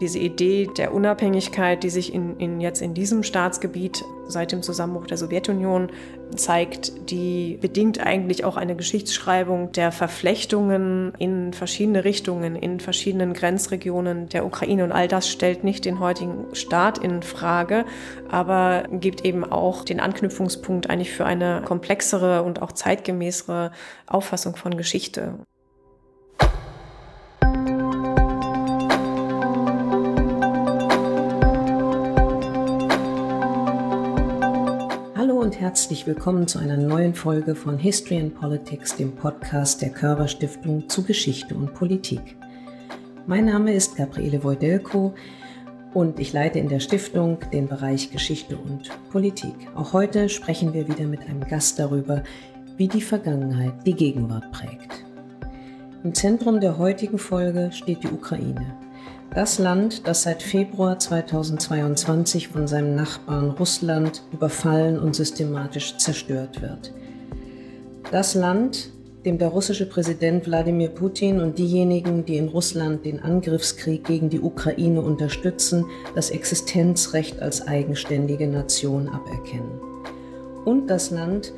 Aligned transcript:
Diese 0.00 0.20
Idee 0.20 0.68
der 0.76 0.94
Unabhängigkeit, 0.94 1.82
die 1.82 1.90
sich 1.90 2.14
in, 2.14 2.36
in 2.38 2.60
jetzt 2.60 2.80
in 2.82 2.94
diesem 2.94 3.24
Staatsgebiet 3.24 4.04
seit 4.28 4.52
dem 4.52 4.62
Zusammenbruch 4.62 5.06
der 5.06 5.16
Sowjetunion 5.16 5.90
zeigt, 6.36 7.10
die 7.10 7.58
bedingt 7.60 7.98
eigentlich 7.98 8.44
auch 8.44 8.56
eine 8.56 8.76
Geschichtsschreibung 8.76 9.72
der 9.72 9.90
Verflechtungen 9.90 11.14
in 11.18 11.52
verschiedene 11.52 12.04
Richtungen, 12.04 12.54
in 12.54 12.78
verschiedenen 12.78 13.32
Grenzregionen 13.32 14.28
der 14.28 14.46
Ukraine. 14.46 14.84
Und 14.84 14.92
all 14.92 15.08
das 15.08 15.28
stellt 15.28 15.64
nicht 15.64 15.84
den 15.84 15.98
heutigen 15.98 16.54
Staat 16.54 16.98
in 16.98 17.22
Frage, 17.22 17.84
aber 18.30 18.84
gibt 18.92 19.24
eben 19.24 19.44
auch 19.44 19.84
den 19.84 19.98
Anknüpfungspunkt 19.98 20.90
eigentlich 20.90 21.12
für 21.12 21.24
eine 21.24 21.62
komplexere 21.64 22.42
und 22.44 22.62
auch 22.62 22.70
zeitgemäßere 22.70 23.72
Auffassung 24.06 24.54
von 24.54 24.76
Geschichte. 24.76 25.38
Und 35.48 35.58
herzlich 35.58 36.06
willkommen 36.06 36.46
zu 36.46 36.58
einer 36.58 36.76
neuen 36.76 37.14
Folge 37.14 37.54
von 37.54 37.78
History 37.78 38.20
and 38.20 38.34
Politics, 38.34 38.94
dem 38.96 39.12
Podcast 39.12 39.80
der 39.80 39.88
Körber 39.88 40.28
Stiftung 40.28 40.86
zu 40.90 41.02
Geschichte 41.02 41.54
und 41.54 41.72
Politik. 41.72 42.36
Mein 43.26 43.46
Name 43.46 43.72
ist 43.72 43.96
Gabriele 43.96 44.44
Wojdelko 44.44 45.14
und 45.94 46.20
ich 46.20 46.34
leite 46.34 46.58
in 46.58 46.68
der 46.68 46.80
Stiftung 46.80 47.38
den 47.50 47.66
Bereich 47.66 48.10
Geschichte 48.10 48.58
und 48.58 48.90
Politik. 49.10 49.54
Auch 49.74 49.94
heute 49.94 50.28
sprechen 50.28 50.74
wir 50.74 50.86
wieder 50.86 51.06
mit 51.06 51.22
einem 51.22 51.40
Gast 51.40 51.78
darüber, 51.78 52.22
wie 52.76 52.88
die 52.88 53.00
Vergangenheit 53.00 53.72
die 53.86 53.94
Gegenwart 53.94 54.52
prägt. 54.52 55.02
Im 56.04 56.12
Zentrum 56.12 56.60
der 56.60 56.76
heutigen 56.76 57.16
Folge 57.16 57.70
steht 57.72 58.02
die 58.02 58.08
Ukraine. 58.08 58.76
Das 59.34 59.58
Land, 59.58 60.08
das 60.08 60.22
seit 60.22 60.42
Februar 60.42 60.98
2022 60.98 62.48
von 62.48 62.66
seinem 62.66 62.94
Nachbarn 62.94 63.50
Russland 63.50 64.22
überfallen 64.32 64.98
und 64.98 65.14
systematisch 65.14 65.98
zerstört 65.98 66.62
wird. 66.62 66.94
Das 68.10 68.34
Land, 68.34 68.90
dem 69.26 69.36
der 69.36 69.48
russische 69.48 69.86
Präsident 69.86 70.46
Wladimir 70.46 70.88
Putin 70.88 71.40
und 71.40 71.58
diejenigen, 71.58 72.24
die 72.24 72.38
in 72.38 72.48
Russland 72.48 73.04
den 73.04 73.20
Angriffskrieg 73.20 74.04
gegen 74.04 74.30
die 74.30 74.40
Ukraine 74.40 75.02
unterstützen, 75.02 75.84
das 76.14 76.30
Existenzrecht 76.30 77.40
als 77.40 77.66
eigenständige 77.66 78.48
Nation 78.48 79.08
aberkennen. 79.08 79.78
Und 80.64 80.86
das 80.88 81.10
Land, 81.10 81.52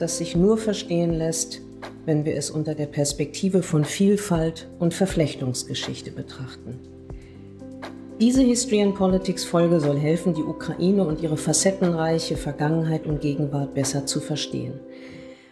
das 0.00 0.18
sich 0.18 0.34
nur 0.34 0.58
verstehen 0.58 1.12
lässt, 1.12 1.60
wenn 2.04 2.24
wir 2.24 2.36
es 2.36 2.50
unter 2.50 2.74
der 2.74 2.86
Perspektive 2.86 3.62
von 3.62 3.84
Vielfalt 3.84 4.66
und 4.80 4.92
Verflechtungsgeschichte 4.92 6.10
betrachten. 6.10 6.95
Diese 8.18 8.40
History 8.40 8.80
and 8.80 8.94
Politics 8.94 9.44
Folge 9.44 9.78
soll 9.78 9.98
helfen, 9.98 10.32
die 10.32 10.42
Ukraine 10.42 11.06
und 11.06 11.20
ihre 11.20 11.36
facettenreiche 11.36 12.38
Vergangenheit 12.38 13.06
und 13.06 13.20
Gegenwart 13.20 13.74
besser 13.74 14.06
zu 14.06 14.20
verstehen. 14.20 14.80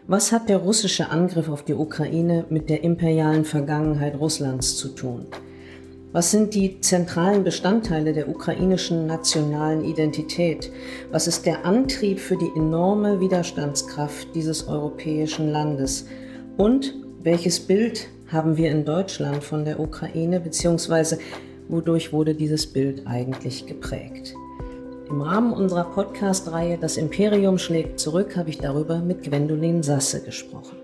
Was 0.07 0.33
hat 0.33 0.49
der 0.49 0.57
russische 0.57 1.11
Angriff 1.11 1.51
auf 1.51 1.63
die 1.63 1.75
Ukraine 1.75 2.47
mit 2.49 2.71
der 2.71 2.83
imperialen 2.83 3.45
Vergangenheit 3.45 4.19
Russlands 4.19 4.79
zu 4.79 4.89
tun? 4.89 5.27
Was 6.13 6.31
sind 6.31 6.55
die 6.55 6.81
zentralen 6.81 7.45
Bestandteile 7.45 8.15
der 8.15 8.31
ukrainischen 8.31 9.07
nationalen 9.07 9.85
Identität? 9.85 10.73
Was 11.11 11.27
ist 11.27 11.45
der 11.45 11.67
Antrieb 11.67 12.19
für 12.19 12.39
die 12.39 12.51
enorme 12.57 13.21
Widerstandskraft 13.21 14.35
dieses 14.35 14.69
europäischen 14.69 15.51
Landes? 15.51 16.07
Und 16.57 16.95
welches 17.23 17.61
Bild 17.61 18.09
haben 18.29 18.57
wir 18.57 18.71
in 18.71 18.87
Deutschland 18.87 19.45
von 19.45 19.67
der 19.67 19.81
Ukraine 19.81 20.41
beziehungsweise 20.41 21.19
wodurch 21.69 22.13
wurde 22.13 22.35
dieses 22.35 22.67
Bild 22.67 23.07
eigentlich 23.07 23.67
geprägt. 23.67 24.35
Im 25.09 25.21
Rahmen 25.21 25.53
unserer 25.53 25.85
Podcast-Reihe 25.85 26.79
Das 26.79 26.97
Imperium 26.97 27.59
schlägt 27.59 28.01
zurück 28.01 28.37
habe 28.37 28.51
ich 28.51 28.59
darüber 28.59 28.99
mit 28.99 29.23
Gwendolin 29.23 29.83
Sasse 29.83 30.23
gesprochen. 30.23 30.79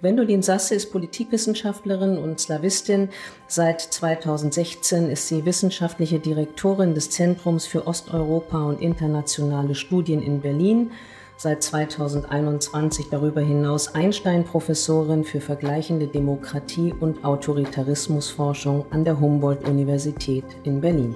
Gwendolin 0.00 0.42
Sasse 0.42 0.74
ist 0.74 0.92
Politikwissenschaftlerin 0.92 2.18
und 2.18 2.38
Slawistin. 2.38 3.08
Seit 3.48 3.80
2016 3.80 5.10
ist 5.10 5.28
sie 5.28 5.44
wissenschaftliche 5.46 6.18
Direktorin 6.18 6.94
des 6.94 7.10
Zentrums 7.10 7.66
für 7.66 7.86
Osteuropa 7.86 8.62
und 8.64 8.82
internationale 8.82 9.74
Studien 9.74 10.22
in 10.22 10.40
Berlin 10.40 10.90
seit 11.36 11.62
2021 11.62 13.06
darüber 13.10 13.40
hinaus 13.40 13.94
Einstein-Professorin 13.94 15.24
für 15.24 15.40
vergleichende 15.40 16.06
Demokratie 16.06 16.94
und 16.98 17.24
Autoritarismusforschung 17.24 18.86
an 18.90 19.04
der 19.04 19.20
Humboldt-Universität 19.20 20.44
in 20.64 20.80
Berlin. 20.80 21.14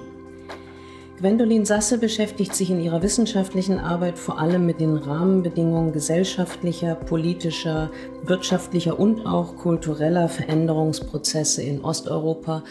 Gwendolin 1.21 1.65
Sasse 1.65 1.99
beschäftigt 1.99 2.55
sich 2.55 2.71
in 2.71 2.81
ihrer 2.81 3.03
wissenschaftlichen 3.03 3.77
Arbeit 3.77 4.17
vor 4.17 4.39
allem 4.39 4.65
mit 4.65 4.81
den 4.81 4.97
Rahmenbedingungen 4.97 5.93
gesellschaftlicher, 5.93 6.95
politischer, 6.95 7.91
wirtschaftlicher 8.23 8.99
und 8.99 9.27
auch 9.27 9.55
kultureller 9.55 10.29
Veränderungsprozesse 10.29 11.61
in 11.61 11.83
Osteuropa. 11.83 12.63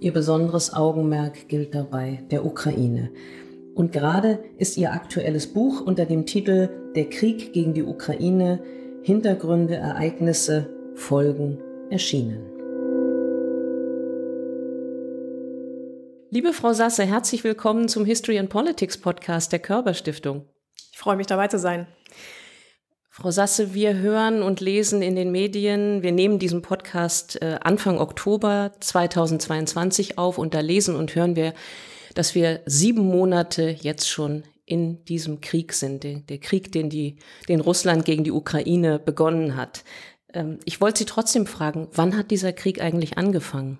Ihr 0.00 0.12
besonderes 0.12 0.74
Augenmerk 0.74 1.48
gilt 1.48 1.74
dabei 1.74 2.22
der 2.30 2.44
Ukraine. 2.44 3.10
Und 3.74 3.90
gerade 3.90 4.38
ist 4.56 4.76
ihr 4.76 4.92
aktuelles 4.92 5.52
Buch 5.52 5.80
unter 5.80 6.06
dem 6.06 6.26
Titel 6.26 6.68
Der 6.94 7.10
Krieg 7.10 7.52
gegen 7.52 7.74
die 7.74 7.82
Ukraine, 7.82 8.62
Hintergründe, 9.02 9.74
Ereignisse, 9.74 10.70
Folgen 10.94 11.58
erschienen. 11.90 12.46
Liebe 16.30 16.52
Frau 16.52 16.72
Sasse, 16.72 17.04
herzlich 17.04 17.42
willkommen 17.42 17.88
zum 17.88 18.04
History 18.04 18.38
and 18.38 18.48
Politics 18.48 18.96
Podcast 18.96 19.50
der 19.50 19.58
Körber 19.58 19.94
Stiftung. 19.94 20.44
Ich 20.92 20.98
freue 20.98 21.16
mich 21.16 21.26
dabei 21.26 21.48
zu 21.48 21.58
sein. 21.58 21.88
Frau 23.10 23.32
Sasse, 23.32 23.74
wir 23.74 23.96
hören 23.96 24.42
und 24.42 24.60
lesen 24.60 25.02
in 25.02 25.16
den 25.16 25.32
Medien, 25.32 26.02
wir 26.02 26.12
nehmen 26.12 26.38
diesen 26.38 26.62
Podcast 26.62 27.42
äh, 27.42 27.58
Anfang 27.60 27.98
Oktober 27.98 28.72
2022 28.78 30.16
auf 30.18 30.38
und 30.38 30.54
da 30.54 30.60
lesen 30.60 30.94
und 30.94 31.14
hören 31.14 31.34
wir 31.34 31.54
dass 32.14 32.34
wir 32.34 32.60
sieben 32.66 33.02
Monate 33.02 33.70
jetzt 33.80 34.08
schon 34.08 34.44
in 34.66 35.04
diesem 35.04 35.40
Krieg 35.40 35.72
sind, 35.72 36.04
der, 36.04 36.20
der 36.20 36.38
Krieg, 36.38 36.72
den, 36.72 36.88
die, 36.88 37.16
den 37.48 37.60
Russland 37.60 38.04
gegen 38.04 38.24
die 38.24 38.32
Ukraine 38.32 38.98
begonnen 38.98 39.56
hat. 39.56 39.84
Ähm, 40.32 40.58
ich 40.64 40.80
wollte 40.80 40.98
Sie 40.98 41.04
trotzdem 41.04 41.46
fragen, 41.46 41.88
wann 41.92 42.16
hat 42.16 42.30
dieser 42.30 42.52
Krieg 42.52 42.80
eigentlich 42.80 43.18
angefangen? 43.18 43.78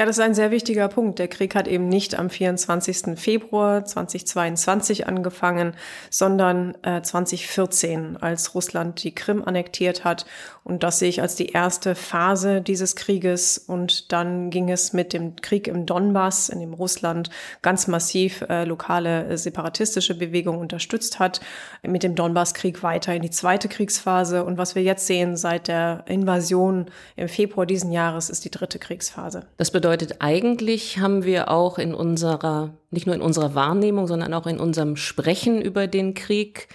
Ja, 0.00 0.06
das 0.06 0.16
ist 0.16 0.24
ein 0.24 0.34
sehr 0.34 0.50
wichtiger 0.50 0.88
Punkt. 0.88 1.18
Der 1.18 1.28
Krieg 1.28 1.54
hat 1.54 1.68
eben 1.68 1.86
nicht 1.86 2.18
am 2.18 2.30
24. 2.30 3.20
Februar 3.20 3.84
2022 3.84 5.06
angefangen, 5.06 5.74
sondern 6.08 6.74
äh, 6.84 7.02
2014, 7.02 8.16
als 8.16 8.54
Russland 8.54 9.04
die 9.04 9.14
Krim 9.14 9.44
annektiert 9.44 10.02
hat. 10.02 10.24
Und 10.64 10.84
das 10.84 11.00
sehe 11.00 11.10
ich 11.10 11.20
als 11.20 11.34
die 11.34 11.50
erste 11.50 11.94
Phase 11.94 12.62
dieses 12.62 12.96
Krieges. 12.96 13.58
Und 13.58 14.10
dann 14.10 14.48
ging 14.48 14.70
es 14.70 14.94
mit 14.94 15.12
dem 15.12 15.36
Krieg 15.36 15.68
im 15.68 15.84
Donbass, 15.84 16.48
in 16.48 16.60
dem 16.60 16.72
Russland 16.72 17.28
ganz 17.60 17.86
massiv 17.86 18.40
äh, 18.48 18.64
lokale 18.64 19.26
äh, 19.26 19.36
separatistische 19.36 20.14
Bewegungen 20.14 20.60
unterstützt 20.60 21.18
hat, 21.18 21.42
mit 21.82 22.04
dem 22.04 22.14
Donbasskrieg 22.14 22.82
weiter 22.82 23.14
in 23.14 23.20
die 23.20 23.28
zweite 23.28 23.68
Kriegsphase. 23.68 24.46
Und 24.46 24.56
was 24.56 24.74
wir 24.74 24.82
jetzt 24.82 25.06
sehen 25.06 25.36
seit 25.36 25.68
der 25.68 26.04
Invasion 26.06 26.86
im 27.16 27.28
Februar 27.28 27.66
diesen 27.66 27.92
Jahres, 27.92 28.30
ist 28.30 28.46
die 28.46 28.50
dritte 28.50 28.78
Kriegsphase. 28.78 29.44
Das 29.58 29.70
bedeutet, 29.70 29.89
eigentlich 30.20 30.98
haben 30.98 31.24
wir 31.24 31.50
auch 31.50 31.78
in 31.78 31.94
unserer, 31.94 32.74
nicht 32.90 33.06
nur 33.06 33.14
in 33.14 33.22
unserer 33.22 33.54
Wahrnehmung, 33.54 34.06
sondern 34.06 34.34
auch 34.34 34.46
in 34.46 34.60
unserem 34.60 34.96
Sprechen 34.96 35.60
über 35.60 35.86
den 35.86 36.14
Krieg 36.14 36.68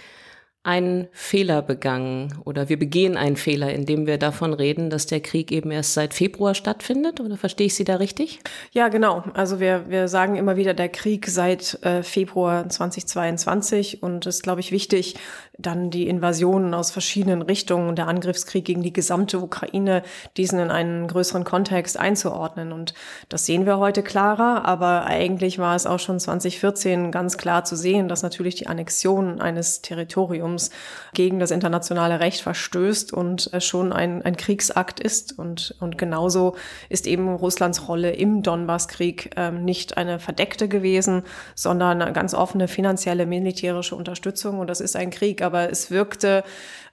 einen 0.66 1.06
Fehler 1.12 1.62
begangen 1.62 2.34
oder 2.44 2.68
wir 2.68 2.76
begehen 2.76 3.16
einen 3.16 3.36
Fehler, 3.36 3.72
indem 3.72 4.06
wir 4.08 4.18
davon 4.18 4.52
reden, 4.52 4.90
dass 4.90 5.06
der 5.06 5.20
Krieg 5.20 5.52
eben 5.52 5.70
erst 5.70 5.94
seit 5.94 6.12
Februar 6.12 6.56
stattfindet? 6.56 7.20
Oder 7.20 7.36
verstehe 7.36 7.68
ich 7.68 7.76
Sie 7.76 7.84
da 7.84 7.96
richtig? 7.96 8.40
Ja, 8.72 8.88
genau. 8.88 9.22
Also 9.34 9.60
wir, 9.60 9.88
wir 9.88 10.08
sagen 10.08 10.34
immer 10.34 10.56
wieder 10.56 10.74
der 10.74 10.88
Krieg 10.88 11.28
seit 11.28 11.78
äh, 11.84 12.02
Februar 12.02 12.68
2022 12.68 14.02
und 14.02 14.26
es 14.26 14.36
ist, 14.36 14.42
glaube 14.42 14.60
ich, 14.60 14.72
wichtig, 14.72 15.14
dann 15.56 15.90
die 15.90 16.08
Invasionen 16.08 16.74
aus 16.74 16.90
verschiedenen 16.90 17.42
Richtungen, 17.42 17.94
der 17.94 18.08
Angriffskrieg 18.08 18.64
gegen 18.64 18.82
die 18.82 18.92
gesamte 18.92 19.38
Ukraine, 19.38 20.02
diesen 20.36 20.58
in 20.58 20.70
einen 20.70 21.06
größeren 21.06 21.44
Kontext 21.44 21.98
einzuordnen. 21.98 22.72
Und 22.72 22.92
das 23.28 23.46
sehen 23.46 23.66
wir 23.66 23.78
heute 23.78 24.02
klarer, 24.02 24.64
aber 24.64 25.06
eigentlich 25.06 25.60
war 25.60 25.76
es 25.76 25.86
auch 25.86 26.00
schon 26.00 26.18
2014 26.18 27.12
ganz 27.12 27.38
klar 27.38 27.64
zu 27.64 27.76
sehen, 27.76 28.08
dass 28.08 28.24
natürlich 28.24 28.56
die 28.56 28.66
Annexion 28.66 29.40
eines 29.40 29.80
Territoriums 29.80 30.55
Krims 30.56 30.70
gegen 31.14 31.38
das 31.38 31.50
internationale 31.50 32.20
Recht 32.20 32.40
verstößt 32.42 33.12
und 33.12 33.50
schon 33.60 33.92
ein, 33.92 34.22
ein 34.22 34.36
Kriegsakt 34.36 35.00
ist. 35.00 35.38
Und, 35.38 35.74
und 35.80 35.96
genauso 35.96 36.56
ist 36.88 37.06
eben 37.06 37.34
Russlands 37.34 37.88
Rolle 37.88 38.12
im 38.12 38.42
Donbasskrieg 38.42 39.30
ähm, 39.36 39.64
nicht 39.64 39.96
eine 39.96 40.18
verdeckte 40.18 40.68
gewesen, 40.68 41.22
sondern 41.54 42.02
eine 42.02 42.12
ganz 42.12 42.34
offene 42.34 42.68
finanzielle, 42.68 43.24
militärische 43.24 43.96
Unterstützung. 43.96 44.58
Und 44.58 44.68
das 44.68 44.80
ist 44.80 44.96
ein 44.96 45.10
Krieg. 45.10 45.42
Aber 45.42 45.70
es 45.70 45.90
wirkte 45.90 46.44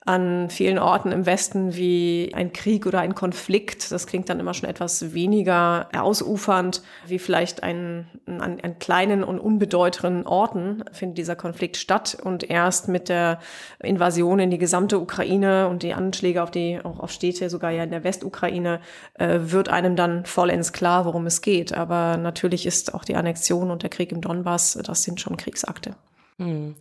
an 0.06 0.50
vielen 0.50 0.80
Orten 0.80 1.12
im 1.12 1.26
Westen 1.26 1.76
wie 1.76 2.32
ein 2.34 2.52
Krieg 2.52 2.86
oder 2.86 3.00
ein 3.00 3.16
Konflikt. 3.16 3.92
Das 3.92 4.06
klingt 4.06 4.28
dann 4.30 4.40
immer 4.40 4.54
schon 4.54 4.70
etwas 4.70 5.14
weniger 5.14 5.88
ausufernd, 5.98 6.82
wie 7.08 7.20
vielleicht 7.20 7.64
ein, 7.64 8.08
an, 8.26 8.60
an 8.62 8.80
kleinen 8.80 9.24
und 9.24 9.40
unbedeutenden 9.40 10.28
Orten 10.28 10.84
findet 10.92 11.20
dieser 11.20 11.38
Konflikt 11.38 11.78
statt. 11.78 12.18
Und 12.22 12.50
erst 12.50 12.90
mit 12.90 13.08
der 13.08 13.40
Invasion 13.82 14.40
in 14.40 14.50
die 14.50 14.58
gesamte 14.58 15.00
Ukraine 15.00 15.70
und 15.70 15.84
die 15.84 15.94
Anschläge 15.94 16.44
auf 16.44 16.52
die, 16.52 16.80
auch 16.84 17.00
auf 17.00 17.12
Städte, 17.12 17.50
sogar 17.50 17.72
ja 17.72 17.84
in 17.84 17.92
der 17.92 18.04
Westukraine, 18.04 18.82
äh, 19.14 19.40
wird 19.42 19.70
einem 19.70 19.96
dann 19.96 20.26
vollends 20.26 20.74
klar, 20.74 21.06
worum 21.06 21.28
es 21.28 21.42
geht. 21.42 21.74
Aber 21.74 22.18
natürlich 22.18 22.66
ist 22.66 22.94
auch 22.94 23.06
die 23.06 23.16
Annexion 23.16 23.72
und 23.72 23.84
der 23.84 23.90
Krieg 23.90 24.12
im 24.12 24.20
Donbass, 24.20 24.78
das 24.84 25.04
sind 25.04 25.22
schon 25.22 25.38
Kriegsakte. 25.38 25.96
Hm. 26.40 26.76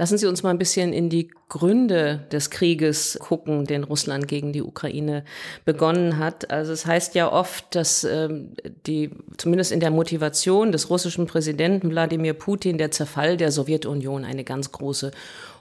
Lassen 0.00 0.16
Sie 0.16 0.26
uns 0.26 0.42
mal 0.42 0.48
ein 0.48 0.56
bisschen 0.56 0.94
in 0.94 1.10
die 1.10 1.28
Gründe 1.50 2.26
des 2.32 2.48
Krieges 2.48 3.18
gucken, 3.20 3.66
den 3.66 3.84
Russland 3.84 4.28
gegen 4.28 4.50
die 4.50 4.62
Ukraine 4.62 5.26
begonnen 5.66 6.16
hat. 6.16 6.50
Also 6.50 6.72
es 6.72 6.86
heißt 6.86 7.14
ja 7.14 7.30
oft, 7.30 7.74
dass 7.74 8.04
ähm, 8.04 8.54
die, 8.86 9.10
zumindest 9.36 9.72
in 9.72 9.80
der 9.80 9.90
Motivation 9.90 10.72
des 10.72 10.88
russischen 10.88 11.26
Präsidenten 11.26 11.90
Wladimir 11.90 12.32
Putin, 12.32 12.78
der 12.78 12.90
Zerfall 12.90 13.36
der 13.36 13.52
Sowjetunion 13.52 14.24
eine 14.24 14.42
ganz 14.42 14.72
große 14.72 15.10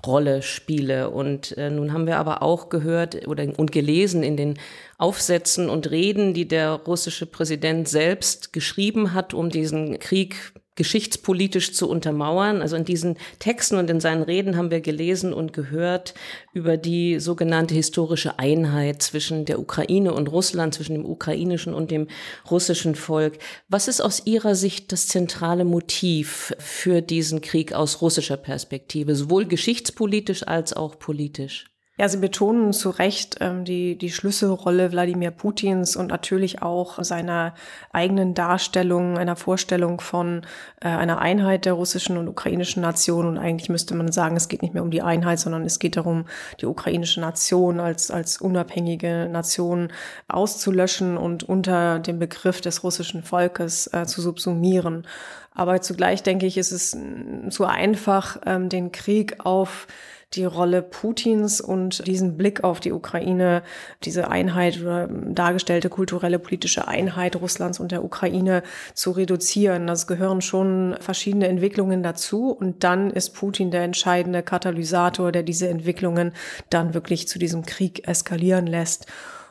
Rolle 0.08 0.42
spiele. 0.42 1.10
Und 1.10 1.58
äh, 1.58 1.70
nun 1.70 1.92
haben 1.92 2.08
wir 2.08 2.16
aber 2.16 2.42
auch 2.42 2.70
gehört 2.70 3.28
oder 3.28 3.46
und 3.58 3.74
gelesen 3.74 4.24
in 4.24 4.38
den 4.38 4.58
Aufsätzen 4.98 5.70
und 5.70 5.92
Reden, 5.92 6.34
die 6.34 6.48
der 6.48 6.72
russische 6.72 7.26
Präsident 7.26 7.90
selbst 7.90 8.54
geschrieben 8.54 9.14
hat, 9.14 9.34
um 9.34 9.50
diesen 9.50 10.00
Krieg 10.00 10.54
geschichtspolitisch 10.80 11.74
zu 11.74 11.90
untermauern. 11.90 12.62
Also 12.62 12.78
in 12.78 12.86
diesen 12.86 13.18
Texten 13.40 13.76
und 13.76 13.90
in 13.90 14.00
seinen 14.00 14.24
Reden 14.24 14.56
haben 14.56 14.72
wir 14.72 14.80
gelesen 14.80 15.34
und 15.34 15.52
gehört 15.52 16.14
über 16.54 16.78
die 16.78 17.20
sogenannte 17.20 17.76
historische 17.76 18.40
Einheit 18.40 19.04
zwischen 19.04 19.44
der 19.44 19.60
Ukraine 19.60 20.14
und 20.14 20.32
Russland, 20.32 20.74
zwischen 20.74 20.94
dem 20.94 21.06
ukrainischen 21.06 21.74
und 21.74 21.92
dem 21.92 22.08
russischen 22.50 22.96
Volk. 22.96 23.40
Was 23.68 23.90
ist 23.90 24.00
aus 24.00 24.26
Ihrer 24.26 24.56
Sicht 24.56 24.94
das 24.94 25.10
zentrale 25.10 25.66
Motiv 25.66 26.56
für 26.60 27.02
diesen 27.02 27.42
Krieg 27.42 27.74
aus 27.74 28.02
russischer 28.02 28.38
Perspektive, 28.38 29.16
sowohl 29.16 29.46
geschichtspolitisch 29.46 30.48
als 30.48 30.72
auch 30.72 30.98
politisch? 30.98 31.66
Ja, 32.00 32.08
Sie 32.08 32.20
betonen 32.20 32.72
zu 32.72 32.92
Recht 32.92 33.40
ähm, 33.42 33.66
die, 33.66 33.98
die 33.98 34.10
Schlüsselrolle 34.10 34.94
Wladimir 34.94 35.32
Putins 35.32 35.98
und 35.98 36.08
natürlich 36.08 36.62
auch 36.62 37.04
seiner 37.04 37.54
eigenen 37.92 38.34
Darstellung, 38.34 39.18
einer 39.18 39.36
Vorstellung 39.36 40.00
von 40.00 40.44
äh, 40.80 40.88
einer 40.88 41.20
Einheit 41.20 41.66
der 41.66 41.74
russischen 41.74 42.16
und 42.16 42.30
ukrainischen 42.30 42.82
Nation. 42.82 43.28
Und 43.28 43.38
eigentlich 43.38 43.68
müsste 43.68 43.96
man 43.96 44.14
sagen, 44.14 44.38
es 44.38 44.48
geht 44.48 44.62
nicht 44.62 44.74
mehr 44.74 44.82
um 44.82 44.92
die 44.92 45.02
Einheit, 45.02 45.40
sondern 45.40 45.66
es 45.66 45.78
geht 45.78 45.98
darum, 45.98 46.24
die 46.62 46.68
ukrainische 46.68 47.20
Nation 47.20 47.82
als, 47.82 48.12
als 48.12 48.40
unabhängige 48.40 49.28
Nation 49.30 49.92
auszulöschen 50.30 51.18
und 51.18 51.44
unter 51.44 52.00
dem 52.00 52.18
Begriff 52.18 52.62
des 52.62 52.82
russischen 52.82 53.24
Volkes 53.24 53.88
äh, 53.92 54.06
zu 54.06 54.22
subsumieren. 54.22 55.06
Aber 55.54 55.82
zugleich 55.82 56.24
denke 56.24 56.46
ich, 56.46 56.58
ist 56.58 56.72
es 56.72 56.98
zu 57.50 57.66
einfach, 57.66 58.38
ähm, 58.46 58.70
den 58.70 58.94
Krieg 58.94 59.46
auf 59.46 59.88
die 60.34 60.46
Rolle 60.46 60.82
Putins 60.84 61.60
und 61.60 62.06
diesen 62.06 62.38
Blick 62.38 62.64
auf 62.64 62.80
die 62.80 62.92
Ukraine, 62.92 63.64
diese 64.04 64.30
Einheit 64.30 64.80
oder 64.80 65.08
dargestellte 65.08 65.90
kulturelle 65.90 66.38
politische 66.38 66.88
Einheit 66.88 67.36
Russlands 67.36 67.80
und 67.80 67.92
der 67.92 68.04
Ukraine 68.04 68.62
zu 68.94 69.12
reduzieren. 69.12 69.88
Das 69.88 70.06
gehören 70.06 70.42
schon 70.42 70.96
verschiedene 71.00 71.48
Entwicklungen 71.48 72.04
dazu 72.04 72.52
und 72.52 72.84
dann 72.84 73.10
ist 73.10 73.32
Putin 73.32 73.72
der 73.72 73.84
entscheidende 73.84 74.44
Katalysator, 74.44 75.32
der 75.32 75.44
diese 75.44 75.68
Entwicklungen 75.68 76.34
dann 76.70 76.94
wirklich 76.94 77.28
zu 77.28 77.40
diesem 77.40 77.66
Krieg 77.66 78.08
eskalieren 78.08 78.68
lässt. 78.68 79.08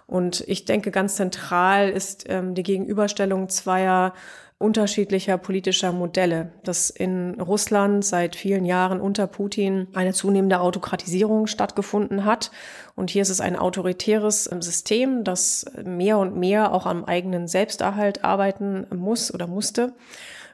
Und 0.07 0.43
ich 0.47 0.65
denke, 0.65 0.91
ganz 0.91 1.17
zentral 1.17 1.91
ist 1.91 2.25
ähm, 2.29 2.55
die 2.55 2.63
Gegenüberstellung 2.63 3.51
zweier 3.51 4.15
unterschiedlicher 4.59 5.39
politischer 5.39 5.93
Modelle, 5.93 6.51
dass 6.65 6.91
in 6.91 7.41
Russland 7.41 8.05
seit 8.05 8.35
vielen 8.35 8.65
Jahren 8.65 9.01
unter 9.01 9.29
Putin 9.29 9.87
eine 9.95 10.13
zunehmende 10.13 10.61
Autokratisierung 10.61 11.47
stattgefunden 11.47 12.25
hat. 12.25 12.51
Und 12.97 13.11
hier 13.11 13.23
ist 13.23 13.31
es 13.31 13.41
ein 13.41 13.57
autoritäres 13.57 14.45
System, 14.45 15.23
das 15.23 15.65
mehr 15.85 16.19
und 16.19 16.37
mehr 16.37 16.75
auch 16.75 16.87
am 16.87 17.05
eigenen 17.05 17.47
Selbsterhalt 17.47 18.25
arbeiten 18.25 18.87
muss 18.93 19.33
oder 19.33 19.47
musste. 19.47 19.95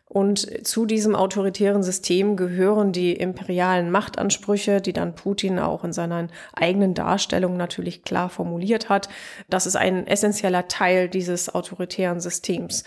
Und 0.06 0.66
zu 0.66 0.84
diesem 0.84 1.16
autoritären 1.16 1.82
System 1.82 2.36
gehören 2.36 2.92
die 2.92 3.14
imperialen 3.14 3.90
Machtansprüche, 3.90 4.82
die 4.82 4.92
dann 4.92 5.14
Putin 5.14 5.58
auch 5.58 5.82
in 5.82 5.94
seiner 5.94 6.28
eigenen 6.54 6.92
Darstellung 6.92 7.56
natürlich 7.56 8.04
klar 8.04 8.28
formuliert 8.28 8.90
hat. 8.90 9.08
Das 9.48 9.66
ist 9.66 9.76
ein 9.76 10.06
essentieller 10.06 10.68
Teil 10.68 11.08
dieses 11.08 11.52
autoritären 11.52 12.20
Systems. 12.20 12.84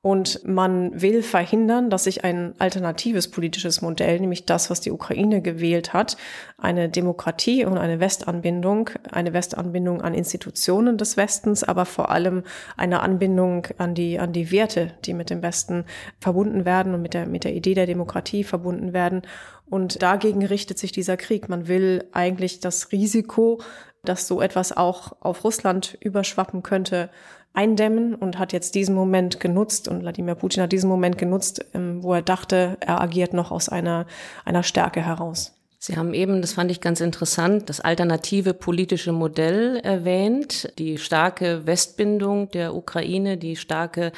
Und 0.00 0.46
man 0.46 1.02
will 1.02 1.24
verhindern, 1.24 1.90
dass 1.90 2.04
sich 2.04 2.22
ein 2.22 2.54
alternatives 2.60 3.28
politisches 3.28 3.82
Modell, 3.82 4.20
nämlich 4.20 4.46
das, 4.46 4.70
was 4.70 4.80
die 4.80 4.92
Ukraine 4.92 5.42
gewählt 5.42 5.92
hat, 5.92 6.16
eine 6.56 6.88
Demokratie 6.88 7.64
und 7.64 7.78
eine 7.78 7.98
Westanbindung, 7.98 8.90
eine 9.10 9.32
Westanbindung 9.32 10.00
an 10.00 10.14
Institutionen 10.14 10.98
des 10.98 11.16
Westens, 11.16 11.64
aber 11.64 11.84
vor 11.84 12.12
allem 12.12 12.44
eine 12.76 13.00
Anbindung 13.00 13.66
an 13.78 13.96
die, 13.96 14.20
an 14.20 14.32
die 14.32 14.52
Werte, 14.52 14.92
die 15.04 15.14
mit 15.14 15.30
dem 15.30 15.42
Westen 15.42 15.84
verbunden 16.20 16.64
werden 16.64 16.94
und 16.94 17.02
mit 17.02 17.14
der, 17.14 17.26
mit 17.26 17.42
der 17.42 17.54
Idee 17.54 17.74
der 17.74 17.86
Demokratie 17.86 18.44
verbunden 18.44 18.92
werden. 18.92 19.22
Und 19.66 20.00
dagegen 20.00 20.46
richtet 20.46 20.78
sich 20.78 20.92
dieser 20.92 21.16
Krieg. 21.16 21.48
Man 21.48 21.66
will 21.66 22.04
eigentlich 22.12 22.60
das 22.60 22.92
Risiko, 22.92 23.60
dass 24.04 24.28
so 24.28 24.40
etwas 24.40 24.76
auch 24.76 25.12
auf 25.20 25.42
Russland 25.44 25.98
überschwappen 26.00 26.62
könnte, 26.62 27.10
eindämmen 27.54 28.14
und 28.14 28.38
hat 28.38 28.52
jetzt 28.52 28.74
diesen 28.74 28.94
Moment 28.94 29.40
genutzt 29.40 29.88
und 29.88 30.02
Wladimir 30.02 30.34
Putin 30.34 30.62
hat 30.62 30.72
diesen 30.72 30.88
Moment 30.88 31.18
genutzt, 31.18 31.64
ähm, 31.74 32.02
wo 32.02 32.14
er 32.14 32.22
dachte, 32.22 32.76
er 32.80 33.00
agiert 33.00 33.32
noch 33.32 33.50
aus 33.50 33.68
einer, 33.68 34.06
einer 34.44 34.62
Stärke 34.62 35.04
heraus. 35.04 35.54
Sie 35.80 35.96
haben 35.96 36.12
eben, 36.12 36.40
das 36.40 36.54
fand 36.54 36.72
ich 36.72 36.80
ganz 36.80 37.00
interessant, 37.00 37.68
das 37.68 37.80
alternative 37.80 38.52
politische 38.52 39.12
Modell 39.12 39.76
erwähnt, 39.76 40.72
die 40.78 40.98
starke 40.98 41.66
Westbindung 41.66 42.50
der 42.50 42.74
Ukraine, 42.74 43.36
die 43.36 43.54
starke 43.54 44.10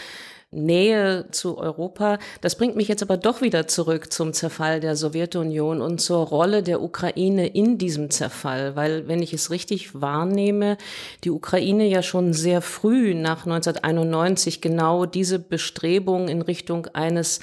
Nähe 0.52 1.26
zu 1.30 1.58
Europa. 1.58 2.18
Das 2.40 2.56
bringt 2.56 2.74
mich 2.74 2.88
jetzt 2.88 3.02
aber 3.02 3.16
doch 3.16 3.40
wieder 3.40 3.68
zurück 3.68 4.12
zum 4.12 4.32
Zerfall 4.32 4.80
der 4.80 4.96
Sowjetunion 4.96 5.80
und 5.80 6.00
zur 6.00 6.26
Rolle 6.26 6.64
der 6.64 6.82
Ukraine 6.82 7.46
in 7.46 7.78
diesem 7.78 8.10
Zerfall, 8.10 8.74
weil 8.74 9.06
wenn 9.06 9.22
ich 9.22 9.32
es 9.32 9.50
richtig 9.50 10.00
wahrnehme, 10.00 10.76
die 11.22 11.30
Ukraine 11.30 11.86
ja 11.86 12.02
schon 12.02 12.32
sehr 12.32 12.62
früh 12.62 13.14
nach 13.14 13.46
1991 13.46 14.60
genau 14.60 15.06
diese 15.06 15.38
Bestrebung 15.38 16.28
in 16.28 16.42
Richtung 16.42 16.86
eines 16.88 17.38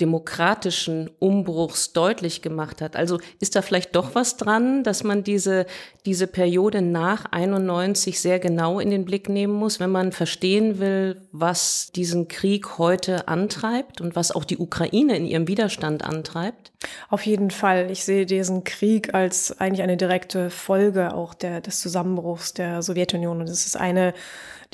demokratischen 0.00 1.10
Umbruchs 1.18 1.92
deutlich 1.92 2.40
gemacht 2.40 2.80
hat. 2.80 2.94
Also 2.94 3.18
ist 3.40 3.56
da 3.56 3.62
vielleicht 3.62 3.96
doch 3.96 4.14
was 4.14 4.36
dran, 4.36 4.84
dass 4.84 5.02
man 5.02 5.24
diese, 5.24 5.66
diese 6.06 6.28
Periode 6.28 6.82
nach 6.82 7.26
91 7.32 8.20
sehr 8.20 8.38
genau 8.38 8.78
in 8.78 8.90
den 8.90 9.04
Blick 9.04 9.28
nehmen 9.28 9.54
muss, 9.54 9.80
wenn 9.80 9.90
man 9.90 10.12
verstehen 10.12 10.78
will, 10.78 11.20
was 11.32 11.90
diesen 11.94 12.28
Krieg 12.28 12.78
heute 12.78 13.26
antreibt 13.26 14.00
und 14.00 14.14
was 14.14 14.30
auch 14.30 14.44
die 14.44 14.58
Ukraine 14.58 15.16
in 15.16 15.26
ihrem 15.26 15.48
Widerstand 15.48 16.04
antreibt? 16.04 16.70
Auf 17.08 17.26
jeden 17.26 17.50
Fall. 17.50 17.90
Ich 17.90 18.04
sehe 18.04 18.24
diesen 18.24 18.62
Krieg 18.62 19.14
als 19.14 19.58
eigentlich 19.60 19.82
eine 19.82 19.96
direkte 19.96 20.50
Folge 20.50 21.12
auch 21.12 21.34
der, 21.34 21.60
des 21.60 21.80
Zusammenbruchs 21.80 22.54
der 22.54 22.82
Sowjetunion. 22.82 23.40
Und 23.40 23.48
es 23.48 23.66
ist 23.66 23.76
eine 23.76 24.14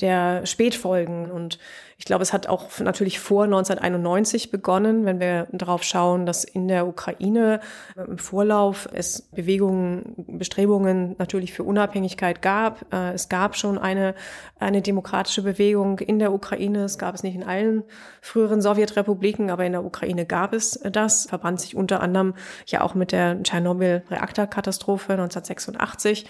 der 0.01 0.45
Spätfolgen. 0.45 1.31
Und 1.31 1.57
ich 1.97 2.03
glaube, 2.03 2.23
es 2.23 2.33
hat 2.33 2.47
auch 2.47 2.67
natürlich 2.79 3.19
vor 3.19 3.45
1991 3.45 4.51
begonnen, 4.51 5.05
wenn 5.05 5.21
wir 5.21 5.47
darauf 5.53 5.83
schauen, 5.83 6.25
dass 6.25 6.43
in 6.43 6.67
der 6.67 6.87
Ukraine 6.87 7.61
äh, 7.95 8.01
im 8.01 8.17
Vorlauf 8.17 8.89
es 8.91 9.21
Bewegungen, 9.21 10.13
Bestrebungen 10.17 11.15
natürlich 11.17 11.53
für 11.53 11.63
Unabhängigkeit 11.63 12.41
gab. 12.41 12.93
Äh, 12.93 13.13
es 13.13 13.29
gab 13.29 13.55
schon 13.55 13.77
eine, 13.77 14.13
eine 14.59 14.81
demokratische 14.81 15.41
Bewegung 15.41 15.99
in 15.99 16.19
der 16.19 16.33
Ukraine. 16.33 16.83
Es 16.83 16.97
gab 16.97 17.15
es 17.15 17.23
nicht 17.23 17.35
in 17.35 17.43
allen 17.43 17.83
früheren 18.21 18.61
Sowjetrepubliken, 18.61 19.49
aber 19.49 19.65
in 19.65 19.71
der 19.71 19.85
Ukraine 19.85 20.25
gab 20.25 20.53
es 20.53 20.79
das. 20.91 21.27
Verband 21.27 21.61
sich 21.61 21.77
unter 21.77 22.01
anderem 22.01 22.33
ja 22.67 22.81
auch 22.81 22.93
mit 22.93 23.13
der 23.13 23.41
Tschernobyl-Reaktorkatastrophe 23.41 25.13
1986. 25.13 26.25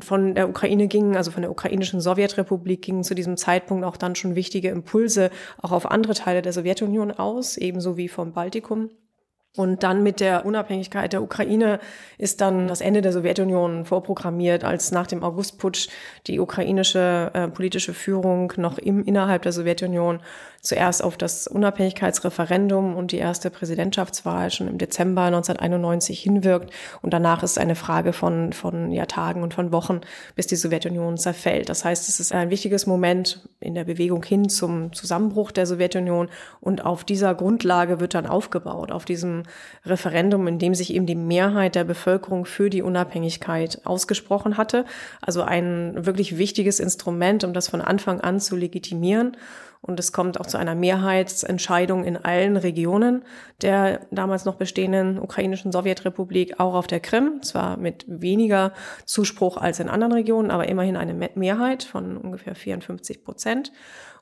Von 0.00 0.34
der 0.34 0.48
Ukraine 0.48 0.88
gingen, 0.88 1.16
also 1.16 1.30
von 1.30 1.42
der 1.42 1.50
ukrainischen 1.50 2.00
Sowjetrepublik 2.00 2.82
gingen 2.82 3.04
zu 3.04 3.14
diesem 3.14 3.38
Zeitpunkt 3.38 3.84
auch 3.84 3.96
dann 3.96 4.14
schon 4.14 4.34
wichtige 4.34 4.68
Impulse 4.68 5.15
auch 5.60 5.72
auf 5.72 5.90
andere 5.90 6.14
Teile 6.14 6.42
der 6.42 6.52
Sowjetunion 6.52 7.10
aus, 7.10 7.56
ebenso 7.56 7.96
wie 7.96 8.08
vom 8.08 8.32
Baltikum. 8.32 8.90
Und 9.56 9.82
dann 9.82 10.02
mit 10.02 10.20
der 10.20 10.44
Unabhängigkeit 10.44 11.14
der 11.14 11.22
Ukraine 11.22 11.80
ist 12.18 12.42
dann 12.42 12.68
das 12.68 12.82
Ende 12.82 13.00
der 13.00 13.12
Sowjetunion 13.12 13.86
vorprogrammiert, 13.86 14.64
als 14.64 14.92
nach 14.92 15.06
dem 15.06 15.24
Augustputsch 15.24 15.88
die 16.26 16.40
ukrainische 16.40 17.30
äh, 17.32 17.48
politische 17.48 17.94
Führung 17.94 18.52
noch 18.58 18.76
im, 18.76 19.02
innerhalb 19.02 19.42
der 19.42 19.52
Sowjetunion 19.52 20.20
zuerst 20.66 21.02
auf 21.02 21.16
das 21.16 21.46
Unabhängigkeitsreferendum 21.46 22.96
und 22.96 23.12
die 23.12 23.18
erste 23.18 23.50
Präsidentschaftswahl 23.50 24.50
schon 24.50 24.68
im 24.68 24.78
Dezember 24.78 25.22
1991 25.22 26.20
hinwirkt. 26.20 26.70
Und 27.02 27.12
danach 27.12 27.42
ist 27.42 27.58
eine 27.58 27.76
Frage 27.76 28.12
von, 28.12 28.52
von 28.52 28.90
ja, 28.90 29.06
Tagen 29.06 29.42
und 29.42 29.54
von 29.54 29.72
Wochen, 29.72 30.00
bis 30.34 30.48
die 30.48 30.56
Sowjetunion 30.56 31.18
zerfällt. 31.18 31.68
Das 31.68 31.84
heißt, 31.84 32.08
es 32.08 32.20
ist 32.20 32.32
ein 32.32 32.50
wichtiges 32.50 32.86
Moment 32.86 33.48
in 33.60 33.74
der 33.74 33.84
Bewegung 33.84 34.24
hin 34.24 34.48
zum 34.48 34.92
Zusammenbruch 34.92 35.52
der 35.52 35.66
Sowjetunion. 35.66 36.28
Und 36.60 36.84
auf 36.84 37.04
dieser 37.04 37.34
Grundlage 37.34 38.00
wird 38.00 38.14
dann 38.14 38.26
aufgebaut, 38.26 38.90
auf 38.90 39.04
diesem 39.04 39.44
Referendum, 39.84 40.48
in 40.48 40.58
dem 40.58 40.74
sich 40.74 40.92
eben 40.92 41.06
die 41.06 41.14
Mehrheit 41.14 41.76
der 41.76 41.84
Bevölkerung 41.84 42.44
für 42.44 42.70
die 42.70 42.82
Unabhängigkeit 42.82 43.80
ausgesprochen 43.84 44.56
hatte. 44.56 44.84
Also 45.20 45.42
ein 45.42 46.06
wirklich 46.06 46.38
wichtiges 46.38 46.80
Instrument, 46.80 47.44
um 47.44 47.54
das 47.54 47.68
von 47.68 47.80
Anfang 47.80 48.20
an 48.20 48.40
zu 48.40 48.56
legitimieren. 48.56 49.36
Und 49.86 50.00
es 50.00 50.12
kommt 50.12 50.40
auch 50.40 50.46
zu 50.46 50.58
einer 50.58 50.74
Mehrheitsentscheidung 50.74 52.04
in 52.04 52.16
allen 52.16 52.56
Regionen 52.56 53.24
der 53.62 54.00
damals 54.10 54.44
noch 54.44 54.56
bestehenden 54.56 55.18
ukrainischen 55.18 55.72
Sowjetrepublik, 55.72 56.58
auch 56.60 56.74
auf 56.74 56.86
der 56.86 57.00
Krim. 57.00 57.42
Zwar 57.42 57.76
mit 57.76 58.04
weniger 58.08 58.72
Zuspruch 59.04 59.56
als 59.56 59.80
in 59.80 59.88
anderen 59.88 60.12
Regionen, 60.12 60.50
aber 60.50 60.68
immerhin 60.68 60.96
eine 60.96 61.30
Mehrheit 61.34 61.84
von 61.84 62.16
ungefähr 62.16 62.54
54 62.54 63.24
Prozent. 63.24 63.72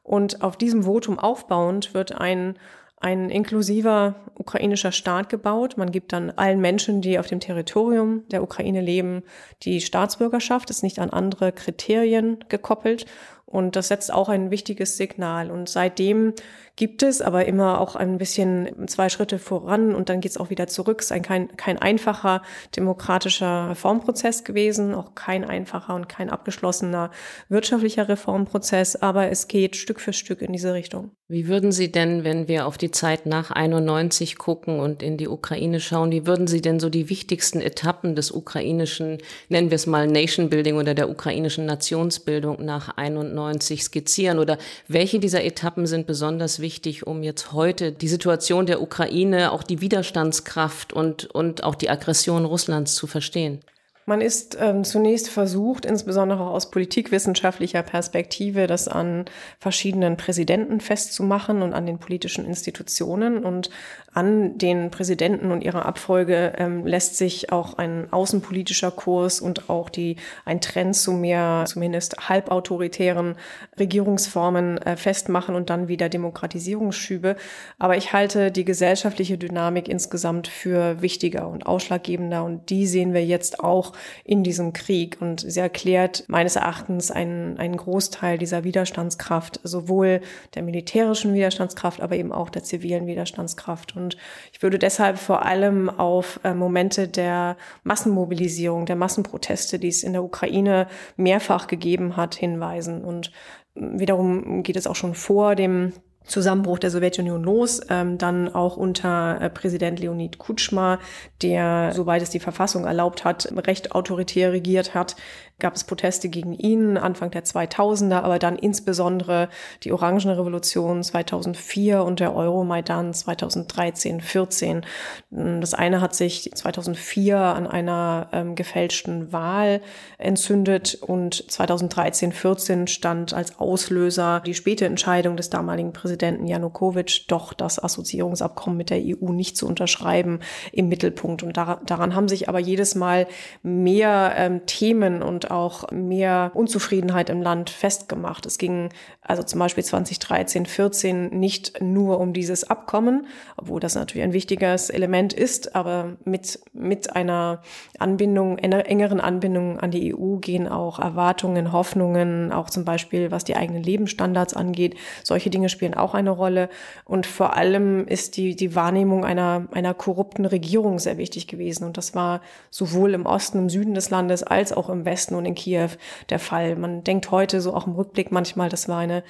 Und 0.02 0.42
auf 0.42 0.56
diesem 0.56 0.82
Votum 0.84 1.18
aufbauend 1.18 1.94
wird 1.94 2.20
ein 2.20 2.58
ein 3.04 3.28
inklusiver 3.28 4.14
ukrainischer 4.34 4.90
Staat 4.90 5.28
gebaut. 5.28 5.76
Man 5.76 5.92
gibt 5.92 6.14
dann 6.14 6.30
allen 6.30 6.62
Menschen, 6.62 7.02
die 7.02 7.18
auf 7.18 7.26
dem 7.26 7.38
Territorium 7.38 8.26
der 8.28 8.42
Ukraine 8.42 8.80
leben, 8.80 9.24
die 9.62 9.82
Staatsbürgerschaft, 9.82 10.70
ist 10.70 10.82
nicht 10.82 10.98
an 10.98 11.10
andere 11.10 11.52
Kriterien 11.52 12.38
gekoppelt. 12.48 13.04
Und 13.46 13.76
das 13.76 13.88
setzt 13.88 14.12
auch 14.12 14.28
ein 14.28 14.50
wichtiges 14.50 14.96
Signal. 14.96 15.50
Und 15.50 15.68
seitdem 15.68 16.34
gibt 16.76 17.04
es 17.04 17.22
aber 17.22 17.46
immer 17.46 17.80
auch 17.80 17.94
ein 17.94 18.18
bisschen 18.18 18.88
zwei 18.88 19.08
Schritte 19.08 19.38
voran 19.38 19.94
und 19.94 20.08
dann 20.08 20.20
geht 20.20 20.32
es 20.32 20.36
auch 20.36 20.50
wieder 20.50 20.66
zurück. 20.66 21.00
Es 21.00 21.06
ist 21.06 21.12
ein, 21.12 21.22
kein, 21.22 21.56
kein 21.56 21.78
einfacher 21.78 22.42
demokratischer 22.76 23.70
Reformprozess 23.70 24.42
gewesen, 24.42 24.92
auch 24.92 25.14
kein 25.14 25.44
einfacher 25.44 25.94
und 25.94 26.08
kein 26.08 26.30
abgeschlossener 26.30 27.10
wirtschaftlicher 27.48 28.08
Reformprozess, 28.08 28.96
aber 28.96 29.30
es 29.30 29.46
geht 29.46 29.76
Stück 29.76 30.00
für 30.00 30.12
Stück 30.12 30.42
in 30.42 30.52
diese 30.52 30.74
Richtung. 30.74 31.12
Wie 31.28 31.48
würden 31.48 31.72
Sie 31.72 31.90
denn, 31.90 32.24
wenn 32.24 32.48
wir 32.48 32.66
auf 32.66 32.76
die 32.76 32.90
Zeit 32.90 33.24
nach 33.24 33.50
91 33.50 34.36
gucken 34.36 34.80
und 34.80 35.02
in 35.02 35.16
die 35.16 35.28
Ukraine 35.28 35.80
schauen, 35.80 36.10
wie 36.10 36.26
würden 36.26 36.46
Sie 36.46 36.60
denn 36.60 36.80
so 36.80 36.90
die 36.90 37.08
wichtigsten 37.08 37.60
Etappen 37.60 38.14
des 38.16 38.30
ukrainischen, 38.30 39.18
nennen 39.48 39.70
wir 39.70 39.76
es 39.76 39.86
mal 39.86 40.06
Nation 40.06 40.50
Building 40.50 40.76
oder 40.76 40.94
der 40.94 41.08
ukrainischen 41.08 41.66
Nationsbildung 41.66 42.64
nach 42.64 42.96
91 42.96 43.33
1990 43.34 43.84
skizzieren? 43.84 44.38
Oder 44.38 44.58
welche 44.88 45.18
dieser 45.18 45.44
Etappen 45.44 45.86
sind 45.86 46.06
besonders 46.06 46.60
wichtig, 46.60 47.06
um 47.06 47.22
jetzt 47.22 47.52
heute 47.52 47.92
die 47.92 48.08
Situation 48.08 48.66
der 48.66 48.80
Ukraine, 48.80 49.52
auch 49.52 49.62
die 49.62 49.80
Widerstandskraft 49.80 50.92
und, 50.92 51.26
und 51.26 51.64
auch 51.64 51.74
die 51.74 51.90
Aggression 51.90 52.44
Russlands 52.44 52.94
zu 52.94 53.06
verstehen? 53.06 53.60
Man 54.06 54.20
ist 54.20 54.58
ähm, 54.60 54.84
zunächst 54.84 55.30
versucht, 55.30 55.86
insbesondere 55.86 56.46
aus 56.46 56.70
politikwissenschaftlicher 56.70 57.82
Perspektive, 57.82 58.66
das 58.66 58.86
an 58.86 59.24
verschiedenen 59.58 60.18
Präsidenten 60.18 60.80
festzumachen 60.80 61.62
und 61.62 61.72
an 61.72 61.86
den 61.86 61.98
politischen 61.98 62.44
Institutionen. 62.44 63.42
Und 63.44 63.70
an 64.12 64.58
den 64.58 64.90
Präsidenten 64.90 65.50
und 65.50 65.64
ihrer 65.64 65.86
Abfolge 65.86 66.52
ähm, 66.58 66.86
lässt 66.86 67.16
sich 67.16 67.50
auch 67.50 67.78
ein 67.78 68.12
außenpolitischer 68.12 68.90
Kurs 68.90 69.40
und 69.40 69.70
auch 69.70 69.88
die, 69.88 70.16
ein 70.44 70.60
Trend 70.60 70.94
zu 70.94 71.12
mehr, 71.12 71.64
zumindest 71.66 72.28
halbautoritären 72.28 73.36
Regierungsformen 73.78 74.78
äh, 74.78 74.96
festmachen 74.96 75.54
und 75.54 75.70
dann 75.70 75.88
wieder 75.88 76.10
Demokratisierungsschübe. 76.10 77.36
Aber 77.78 77.96
ich 77.96 78.12
halte 78.12 78.52
die 78.52 78.66
gesellschaftliche 78.66 79.38
Dynamik 79.38 79.88
insgesamt 79.88 80.46
für 80.46 81.00
wichtiger 81.00 81.48
und 81.48 81.66
ausschlaggebender. 81.66 82.44
Und 82.44 82.68
die 82.68 82.86
sehen 82.86 83.14
wir 83.14 83.24
jetzt 83.24 83.60
auch 83.60 83.93
in 84.24 84.42
diesem 84.42 84.72
Krieg. 84.72 85.18
Und 85.20 85.40
sie 85.40 85.60
erklärt 85.60 86.24
meines 86.28 86.56
Erachtens 86.56 87.10
einen, 87.10 87.58
einen 87.58 87.76
Großteil 87.76 88.38
dieser 88.38 88.64
Widerstandskraft, 88.64 89.60
sowohl 89.62 90.20
der 90.54 90.62
militärischen 90.62 91.34
Widerstandskraft, 91.34 92.00
aber 92.00 92.16
eben 92.16 92.32
auch 92.32 92.50
der 92.50 92.62
zivilen 92.62 93.06
Widerstandskraft. 93.06 93.96
Und 93.96 94.16
ich 94.52 94.62
würde 94.62 94.78
deshalb 94.78 95.18
vor 95.18 95.44
allem 95.44 95.88
auf 95.90 96.40
äh, 96.44 96.54
Momente 96.54 97.08
der 97.08 97.56
Massenmobilisierung, 97.82 98.86
der 98.86 98.96
Massenproteste, 98.96 99.78
die 99.78 99.88
es 99.88 100.02
in 100.02 100.12
der 100.12 100.24
Ukraine 100.24 100.86
mehrfach 101.16 101.66
gegeben 101.66 102.16
hat, 102.16 102.34
hinweisen. 102.34 103.04
Und 103.04 103.32
wiederum 103.74 104.62
geht 104.62 104.76
es 104.76 104.86
auch 104.86 104.96
schon 104.96 105.14
vor 105.14 105.54
dem 105.54 105.92
Zusammenbruch 106.24 106.78
der 106.78 106.90
Sowjetunion 106.90 107.42
los, 107.42 107.80
ähm, 107.90 108.18
dann 108.18 108.54
auch 108.54 108.76
unter 108.76 109.40
äh, 109.40 109.50
Präsident 109.50 110.00
Leonid 110.00 110.38
Kutschma, 110.38 110.98
der, 111.42 111.92
soweit 111.94 112.22
es 112.22 112.30
die 112.30 112.40
Verfassung 112.40 112.84
erlaubt 112.84 113.24
hat, 113.24 113.52
recht 113.66 113.92
autoritär 113.92 114.52
regiert 114.52 114.94
hat, 114.94 115.16
gab 115.60 115.76
es 115.76 115.84
Proteste 115.84 116.28
gegen 116.28 116.52
ihn 116.52 116.96
Anfang 116.96 117.30
der 117.30 117.44
2000er, 117.44 118.20
aber 118.20 118.38
dann 118.38 118.56
insbesondere 118.56 119.48
die 119.84 119.92
Orangenrevolution 119.92 121.02
2004 121.02 122.02
und 122.02 122.20
der 122.20 122.34
Euromaidan 122.34 123.14
2013, 123.14 124.20
14. 124.20 124.84
Das 125.30 125.74
eine 125.74 126.00
hat 126.00 126.14
sich 126.14 126.50
2004 126.52 127.38
an 127.38 127.66
einer 127.66 128.28
ähm, 128.32 128.56
gefälschten 128.56 129.32
Wahl 129.32 129.80
entzündet 130.18 130.98
und 131.00 131.50
2013, 131.50 132.32
14 132.32 132.86
stand 132.88 133.32
als 133.32 133.58
Auslöser 133.60 134.40
die 134.44 134.54
späte 134.54 134.86
Entscheidung 134.86 135.36
des 135.36 135.50
damaligen 135.50 135.92
Präsidenten 135.92 136.46
Janukowitsch, 136.46 137.26
doch 137.28 137.52
das 137.52 137.82
Assoziierungsabkommen 137.82 138.76
mit 138.76 138.90
der 138.90 139.00
EU 139.00 139.30
nicht 139.30 139.56
zu 139.56 139.68
unterschreiben, 139.68 140.40
im 140.72 140.88
Mittelpunkt. 140.88 141.42
Und 141.42 141.56
daran 141.56 142.14
haben 142.14 142.28
sich 142.28 142.48
aber 142.48 142.58
jedes 142.58 142.94
Mal 142.96 143.26
mehr 143.62 144.34
ähm, 144.36 144.66
Themen 144.66 145.22
und 145.22 145.43
auch 145.50 145.90
mehr 145.90 146.50
Unzufriedenheit 146.54 147.30
im 147.30 147.42
Land 147.42 147.70
festgemacht. 147.70 148.46
Es 148.46 148.58
ging 148.58 148.90
also 149.22 149.42
zum 149.42 149.58
Beispiel 149.58 149.84
2013, 149.84 150.66
14 150.66 151.28
nicht 151.28 151.80
nur 151.80 152.20
um 152.20 152.32
dieses 152.32 152.64
Abkommen, 152.64 153.26
obwohl 153.56 153.80
das 153.80 153.94
natürlich 153.94 154.24
ein 154.24 154.32
wichtiges 154.32 154.90
Element 154.90 155.32
ist, 155.32 155.74
aber 155.74 156.16
mit, 156.24 156.60
mit 156.72 157.14
einer 157.16 157.62
Anbindung, 157.98 158.58
einer 158.58 158.86
engeren 158.86 159.20
Anbindung 159.20 159.78
an 159.80 159.90
die 159.90 160.14
EU 160.14 160.36
gehen 160.36 160.68
auch 160.68 160.98
Erwartungen, 160.98 161.72
Hoffnungen, 161.72 162.52
auch 162.52 162.70
zum 162.70 162.84
Beispiel 162.84 163.30
was 163.30 163.44
die 163.44 163.56
eigenen 163.56 163.82
Lebensstandards 163.82 164.54
angeht. 164.54 164.96
Solche 165.22 165.50
Dinge 165.50 165.68
spielen 165.68 165.94
auch 165.94 166.14
eine 166.14 166.30
Rolle. 166.30 166.68
Und 167.04 167.26
vor 167.26 167.56
allem 167.56 168.06
ist 168.06 168.36
die, 168.36 168.56
die 168.56 168.74
Wahrnehmung 168.74 169.24
einer, 169.24 169.66
einer 169.72 169.94
korrupten 169.94 170.44
Regierung 170.44 170.98
sehr 170.98 171.18
wichtig 171.18 171.46
gewesen. 171.46 171.84
Und 171.84 171.96
das 171.96 172.14
war 172.14 172.40
sowohl 172.70 173.14
im 173.14 173.26
Osten, 173.26 173.58
im 173.58 173.68
Süden 173.68 173.94
des 173.94 174.10
Landes 174.10 174.42
als 174.42 174.72
auch 174.72 174.88
im 174.88 175.04
Westen 175.04 175.33
Und 175.34 175.46
in 175.46 175.54
Kiew 175.54 175.90
der 176.30 176.38
Fall. 176.38 176.76
Man 176.76 177.04
denkt 177.04 177.30
heute 177.30 177.60
so 177.60 177.74
auch 177.74 177.86
im 177.86 177.94
Rückblick 177.94 178.32
manchmal, 178.32 178.68
das 178.68 178.88
war 178.88 178.98
eine 178.98 179.22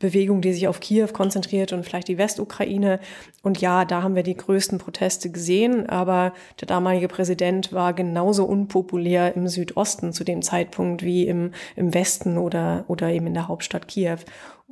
Bewegung, 0.00 0.40
die 0.40 0.52
sich 0.52 0.66
auf 0.66 0.80
Kiew 0.80 1.08
konzentriert 1.12 1.72
und 1.72 1.84
vielleicht 1.84 2.08
die 2.08 2.18
Westukraine. 2.18 2.98
Und 3.42 3.60
ja, 3.60 3.84
da 3.84 4.02
haben 4.02 4.16
wir 4.16 4.24
die 4.24 4.36
größten 4.36 4.78
Proteste 4.78 5.30
gesehen, 5.30 5.88
aber 5.88 6.32
der 6.60 6.66
damalige 6.66 7.06
Präsident 7.06 7.72
war 7.72 7.92
genauso 7.92 8.44
unpopulär 8.46 9.36
im 9.36 9.46
Südosten 9.46 10.12
zu 10.12 10.24
dem 10.24 10.42
Zeitpunkt 10.42 11.04
wie 11.04 11.28
im, 11.28 11.52
im 11.76 11.94
Westen 11.94 12.38
oder, 12.38 12.84
oder 12.88 13.10
eben 13.10 13.28
in 13.28 13.34
der 13.34 13.46
Hauptstadt 13.46 13.86
Kiew. 13.86 14.18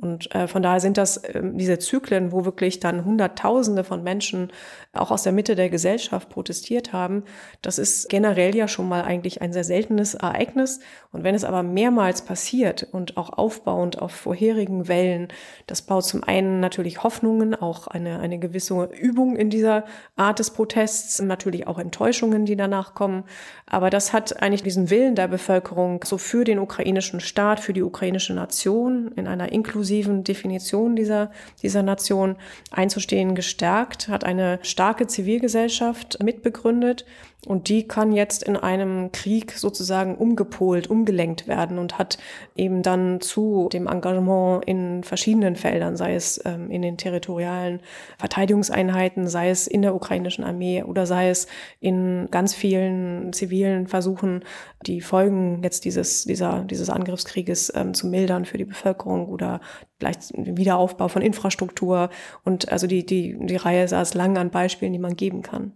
Und 0.01 0.33
äh, 0.33 0.47
von 0.47 0.63
daher 0.63 0.79
sind 0.79 0.97
das 0.97 1.17
äh, 1.17 1.41
diese 1.43 1.77
Zyklen, 1.77 2.31
wo 2.31 2.45
wirklich 2.45 2.79
dann 2.79 3.03
Hunderttausende 3.03 3.83
von 3.83 4.01
Menschen 4.01 4.51
auch 4.93 5.11
aus 5.11 5.23
der 5.23 5.33
Mitte 5.33 5.55
der 5.55 5.69
Gesellschaft 5.69 6.29
protestiert 6.29 6.93
haben. 6.93 7.23
Das 7.61 7.77
ist 7.77 8.09
generell 8.09 8.55
ja 8.55 8.67
schon 8.67 8.87
mal 8.87 9.03
eigentlich 9.03 9.41
ein 9.41 9.51
sehr 9.51 9.65
seltenes 9.65 10.13
Ereignis. 10.13 10.79
Und 11.11 11.23
wenn 11.23 11.35
es 11.35 11.43
aber 11.43 11.63
mehrmals 11.63 12.21
passiert 12.21 12.87
und 12.91 13.17
auch 13.17 13.37
aufbauend 13.37 14.01
auf 14.01 14.11
vorherigen 14.11 14.87
Wellen, 14.87 15.18
das 15.67 15.81
baut 15.81 16.05
zum 16.05 16.23
einen 16.23 16.59
natürlich 16.59 17.03
Hoffnungen, 17.03 17.53
auch 17.53 17.87
eine, 17.87 18.19
eine 18.19 18.39
gewisse 18.39 18.89
Übung 18.99 19.35
in 19.35 19.49
dieser 19.49 19.83
Art 20.15 20.39
des 20.39 20.51
Protests, 20.51 21.21
natürlich 21.21 21.67
auch 21.67 21.77
Enttäuschungen, 21.77 22.45
die 22.45 22.55
danach 22.55 22.93
kommen. 22.93 23.23
Aber 23.65 23.89
das 23.89 24.13
hat 24.13 24.41
eigentlich 24.41 24.63
diesen 24.63 24.89
Willen 24.89 25.15
der 25.15 25.27
Bevölkerung 25.27 26.03
so 26.03 26.17
für 26.17 26.43
den 26.43 26.59
ukrainischen 26.59 27.19
Staat, 27.19 27.59
für 27.59 27.73
die 27.73 27.83
ukrainische 27.83 28.33
Nation 28.33 29.11
in 29.15 29.27
einer 29.27 29.51
inklusiven 29.51 29.89
inklusiven 29.89 30.23
Definition 30.23 30.95
dieser, 30.95 31.31
dieser 31.61 31.83
Nation 31.83 32.35
einzustehen, 32.71 33.35
gestärkt, 33.35 34.07
hat 34.07 34.23
eine 34.23 34.59
starke 34.61 35.07
Zivilgesellschaft 35.07 36.21
mitbegründet 36.23 37.05
und 37.45 37.69
die 37.69 37.87
kann 37.87 38.11
jetzt 38.11 38.43
in 38.43 38.57
einem 38.57 39.11
Krieg 39.13 39.53
sozusagen 39.53 40.15
umgepolt, 40.15 40.89
umgelenkt 40.89 41.47
werden 41.47 41.79
und 41.79 41.97
hat 41.97 42.17
eben 42.57 42.83
dann 42.83 43.21
zu 43.21 43.69
dem 43.71 43.87
Engagement 43.87 44.65
in 44.65 45.03
verschiedenen 45.09 45.55
Feldern, 45.55 45.97
sei 45.97 46.15
es 46.15 46.39
ähm, 46.45 46.71
in 46.71 46.81
den 46.81 46.97
territorialen 46.97 47.81
Verteidigungseinheiten, 48.17 49.27
sei 49.27 49.49
es 49.49 49.67
in 49.67 49.81
der 49.81 49.95
ukrainischen 49.95 50.45
Armee 50.45 50.83
oder 50.83 51.05
sei 51.05 51.29
es 51.29 51.47
in 51.81 52.27
ganz 52.31 52.53
vielen 52.53 53.33
zivilen 53.33 53.87
Versuchen, 53.87 54.45
die 54.85 55.01
Folgen 55.01 55.61
jetzt 55.63 55.83
dieses, 55.83 56.23
dieser, 56.23 56.63
dieses 56.63 56.89
Angriffskrieges 56.89 57.73
ähm, 57.75 57.93
zu 57.93 58.07
mildern 58.07 58.45
für 58.45 58.57
die 58.57 58.65
Bevölkerung 58.65 59.27
oder 59.27 59.59
vielleicht 59.97 60.31
Wiederaufbau 60.35 61.07
von 61.07 61.21
Infrastruktur. 61.21 62.09
Und 62.45 62.71
also 62.71 62.87
die, 62.87 63.05
die, 63.05 63.35
die 63.39 63.55
Reihe 63.55 63.87
saß 63.87 64.13
lang 64.13 64.37
an 64.37 64.51
Beispielen, 64.51 64.93
die 64.93 64.99
man 64.99 65.15
geben 65.15 65.41
kann. 65.41 65.73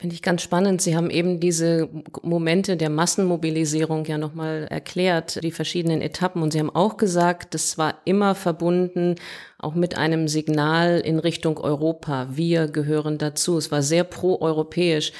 Finde 0.00 0.14
ich 0.14 0.22
ganz 0.22 0.40
spannend. 0.40 0.80
Sie 0.80 0.96
haben 0.96 1.10
eben 1.10 1.40
diese 1.40 1.90
Momente 2.22 2.78
der 2.78 2.88
Massenmobilisierung 2.88 4.06
ja 4.06 4.16
nochmal 4.16 4.66
erklärt, 4.70 5.44
die 5.44 5.50
verschiedenen 5.50 6.00
Etappen. 6.00 6.40
Und 6.40 6.54
Sie 6.54 6.58
haben 6.58 6.74
auch 6.74 6.96
gesagt, 6.96 7.52
das 7.52 7.76
war 7.76 7.96
immer 8.06 8.34
verbunden 8.34 9.16
auch 9.58 9.74
mit 9.74 9.98
einem 9.98 10.26
Signal 10.26 11.00
in 11.00 11.18
Richtung 11.18 11.58
Europa. 11.58 12.28
Wir 12.30 12.68
gehören 12.68 13.18
dazu. 13.18 13.58
Es 13.58 13.70
war 13.70 13.82
sehr 13.82 14.04
proeuropäisch. 14.04 15.12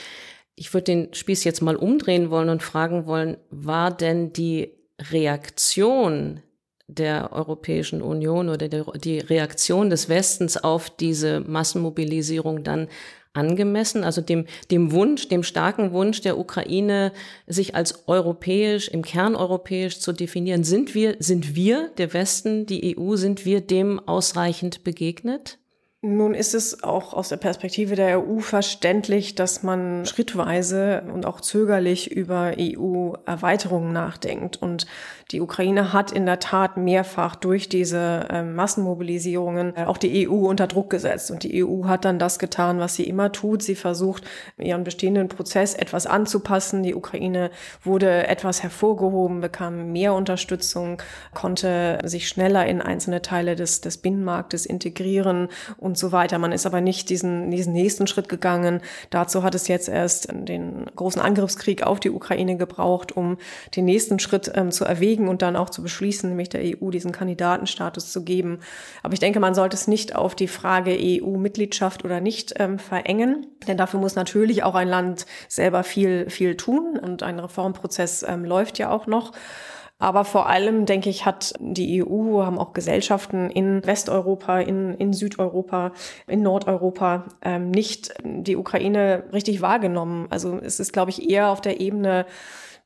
Ich 0.57 0.73
würde 0.73 0.85
den 0.85 1.13
Spieß 1.13 1.45
jetzt 1.45 1.61
mal 1.61 1.77
umdrehen 1.77 2.31
wollen 2.31 2.49
und 2.49 2.63
fragen 2.63 3.05
wollen, 3.05 3.37
war 3.51 3.95
denn 3.95 4.33
die 4.33 4.71
Reaktion 5.11 6.41
der 6.87 7.35
Europäischen 7.35 8.01
Union 8.01 8.49
oder 8.49 8.69
der, 8.69 8.85
die 8.95 9.19
Reaktion 9.19 9.91
des 9.91 10.09
Westens 10.09 10.57
auf 10.57 10.89
diese 10.89 11.41
Massenmobilisierung 11.41 12.65
dann 12.65 12.89
angemessen, 13.33 14.03
also 14.03 14.21
dem, 14.21 14.47
dem 14.71 14.91
Wunsch, 14.93 15.29
dem 15.29 15.43
starken 15.43 15.93
Wunsch 15.93 16.21
der 16.21 16.39
Ukraine, 16.39 17.13
sich 17.47 17.75
als 17.75 18.09
europäisch, 18.09 18.89
im 18.89 19.03
Kern 19.03 19.37
europäisch 19.37 20.01
zu 20.01 20.13
definieren. 20.13 20.65
Sind 20.65 20.95
wir, 20.95 21.17
sind 21.21 21.55
wir, 21.55 21.91
der 21.99 22.13
Westen, 22.13 22.67
die 22.67 22.97
EU, 22.99 23.17
sind 23.17 23.45
wir 23.45 23.61
dem 23.61 24.01
ausreichend 24.01 24.83
begegnet? 24.83 25.60
Nun 26.02 26.33
ist 26.33 26.54
es 26.54 26.83
auch 26.83 27.12
aus 27.12 27.28
der 27.28 27.37
Perspektive 27.37 27.95
der 27.95 28.26
EU 28.26 28.38
verständlich, 28.38 29.35
dass 29.35 29.62
man 29.62 30.07
schrittweise 30.07 31.02
und 31.12 31.26
auch 31.26 31.42
zögerlich 31.42 32.11
über 32.11 32.54
EU-Erweiterungen 32.59 33.92
nachdenkt. 33.92 34.57
Und 34.57 34.87
die 35.30 35.42
Ukraine 35.42 35.92
hat 35.92 36.11
in 36.11 36.25
der 36.25 36.38
Tat 36.38 36.78
mehrfach 36.78 37.37
durch 37.37 37.69
diese 37.69 38.26
äh, 38.30 38.42
Massenmobilisierungen 38.42 39.76
auch 39.76 39.99
die 39.99 40.26
EU 40.26 40.49
unter 40.49 40.66
Druck 40.66 40.88
gesetzt. 40.88 41.30
Und 41.30 41.42
die 41.42 41.62
EU 41.62 41.85
hat 41.85 42.07
dann 42.07 42.19
das 42.19 42.38
getan, 42.38 42.78
was 42.78 42.95
sie 42.95 43.04
immer 43.04 43.30
tut. 43.30 43.62
Sie 43.62 43.75
versucht, 43.75 44.25
ihren 44.57 44.85
bestehenden 44.85 45.28
Prozess 45.28 45.75
etwas 45.75 46.07
anzupassen. 46.07 46.83
Die 46.83 46.95
Ukraine 46.95 47.50
wurde 47.85 48.26
etwas 48.26 48.62
hervorgehoben, 48.62 49.42
bekam 49.42 49.92
mehr 49.92 50.14
Unterstützung, 50.14 51.02
konnte 51.35 51.99
sich 52.04 52.26
schneller 52.26 52.64
in 52.64 52.80
einzelne 52.80 53.21
Teile 53.21 53.54
des, 53.54 53.83
des 53.83 53.99
Binnenmarktes 53.99 54.64
integrieren 54.64 55.49
und 55.76 55.89
so 55.97 56.12
weiter. 56.12 56.38
Man 56.38 56.52
ist 56.52 56.66
aber 56.66 56.80
nicht 56.80 57.11
diesen, 57.11 57.50
diesen 57.50 57.73
nächsten 57.73 58.06
Schritt 58.06 58.28
gegangen. 58.28 58.80
Dazu 59.11 59.42
hat 59.42 59.54
es 59.54 59.68
jetzt 59.68 59.88
erst 59.88 60.28
den 60.32 60.87
großen 60.97 61.20
Angriffskrieg 61.20 61.82
auf 61.82 62.00
die 62.00 62.11
Ukraine 62.11 62.56
gebraucht, 62.56 63.16
um 63.16 63.38
den 63.76 63.85
nächsten 63.85 64.18
Schritt 64.18 64.50
ähm, 64.54 64.70
zu 64.70 64.85
erwägen 64.85 65.28
und 65.28 65.42
dann 65.42 65.56
auch 65.56 65.70
zu 65.70 65.82
beschließen, 65.82 66.28
nämlich 66.28 66.49
der 66.49 66.62
EU 66.62 66.90
diesen 66.90 67.12
Kandidatenstatus 67.12 68.12
zu 68.12 68.25
geben. 68.25 68.61
Aber 69.02 69.14
ich 69.14 69.20
denke, 69.20 69.40
man 69.40 69.54
sollte 69.54 69.76
es 69.76 69.88
nicht 69.88 70.16
auf 70.16 70.35
die 70.35 70.49
Frage 70.49 70.97
EU-Mitgliedschaft 70.99 72.04
oder 72.04 72.20
nicht 72.20 72.54
ähm, 72.59 72.78
verengen, 72.78 73.47
denn 73.66 73.76
dafür 73.76 74.00
muss 74.00 74.14
natürlich 74.14 74.62
auch 74.62 74.75
ein 74.75 74.88
Land 74.88 75.26
selber 75.49 75.85
viel, 75.85 76.28
viel 76.30 76.56
tun 76.56 76.99
und 76.99 77.23
ein 77.23 77.38
Reformprozess 77.38 78.23
ähm, 78.23 78.44
läuft 78.44 78.78
ja 78.78 78.90
auch 78.90 79.06
noch. 79.06 79.32
Aber 80.00 80.25
vor 80.25 80.49
allem, 80.49 80.87
denke 80.87 81.11
ich, 81.11 81.26
hat 81.26 81.52
die 81.61 82.02
EU, 82.02 82.42
haben 82.42 82.59
auch 82.59 82.73
Gesellschaften 82.73 83.50
in 83.50 83.87
Westeuropa, 83.87 84.59
in, 84.59 84.95
in 84.95 85.12
Südeuropa, 85.12 85.92
in 86.26 86.42
Nordeuropa 86.42 87.26
ähm, 87.42 87.71
nicht 87.71 88.14
die 88.25 88.57
Ukraine 88.57 89.25
richtig 89.35 89.61
wahrgenommen. 89.61 90.26
Also 90.30 90.59
es 90.59 90.80
ist, 90.80 90.95
glaube 90.95 91.11
ich, 91.11 91.28
eher 91.28 91.50
auf 91.50 91.61
der 91.61 91.80
Ebene 91.80 92.25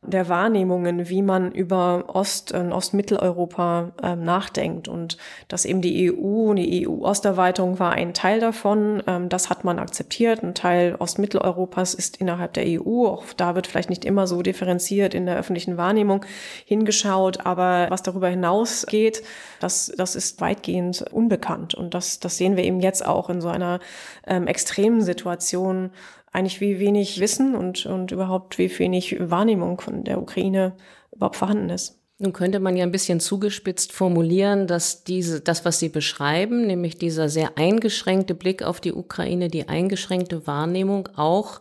der 0.07 0.29
Wahrnehmungen, 0.29 1.09
wie 1.09 1.23
man 1.23 1.53
über 1.53 2.05
Ost- 2.09 2.53
und 2.53 2.73
Ostmitteleuropa 2.73 3.93
ähm, 4.03 4.25
nachdenkt. 4.25 4.89
Und 4.89 5.17
dass 5.49 5.65
eben 5.65 5.81
die 5.81 6.13
EU 6.13 6.51
und 6.51 6.57
die 6.57 6.87
EU-Osterweiterung 6.87 7.79
war 7.79 7.93
ein 7.93 8.15
Teil 8.15 8.41
davon. 8.41 9.03
Ähm, 9.07 9.29
das 9.29 9.51
hat 9.51 9.65
man 9.65 9.79
akzeptiert. 9.79 10.43
Ein 10.43 10.55
Teil 10.55 10.97
Ostmitteleuropas 10.99 11.95
ist 11.95 12.19
innerhalb 12.19 12.53
der 12.55 12.65
EU. 12.67 13.07
Auch 13.07 13.25
da 13.37 13.55
wird 13.55 13.67
vielleicht 13.67 13.91
nicht 13.91 14.05
immer 14.05 14.27
so 14.27 14.43
differenziert 14.43 15.15
in 15.15 15.27
der 15.27 15.37
öffentlichen 15.37 15.77
Wahrnehmung 15.77 16.25
hingeschaut. 16.65 17.47
Aber 17.47 17.87
was 17.91 18.03
darüber 18.03 18.29
hinausgeht, 18.29 19.23
das, 19.61 19.93
das 19.97 20.17
ist 20.17 20.41
weitgehend 20.41 21.05
unbekannt. 21.11 21.75
Und 21.75 21.95
das, 21.95 22.21
das 22.21 22.37
sehen 22.37 22.57
wir 22.57 22.65
eben 22.65 22.81
jetzt 22.81 23.05
auch 23.05 23.31
in 23.31 23.41
so 23.41 23.49
einer 23.49 23.81
ähm, 24.27 24.47
extremen 24.47 25.03
Situation, 25.03 25.91
eigentlich 26.35 26.61
wie 26.61 26.81
wenig 26.81 27.21
Wissen 27.21 27.55
und, 27.55 27.87
und 27.87 28.11
überhaupt 28.11 28.59
wie 28.59 28.79
wenig 28.79 29.17
Wahrnehmung 29.21 29.81
von 29.81 30.05
der 30.05 30.21
Ukraine 30.21 30.75
überhaupt 31.13 31.37
vorhanden 31.37 31.71
ist. 31.71 32.01
Nun 32.19 32.33
könnte 32.33 32.61
man 32.61 32.77
ja 32.77 32.85
ein 32.85 32.93
bisschen 32.93 33.21
zugespitzt 33.21 33.93
formulieren, 33.93 34.67
dass 34.67 35.05
diese, 35.05 35.41
das, 35.41 35.65
was 35.65 35.79
Sie 35.79 35.89
beschreiben, 35.89 36.67
nämlich 36.67 36.99
dieser 36.99 37.29
sehr 37.29 37.57
eingeschränkte 37.57 38.35
Blick 38.35 38.63
auf 38.63 38.81
die 38.81 38.93
Ukraine, 38.93 39.49
die 39.49 39.69
eingeschränkte 39.69 40.47
Wahrnehmung 40.47 41.09
auch 41.17 41.61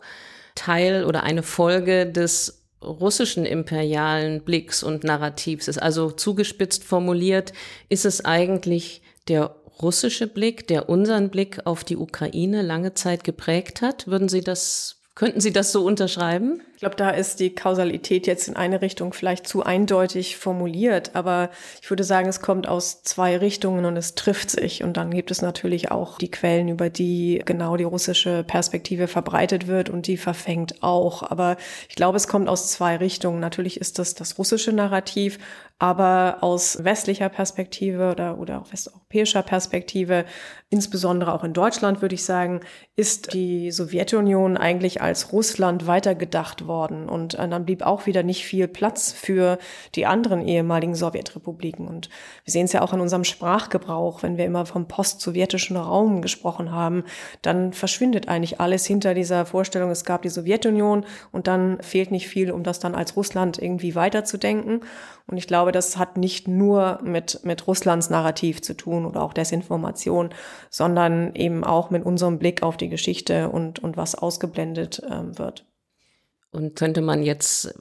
Teil 0.54 1.04
oder 1.04 1.22
eine 1.22 1.42
Folge 1.42 2.06
des 2.06 2.64
russischen 2.82 3.46
imperialen 3.46 4.42
Blicks 4.42 4.82
und 4.82 5.04
Narrativs 5.04 5.68
ist. 5.68 5.80
Also 5.80 6.10
zugespitzt 6.10 6.84
formuliert, 6.84 7.52
ist 7.88 8.04
es 8.04 8.24
eigentlich 8.24 9.02
der 9.28 9.54
russische 9.80 10.26
Blick, 10.26 10.66
der 10.68 10.88
unseren 10.88 11.30
Blick 11.30 11.60
auf 11.64 11.84
die 11.84 11.96
Ukraine 11.96 12.62
lange 12.62 12.94
Zeit 12.94 13.24
geprägt 13.24 13.82
hat. 13.82 14.06
Würden 14.06 14.28
Sie 14.28 14.40
das, 14.40 14.96
könnten 15.14 15.40
Sie 15.40 15.52
das 15.52 15.72
so 15.72 15.84
unterschreiben? 15.84 16.60
Ich 16.74 16.80
glaube, 16.80 16.96
da 16.96 17.10
ist 17.10 17.38
die 17.38 17.54
Kausalität 17.54 18.26
jetzt 18.26 18.48
in 18.48 18.56
eine 18.56 18.82
Richtung 18.82 19.12
vielleicht 19.12 19.46
zu 19.46 19.62
eindeutig 19.62 20.36
formuliert, 20.36 21.14
aber 21.14 21.50
ich 21.80 21.88
würde 21.88 22.02
sagen, 22.02 22.28
es 22.28 22.40
kommt 22.40 22.68
aus 22.68 23.02
zwei 23.04 23.36
Richtungen 23.36 23.84
und 23.84 23.96
es 23.96 24.16
trifft 24.16 24.50
sich. 24.50 24.82
Und 24.82 24.96
dann 24.96 25.12
gibt 25.12 25.30
es 25.30 25.40
natürlich 25.40 25.90
auch 25.92 26.18
die 26.18 26.30
Quellen, 26.30 26.68
über 26.68 26.90
die 26.90 27.40
genau 27.44 27.76
die 27.76 27.84
russische 27.84 28.42
Perspektive 28.42 29.06
verbreitet 29.06 29.68
wird 29.68 29.88
und 29.88 30.08
die 30.08 30.16
verfängt 30.16 30.82
auch. 30.82 31.22
Aber 31.22 31.56
ich 31.88 31.94
glaube, 31.94 32.16
es 32.16 32.26
kommt 32.26 32.48
aus 32.48 32.70
zwei 32.70 32.96
Richtungen. 32.96 33.38
Natürlich 33.40 33.80
ist 33.80 34.00
das 34.00 34.14
das 34.14 34.36
russische 34.36 34.72
Narrativ, 34.72 35.38
aber 35.78 36.38
aus 36.40 36.84
westlicher 36.84 37.28
Perspektive 37.28 38.10
oder, 38.10 38.38
oder 38.38 38.60
auch 38.60 38.72
westeuropäischer 38.72 39.42
Perspektive, 39.42 40.24
insbesondere 40.74 41.32
auch 41.32 41.44
in 41.44 41.52
Deutschland, 41.52 42.02
würde 42.02 42.16
ich 42.16 42.24
sagen, 42.24 42.58
ist 42.96 43.32
die 43.32 43.70
Sowjetunion 43.70 44.56
eigentlich 44.56 45.00
als 45.00 45.32
Russland 45.32 45.86
weitergedacht 45.86 46.66
worden. 46.66 47.08
Und 47.08 47.34
äh, 47.34 47.48
dann 47.48 47.64
blieb 47.64 47.86
auch 47.86 48.06
wieder 48.06 48.24
nicht 48.24 48.44
viel 48.44 48.66
Platz 48.66 49.12
für 49.12 49.58
die 49.94 50.04
anderen 50.04 50.44
ehemaligen 50.44 50.96
Sowjetrepubliken. 50.96 51.86
Und 51.86 52.08
wir 52.44 52.50
sehen 52.50 52.64
es 52.64 52.72
ja 52.72 52.82
auch 52.82 52.92
in 52.92 52.98
unserem 52.98 53.22
Sprachgebrauch, 53.22 54.24
wenn 54.24 54.36
wir 54.36 54.46
immer 54.46 54.66
vom 54.66 54.88
post-sowjetischen 54.88 55.76
Raum 55.76 56.22
gesprochen 56.22 56.72
haben, 56.72 57.04
dann 57.42 57.72
verschwindet 57.72 58.26
eigentlich 58.26 58.60
alles 58.60 58.84
hinter 58.84 59.14
dieser 59.14 59.46
Vorstellung, 59.46 59.92
es 59.92 60.04
gab 60.04 60.22
die 60.22 60.28
Sowjetunion 60.28 61.06
und 61.30 61.46
dann 61.46 61.80
fehlt 61.82 62.10
nicht 62.10 62.26
viel, 62.26 62.50
um 62.50 62.64
das 62.64 62.80
dann 62.80 62.96
als 62.96 63.16
Russland 63.16 63.62
irgendwie 63.62 63.94
weiterzudenken. 63.94 64.80
Und 65.26 65.38
ich 65.38 65.46
glaube, 65.46 65.72
das 65.72 65.96
hat 65.96 66.18
nicht 66.18 66.48
nur 66.48 66.98
mit, 67.02 67.40
mit 67.44 67.66
Russlands 67.66 68.10
Narrativ 68.10 68.60
zu 68.60 68.76
tun 68.76 69.06
oder 69.06 69.22
auch 69.22 69.32
Desinformation, 69.32 70.30
sondern 70.70 71.34
eben 71.34 71.64
auch 71.64 71.90
mit 71.90 72.04
unserem 72.04 72.38
Blick 72.38 72.62
auf 72.62 72.76
die 72.76 72.88
Geschichte 72.88 73.48
und, 73.48 73.78
und 73.82 73.96
was 73.96 74.14
ausgeblendet 74.14 75.02
ähm, 75.10 75.38
wird. 75.38 75.66
Und 76.50 76.76
könnte 76.76 77.00
man 77.00 77.22
jetzt 77.22 77.74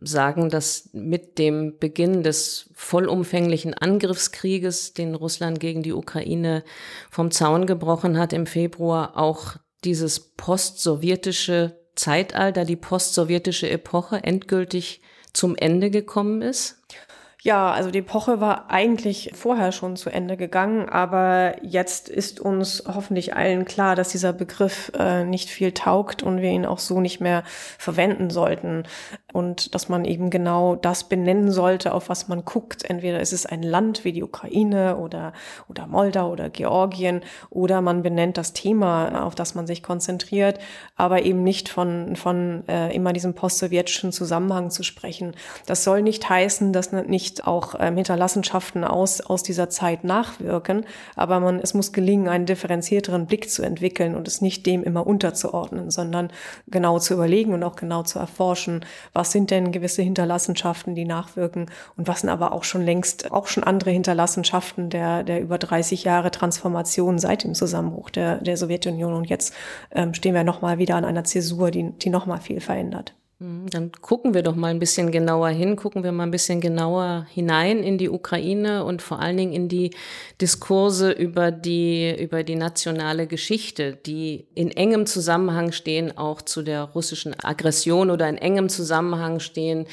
sagen, 0.00 0.50
dass 0.50 0.90
mit 0.92 1.38
dem 1.38 1.78
Beginn 1.78 2.22
des 2.22 2.70
vollumfänglichen 2.74 3.74
Angriffskrieges, 3.74 4.92
den 4.92 5.14
Russland 5.14 5.60
gegen 5.60 5.82
die 5.82 5.92
Ukraine 5.92 6.62
vom 7.10 7.30
Zaun 7.30 7.66
gebrochen 7.66 8.18
hat 8.18 8.32
im 8.32 8.46
Februar, 8.46 9.16
auch 9.16 9.56
dieses 9.84 10.20
postsowjetische 10.36 11.78
Zeitalter, 11.94 12.64
die 12.64 12.76
postsowjetische 12.76 13.70
Epoche 13.70 14.22
endgültig 14.22 15.00
zum 15.32 15.56
Ende 15.56 15.90
gekommen 15.90 16.42
ist? 16.42 16.82
Ja, 17.42 17.70
also 17.70 17.92
die 17.92 18.00
Epoche 18.00 18.40
war 18.40 18.68
eigentlich 18.68 19.30
vorher 19.32 19.70
schon 19.70 19.94
zu 19.94 20.10
Ende 20.10 20.36
gegangen, 20.36 20.88
aber 20.88 21.54
jetzt 21.62 22.08
ist 22.08 22.40
uns 22.40 22.82
hoffentlich 22.92 23.36
allen 23.36 23.64
klar, 23.64 23.94
dass 23.94 24.08
dieser 24.08 24.32
Begriff 24.32 24.90
äh, 24.98 25.22
nicht 25.24 25.48
viel 25.48 25.70
taugt 25.70 26.24
und 26.24 26.40
wir 26.40 26.50
ihn 26.50 26.66
auch 26.66 26.80
so 26.80 27.00
nicht 27.00 27.20
mehr 27.20 27.44
verwenden 27.78 28.30
sollten 28.30 28.82
und 29.34 29.74
dass 29.74 29.90
man 29.90 30.06
eben 30.06 30.30
genau 30.30 30.74
das 30.74 31.04
benennen 31.04 31.50
sollte, 31.50 31.92
auf 31.92 32.08
was 32.08 32.28
man 32.28 32.46
guckt. 32.46 32.88
Entweder 32.88 33.20
ist 33.20 33.34
es 33.34 33.44
ein 33.44 33.62
Land 33.62 34.04
wie 34.04 34.12
die 34.12 34.22
Ukraine 34.22 34.96
oder, 34.96 35.34
oder 35.68 35.86
Moldau 35.86 36.32
oder 36.32 36.48
Georgien 36.48 37.20
oder 37.50 37.82
man 37.82 38.02
benennt 38.02 38.38
das 38.38 38.54
Thema, 38.54 39.26
auf 39.26 39.34
das 39.34 39.54
man 39.54 39.66
sich 39.66 39.82
konzentriert, 39.82 40.58
aber 40.96 41.22
eben 41.22 41.44
nicht 41.44 41.68
von, 41.68 42.16
von 42.16 42.66
äh, 42.68 42.94
immer 42.94 43.12
diesem 43.12 43.34
postsowjetischen 43.34 44.12
Zusammenhang 44.12 44.70
zu 44.70 44.82
sprechen. 44.82 45.34
Das 45.66 45.84
soll 45.84 46.02
nicht 46.02 46.28
heißen, 46.28 46.72
dass 46.72 46.92
nicht 46.92 47.46
auch 47.46 47.74
ähm, 47.78 47.96
Hinterlassenschaften 47.96 48.82
aus, 48.82 49.20
aus 49.20 49.42
dieser 49.42 49.68
Zeit 49.68 50.04
nachwirken. 50.04 50.86
Aber 51.16 51.38
man, 51.40 51.60
es 51.60 51.74
muss 51.74 51.92
gelingen, 51.92 52.28
einen 52.28 52.46
differenzierteren 52.46 53.26
Blick 53.26 53.50
zu 53.50 53.62
entwickeln 53.62 54.14
und 54.14 54.26
es 54.26 54.40
nicht 54.40 54.64
dem 54.64 54.82
immer 54.84 55.06
unterzuordnen, 55.06 55.90
sondern 55.90 56.30
genau 56.66 56.98
zu 56.98 57.12
überlegen 57.12 57.52
und 57.52 57.62
auch 57.62 57.76
genau 57.76 58.02
zu 58.04 58.18
erforschen, 58.18 58.84
was 59.18 59.32
sind 59.32 59.50
denn 59.50 59.72
gewisse 59.72 60.00
Hinterlassenschaften, 60.00 60.94
die 60.94 61.04
nachwirken 61.04 61.66
und 61.96 62.06
was 62.06 62.20
sind 62.20 62.30
aber 62.30 62.52
auch 62.52 62.62
schon 62.62 62.82
längst, 62.82 63.32
auch 63.32 63.48
schon 63.48 63.64
andere 63.64 63.90
Hinterlassenschaften 63.90 64.90
der, 64.90 65.24
der 65.24 65.40
über 65.40 65.58
30 65.58 66.04
Jahre 66.04 66.30
Transformation 66.30 67.18
seit 67.18 67.42
dem 67.42 67.54
Zusammenbruch 67.54 68.10
der, 68.10 68.36
der 68.36 68.56
Sowjetunion. 68.56 69.12
Und 69.12 69.28
jetzt 69.28 69.52
ähm, 69.90 70.14
stehen 70.14 70.34
wir 70.34 70.44
nochmal 70.44 70.78
wieder 70.78 70.94
an 70.94 71.04
einer 71.04 71.24
Zäsur, 71.24 71.72
die, 71.72 71.90
die 71.90 72.10
nochmal 72.10 72.40
viel 72.40 72.60
verändert. 72.60 73.17
Mhm, 73.40 73.70
dann 73.70 73.92
gucken 73.92 74.34
wir 74.34 74.42
doch 74.42 74.56
mal 74.56 74.66
ein 74.66 74.80
bisschen 74.80 75.12
genauer 75.12 75.50
hin, 75.50 75.76
gucken 75.76 76.02
wir 76.02 76.10
mal 76.10 76.24
ein 76.24 76.32
bisschen 76.32 76.60
genauer 76.60 77.28
hinein 77.32 77.84
in 77.84 77.96
die 77.96 78.08
Ukraine 78.08 78.82
und 78.82 79.00
vor 79.00 79.20
allen 79.20 79.36
Dingen 79.36 79.52
in 79.52 79.68
die 79.68 79.92
Diskurse 80.40 81.12
über 81.12 81.52
die, 81.52 82.16
über 82.18 82.42
die 82.42 82.56
nationale 82.56 83.28
Geschichte, 83.28 83.96
die 84.04 84.48
in 84.56 84.72
engem 84.72 85.06
Zusammenhang 85.06 85.70
stehen 85.70 86.18
auch 86.18 86.42
zu 86.42 86.62
der 86.62 86.82
russischen 86.82 87.32
Aggression 87.38 88.10
oder 88.10 88.28
in 88.28 88.38
engem 88.38 88.68
Zusammenhang 88.68 89.38
stehen 89.38 89.86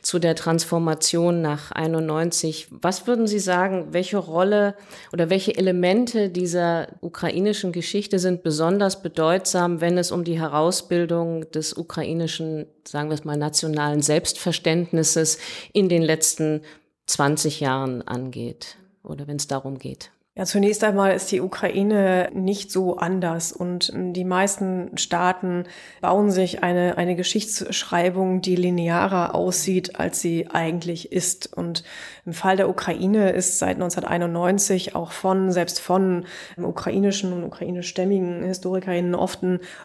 zu 0.00 0.20
der 0.20 0.36
Transformation 0.36 1.42
nach 1.42 1.72
91. 1.72 2.68
Was 2.70 3.08
würden 3.08 3.26
Sie 3.26 3.40
sagen, 3.40 3.88
welche 3.90 4.18
Rolle 4.18 4.76
oder 5.12 5.28
welche 5.28 5.56
Elemente 5.56 6.28
dieser 6.30 6.86
ukrainischen 7.00 7.72
Geschichte 7.72 8.20
sind 8.20 8.44
besonders 8.44 9.02
bedeutsam, 9.02 9.80
wenn 9.80 9.98
es 9.98 10.12
um 10.12 10.22
die 10.22 10.38
Herausbildung 10.38 11.50
des 11.50 11.76
ukrainischen 11.76 12.66
sagen 12.84 13.08
wir 13.08 13.14
es 13.14 13.24
mal, 13.24 13.36
nationalen 13.36 14.02
Selbstverständnisses 14.02 15.38
in 15.72 15.88
den 15.88 16.02
letzten 16.02 16.62
20 17.06 17.60
Jahren 17.60 18.06
angeht 18.06 18.76
oder 19.02 19.26
wenn 19.26 19.36
es 19.36 19.46
darum 19.46 19.78
geht. 19.78 20.10
Ja, 20.34 20.46
zunächst 20.46 20.82
einmal 20.82 21.14
ist 21.14 21.30
die 21.30 21.42
Ukraine 21.42 22.30
nicht 22.32 22.70
so 22.70 22.96
anders 22.96 23.52
und 23.52 23.92
die 23.94 24.24
meisten 24.24 24.96
Staaten 24.96 25.64
bauen 26.00 26.30
sich 26.30 26.62
eine, 26.62 26.96
eine 26.96 27.16
Geschichtsschreibung, 27.16 28.40
die 28.40 28.56
linearer 28.56 29.34
aussieht, 29.34 30.00
als 30.00 30.22
sie 30.22 30.48
eigentlich 30.48 31.12
ist. 31.12 31.52
Und 31.54 31.84
im 32.24 32.34
Fall 32.34 32.56
der 32.56 32.68
Ukraine 32.68 33.30
ist 33.30 33.58
seit 33.58 33.74
1991 33.74 34.94
auch 34.94 35.10
von, 35.10 35.50
selbst 35.50 35.80
von 35.80 36.24
ukrainischen 36.56 37.32
und 37.32 37.42
ukrainischstämmigen 37.42 38.44
Historikerinnen 38.44 39.16
oft, 39.16 39.40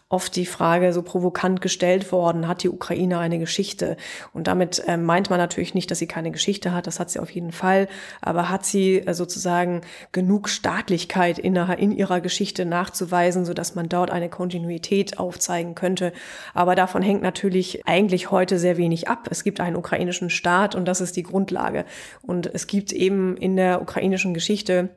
oft 0.07 0.35
die 0.35 0.45
Frage 0.45 0.93
so 0.93 1.01
provokant 1.01 1.61
gestellt 1.61 2.11
worden, 2.11 2.47
hat 2.47 2.61
die 2.61 2.69
Ukraine 2.69 3.17
eine 3.17 3.39
Geschichte? 3.39 3.97
Und 4.33 4.47
damit 4.47 4.83
äh, 4.87 4.97
meint 4.97 5.31
man 5.31 5.39
natürlich 5.39 5.73
nicht, 5.73 5.89
dass 5.89 5.97
sie 5.97 6.05
keine 6.05 6.29
Geschichte 6.29 6.73
hat, 6.73 6.85
das 6.85 6.99
hat 6.99 7.09
sie 7.09 7.19
auf 7.19 7.31
jeden 7.31 7.51
Fall, 7.51 7.87
aber 8.21 8.49
hat 8.49 8.65
sie 8.65 8.99
äh, 8.99 9.15
sozusagen 9.15 9.81
genug 10.11 10.47
Staatlichkeit 10.49 11.39
in, 11.39 11.55
in 11.55 11.91
ihrer 11.91 12.21
Geschichte 12.21 12.65
nachzuweisen, 12.65 13.45
so 13.45 13.55
dass 13.55 13.73
man 13.73 13.89
dort 13.89 14.11
eine 14.11 14.29
Kontinuität 14.29 15.17
aufzeigen 15.17 15.73
könnte. 15.73 16.13
Aber 16.53 16.75
davon 16.75 17.01
hängt 17.01 17.23
natürlich 17.23 17.87
eigentlich 17.87 18.29
heute 18.29 18.59
sehr 18.59 18.77
wenig 18.77 19.07
ab. 19.07 19.27
Es 19.31 19.43
gibt 19.43 19.59
einen 19.59 19.75
ukrainischen 19.75 20.29
Staat 20.29 20.75
und 20.75 20.87
das 20.87 21.01
ist 21.01 21.15
die 21.15 21.23
Grundlage. 21.23 21.85
Und 22.27 22.53
es 22.53 22.67
gibt 22.67 22.91
eben 22.91 23.37
in 23.37 23.55
der 23.55 23.81
ukrainischen 23.81 24.33
Geschichte 24.33 24.89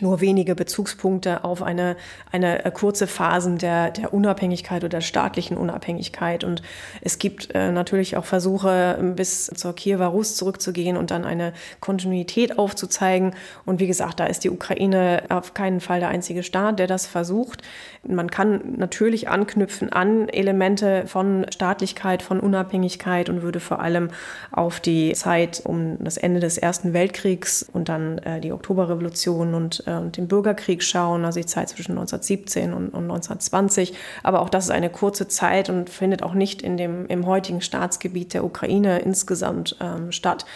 nur 0.00 0.20
wenige 0.20 0.54
Bezugspunkte 0.54 1.44
auf 1.44 1.62
eine, 1.62 1.96
eine 2.30 2.64
äh, 2.64 2.70
kurze 2.70 3.06
Phasen 3.06 3.56
der, 3.56 3.90
der 3.90 4.12
Unabhängigkeit 4.12 4.82
oder 4.82 4.90
der 4.90 5.00
staatlichen 5.00 5.56
Unabhängigkeit. 5.56 6.44
Und 6.44 6.62
es 7.00 7.18
gibt 7.18 7.54
äh, 7.54 7.72
natürlich 7.72 8.16
auch 8.16 8.26
Versuche, 8.26 8.98
bis 9.16 9.46
zur 9.46 9.74
Kiewer 9.74 10.06
Rus 10.06 10.36
zurückzugehen 10.36 10.96
und 10.98 11.10
dann 11.10 11.24
eine 11.24 11.54
Kontinuität 11.80 12.58
aufzuzeigen. 12.58 13.34
Und 13.64 13.80
wie 13.80 13.86
gesagt, 13.86 14.20
da 14.20 14.26
ist 14.26 14.44
die 14.44 14.50
Ukraine 14.50 15.22
auf 15.30 15.54
keinen 15.54 15.80
Fall 15.80 16.00
der 16.00 16.10
einzige 16.10 16.42
Staat, 16.42 16.78
der 16.78 16.86
das 16.86 17.06
versucht. 17.06 17.62
Man 18.06 18.30
kann 18.30 18.74
natürlich 18.76 19.28
anknüpfen 19.28 19.90
an 19.90 20.28
Elemente 20.28 21.04
von 21.06 21.46
Staatlichkeit, 21.50 22.22
von 22.22 22.40
Unabhängigkeit 22.40 23.30
und 23.30 23.42
würde 23.42 23.58
vor 23.58 23.80
allem 23.80 24.10
auf 24.52 24.80
die 24.80 25.14
Zeit 25.14 25.62
um 25.64 25.96
das 26.04 26.18
Ende 26.18 26.40
des 26.40 26.58
Ersten 26.58 26.92
Weltkriegs 26.92 27.66
und 27.72 27.88
dann 27.88 28.18
äh, 28.18 28.40
die 28.40 28.52
Oktoberrevolution 28.52 29.54
und 29.54 29.77
äh, 29.86 30.10
den 30.10 30.28
Bürgerkrieg 30.28 30.82
schauen, 30.82 31.24
also 31.24 31.40
die 31.40 31.46
Zeit 31.46 31.68
zwischen 31.68 31.92
1917 31.92 32.72
und, 32.72 32.88
und 32.88 33.04
1920. 33.04 33.94
Aber 34.22 34.40
auch 34.40 34.48
das 34.48 34.64
ist 34.64 34.70
eine 34.70 34.90
kurze 34.90 35.28
Zeit 35.28 35.70
und 35.70 35.90
findet 35.90 36.22
auch 36.22 36.34
nicht 36.34 36.62
in 36.62 36.76
dem, 36.76 37.06
im 37.06 37.26
heutigen 37.26 37.60
Staatsgebiet 37.60 38.34
der 38.34 38.44
Ukraine 38.44 39.00
insgesamt 39.00 39.76
ähm, 39.80 40.12
statt. 40.12 40.46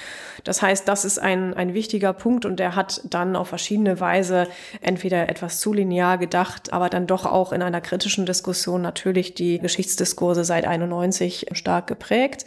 Das 0.44 0.62
heißt, 0.62 0.88
das 0.88 1.04
ist 1.04 1.18
ein, 1.18 1.54
ein 1.54 1.74
wichtiger 1.74 2.12
Punkt 2.12 2.44
und 2.44 2.58
der 2.58 2.74
hat 2.74 3.00
dann 3.04 3.36
auf 3.36 3.48
verschiedene 3.48 4.00
Weise 4.00 4.48
entweder 4.80 5.28
etwas 5.28 5.60
zu 5.60 5.72
linear 5.72 6.18
gedacht, 6.18 6.72
aber 6.72 6.88
dann 6.88 7.06
doch 7.06 7.26
auch 7.26 7.52
in 7.52 7.62
einer 7.62 7.80
kritischen 7.80 8.26
Diskussion 8.26 8.82
natürlich 8.82 9.34
die 9.34 9.58
Geschichtsdiskurse 9.58 10.44
seit 10.44 10.66
91 10.66 11.46
stark 11.52 11.86
geprägt. 11.86 12.44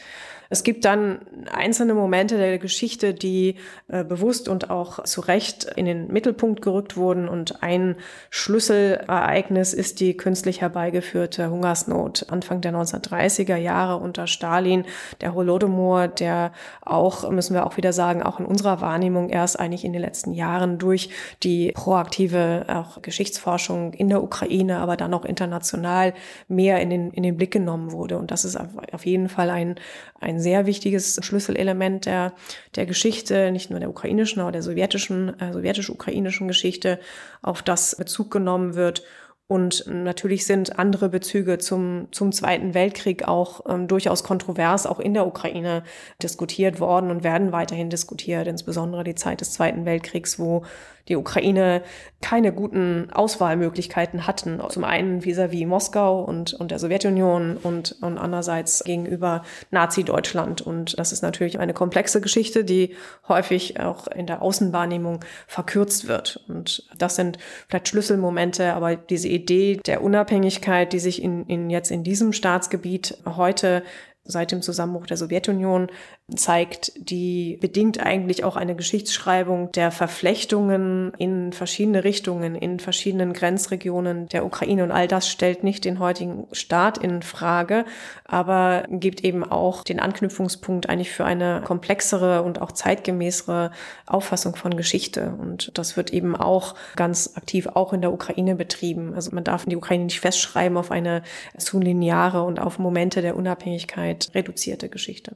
Es 0.49 0.63
gibt 0.63 0.85
dann 0.85 1.19
einzelne 1.51 1.93
Momente 1.93 2.37
der 2.37 2.57
Geschichte, 2.59 3.13
die 3.13 3.55
äh, 3.87 4.03
bewusst 4.03 4.49
und 4.49 4.69
auch 4.69 5.03
zu 5.03 5.21
Recht 5.21 5.65
in 5.75 5.85
den 5.85 6.07
Mittelpunkt 6.07 6.61
gerückt 6.61 6.97
wurden. 6.97 7.27
Und 7.27 7.63
ein 7.63 7.95
Schlüsselereignis 8.29 9.73
ist 9.73 9.99
die 9.99 10.15
künstlich 10.17 10.61
herbeigeführte 10.61 11.49
Hungersnot 11.49 12.27
Anfang 12.29 12.61
der 12.61 12.73
1930er 12.73 13.55
Jahre 13.55 13.97
unter 13.97 14.27
Stalin, 14.27 14.85
der 15.21 15.33
Holodomor, 15.33 16.07
der 16.07 16.51
auch, 16.81 17.29
müssen 17.31 17.53
wir 17.53 17.65
auch 17.65 17.77
wieder 17.77 17.93
sagen, 17.93 18.23
auch 18.23 18.39
in 18.39 18.45
unserer 18.45 18.81
Wahrnehmung 18.81 19.29
erst 19.29 19.59
eigentlich 19.59 19.85
in 19.85 19.93
den 19.93 20.01
letzten 20.01 20.33
Jahren 20.33 20.77
durch 20.77 21.09
die 21.43 21.71
proaktive 21.71 22.65
auch 22.67 23.01
Geschichtsforschung 23.01 23.93
in 23.93 24.09
der 24.09 24.23
Ukraine, 24.23 24.79
aber 24.79 24.97
dann 24.97 25.13
auch 25.13 25.25
international 25.25 26.13
mehr 26.47 26.81
in 26.81 26.89
den, 26.89 27.11
in 27.11 27.23
den 27.23 27.37
Blick 27.37 27.51
genommen 27.51 27.91
wurde. 27.91 28.17
Und 28.17 28.31
das 28.31 28.45
ist 28.45 28.57
auf 28.91 29.05
jeden 29.05 29.29
Fall 29.29 29.49
ein, 29.49 29.75
ein 30.19 30.34
ein 30.35 30.39
sehr 30.39 30.65
wichtiges 30.65 31.19
Schlüsselelement 31.21 32.05
der, 32.05 32.33
der 32.75 32.85
Geschichte, 32.85 33.51
nicht 33.51 33.69
nur 33.69 33.79
der 33.79 33.89
ukrainischen, 33.89 34.41
aber 34.41 34.51
der 34.51 34.61
sowjetischen, 34.61 35.39
äh, 35.39 35.53
sowjetisch-ukrainischen 35.53 36.47
Geschichte, 36.47 36.99
auf 37.41 37.61
das 37.61 37.95
Bezug 37.95 38.31
genommen 38.31 38.75
wird 38.75 39.03
und 39.47 39.85
natürlich 39.87 40.47
sind 40.47 40.79
andere 40.79 41.07
Bezüge 41.07 41.59
zum, 41.59 42.07
zum 42.11 42.31
Zweiten 42.31 42.73
Weltkrieg 42.73 43.27
auch 43.27 43.61
ähm, 43.69 43.87
durchaus 43.87 44.23
kontrovers, 44.23 44.87
auch 44.87 44.99
in 44.99 45.13
der 45.13 45.27
Ukraine 45.27 45.83
diskutiert 46.21 46.79
worden 46.79 47.11
und 47.11 47.23
werden 47.23 47.51
weiterhin 47.51 47.91
diskutiert, 47.91 48.47
insbesondere 48.47 49.03
die 49.03 49.13
Zeit 49.13 49.41
des 49.41 49.53
Zweiten 49.53 49.85
Weltkriegs, 49.85 50.39
wo 50.39 50.63
die 51.07 51.15
Ukraine 51.15 51.83
keine 52.21 52.51
guten 52.51 53.11
Auswahlmöglichkeiten 53.11 54.25
hatten. 54.25 54.59
Zum 54.69 54.83
einen 54.83 55.21
vis-à-vis 55.21 55.61
-vis 55.61 55.67
Moskau 55.67 56.23
und, 56.23 56.53
und 56.55 56.71
der 56.71 56.79
Sowjetunion 56.79 57.57
und, 57.57 57.95
und 58.01 58.17
andererseits 58.17 58.83
gegenüber 58.83 59.43
Nazi-Deutschland. 59.69 60.61
Und 60.61 60.97
das 60.97 61.11
ist 61.11 61.21
natürlich 61.21 61.59
eine 61.59 61.73
komplexe 61.73 62.21
Geschichte, 62.21 62.63
die 62.63 62.95
häufig 63.27 63.79
auch 63.79 64.07
in 64.07 64.25
der 64.25 64.41
Außenwahrnehmung 64.41 65.19
verkürzt 65.45 66.07
wird. 66.07 66.43
Und 66.47 66.87
das 66.97 67.15
sind 67.15 67.37
vielleicht 67.67 67.89
Schlüsselmomente, 67.89 68.73
aber 68.73 68.95
diese 68.95 69.29
Idee 69.35 69.79
der 69.85 70.01
Unabhängigkeit, 70.01 70.93
die 70.93 70.99
sich 70.99 71.21
in, 71.21 71.45
in 71.45 71.69
jetzt 71.69 71.91
in 71.91 72.03
diesem 72.03 72.33
Staatsgebiet 72.33 73.17
heute 73.25 73.83
seit 74.23 74.51
dem 74.51 74.61
Zusammenbruch 74.61 75.05
der 75.05 75.17
Sowjetunion 75.17 75.87
zeigt, 76.33 76.91
die 76.97 77.57
bedingt 77.61 78.03
eigentlich 78.03 78.43
auch 78.43 78.55
eine 78.55 78.75
Geschichtsschreibung 78.75 79.71
der 79.73 79.91
Verflechtungen 79.91 81.13
in 81.19 81.53
verschiedene 81.53 82.03
Richtungen, 82.03 82.55
in 82.55 82.79
verschiedenen 82.79 83.31
Grenzregionen 83.31 84.27
der 84.29 84.43
Ukraine. 84.43 84.83
Und 84.83 84.91
all 84.91 85.07
das 85.07 85.29
stellt 85.29 85.63
nicht 85.63 85.85
den 85.85 85.99
heutigen 85.99 86.47
Staat 86.51 86.97
in 86.97 87.21
Frage, 87.21 87.85
aber 88.25 88.85
gibt 88.89 89.23
eben 89.23 89.43
auch 89.43 89.83
den 89.83 89.99
Anknüpfungspunkt 89.99 90.89
eigentlich 90.89 91.11
für 91.11 91.25
eine 91.25 91.61
komplexere 91.63 92.41
und 92.41 92.59
auch 92.59 92.71
zeitgemäßere 92.71 93.69
Auffassung 94.07 94.55
von 94.55 94.75
Geschichte. 94.75 95.35
Und 95.39 95.77
das 95.77 95.95
wird 95.95 96.11
eben 96.11 96.35
auch 96.35 96.73
ganz 96.95 97.33
aktiv 97.35 97.67
auch 97.67 97.93
in 97.93 98.01
der 98.01 98.11
Ukraine 98.11 98.55
betrieben. 98.55 99.13
Also 99.13 99.29
man 99.31 99.43
darf 99.43 99.65
die 99.65 99.77
Ukraine 99.77 100.05
nicht 100.05 100.21
festschreiben 100.21 100.75
auf 100.75 100.89
eine 100.89 101.21
zu 101.59 101.79
lineare 101.79 102.41
und 102.41 102.59
auf 102.59 102.79
Momente 102.79 103.21
der 103.21 103.35
Unabhängigkeit 103.35 104.31
reduzierte 104.33 104.89
Geschichte. 104.89 105.35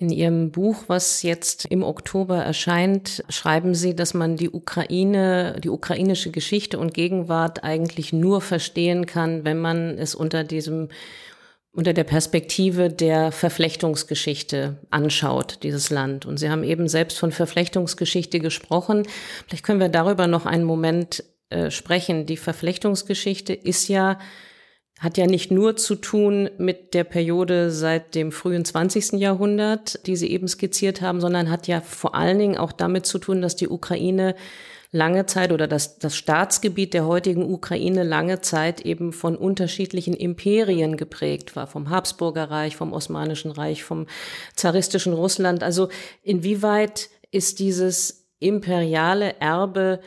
In 0.00 0.08
Ihrem 0.08 0.50
Buch, 0.50 0.84
was 0.86 1.22
jetzt 1.22 1.66
im 1.66 1.82
Oktober 1.82 2.38
erscheint, 2.38 3.22
schreiben 3.28 3.74
Sie, 3.74 3.94
dass 3.94 4.14
man 4.14 4.38
die 4.38 4.48
Ukraine, 4.48 5.60
die 5.62 5.68
ukrainische 5.68 6.30
Geschichte 6.30 6.78
und 6.78 6.94
Gegenwart 6.94 7.64
eigentlich 7.64 8.10
nur 8.10 8.40
verstehen 8.40 9.04
kann, 9.04 9.44
wenn 9.44 9.58
man 9.58 9.98
es 9.98 10.14
unter 10.14 10.42
diesem 10.42 10.88
unter 11.72 11.92
der 11.92 12.04
Perspektive 12.04 12.88
der 12.88 13.30
Verflechtungsgeschichte 13.30 14.78
anschaut, 14.88 15.58
dieses 15.64 15.90
Land. 15.90 16.24
Und 16.24 16.38
Sie 16.38 16.48
haben 16.48 16.64
eben 16.64 16.88
selbst 16.88 17.18
von 17.18 17.30
Verflechtungsgeschichte 17.30 18.40
gesprochen. 18.40 19.06
Vielleicht 19.46 19.64
können 19.64 19.80
wir 19.80 19.90
darüber 19.90 20.26
noch 20.26 20.46
einen 20.46 20.64
Moment 20.64 21.22
äh, 21.50 21.70
sprechen. 21.70 22.24
Die 22.24 22.38
Verflechtungsgeschichte 22.38 23.52
ist 23.52 23.86
ja 23.88 24.18
hat 25.00 25.16
ja 25.16 25.26
nicht 25.26 25.50
nur 25.50 25.76
zu 25.76 25.94
tun 25.94 26.50
mit 26.58 26.92
der 26.92 27.04
Periode 27.04 27.70
seit 27.70 28.14
dem 28.14 28.32
frühen 28.32 28.66
20. 28.66 29.12
Jahrhundert, 29.12 30.06
die 30.06 30.14
Sie 30.14 30.30
eben 30.30 30.46
skizziert 30.46 31.00
haben, 31.00 31.22
sondern 31.22 31.50
hat 31.50 31.66
ja 31.66 31.80
vor 31.80 32.14
allen 32.14 32.38
Dingen 32.38 32.58
auch 32.58 32.70
damit 32.70 33.06
zu 33.06 33.18
tun, 33.18 33.40
dass 33.40 33.56
die 33.56 33.68
Ukraine 33.68 34.34
lange 34.92 35.24
Zeit 35.24 35.52
oder 35.52 35.66
das, 35.66 35.98
das 35.98 36.16
Staatsgebiet 36.16 36.92
der 36.92 37.06
heutigen 37.06 37.50
Ukraine 37.50 38.02
lange 38.02 38.42
Zeit 38.42 38.82
eben 38.82 39.14
von 39.14 39.36
unterschiedlichen 39.36 40.14
Imperien 40.14 40.98
geprägt 40.98 41.56
war, 41.56 41.66
vom 41.66 41.88
Habsburger 41.88 42.50
Reich, 42.50 42.76
vom 42.76 42.92
Osmanischen 42.92 43.52
Reich, 43.52 43.82
vom 43.82 44.06
zaristischen 44.54 45.14
Russland. 45.14 45.62
Also 45.62 45.88
inwieweit 46.22 47.08
ist 47.30 47.58
dieses 47.58 48.28
imperiale 48.38 49.40
Erbe 49.40 50.00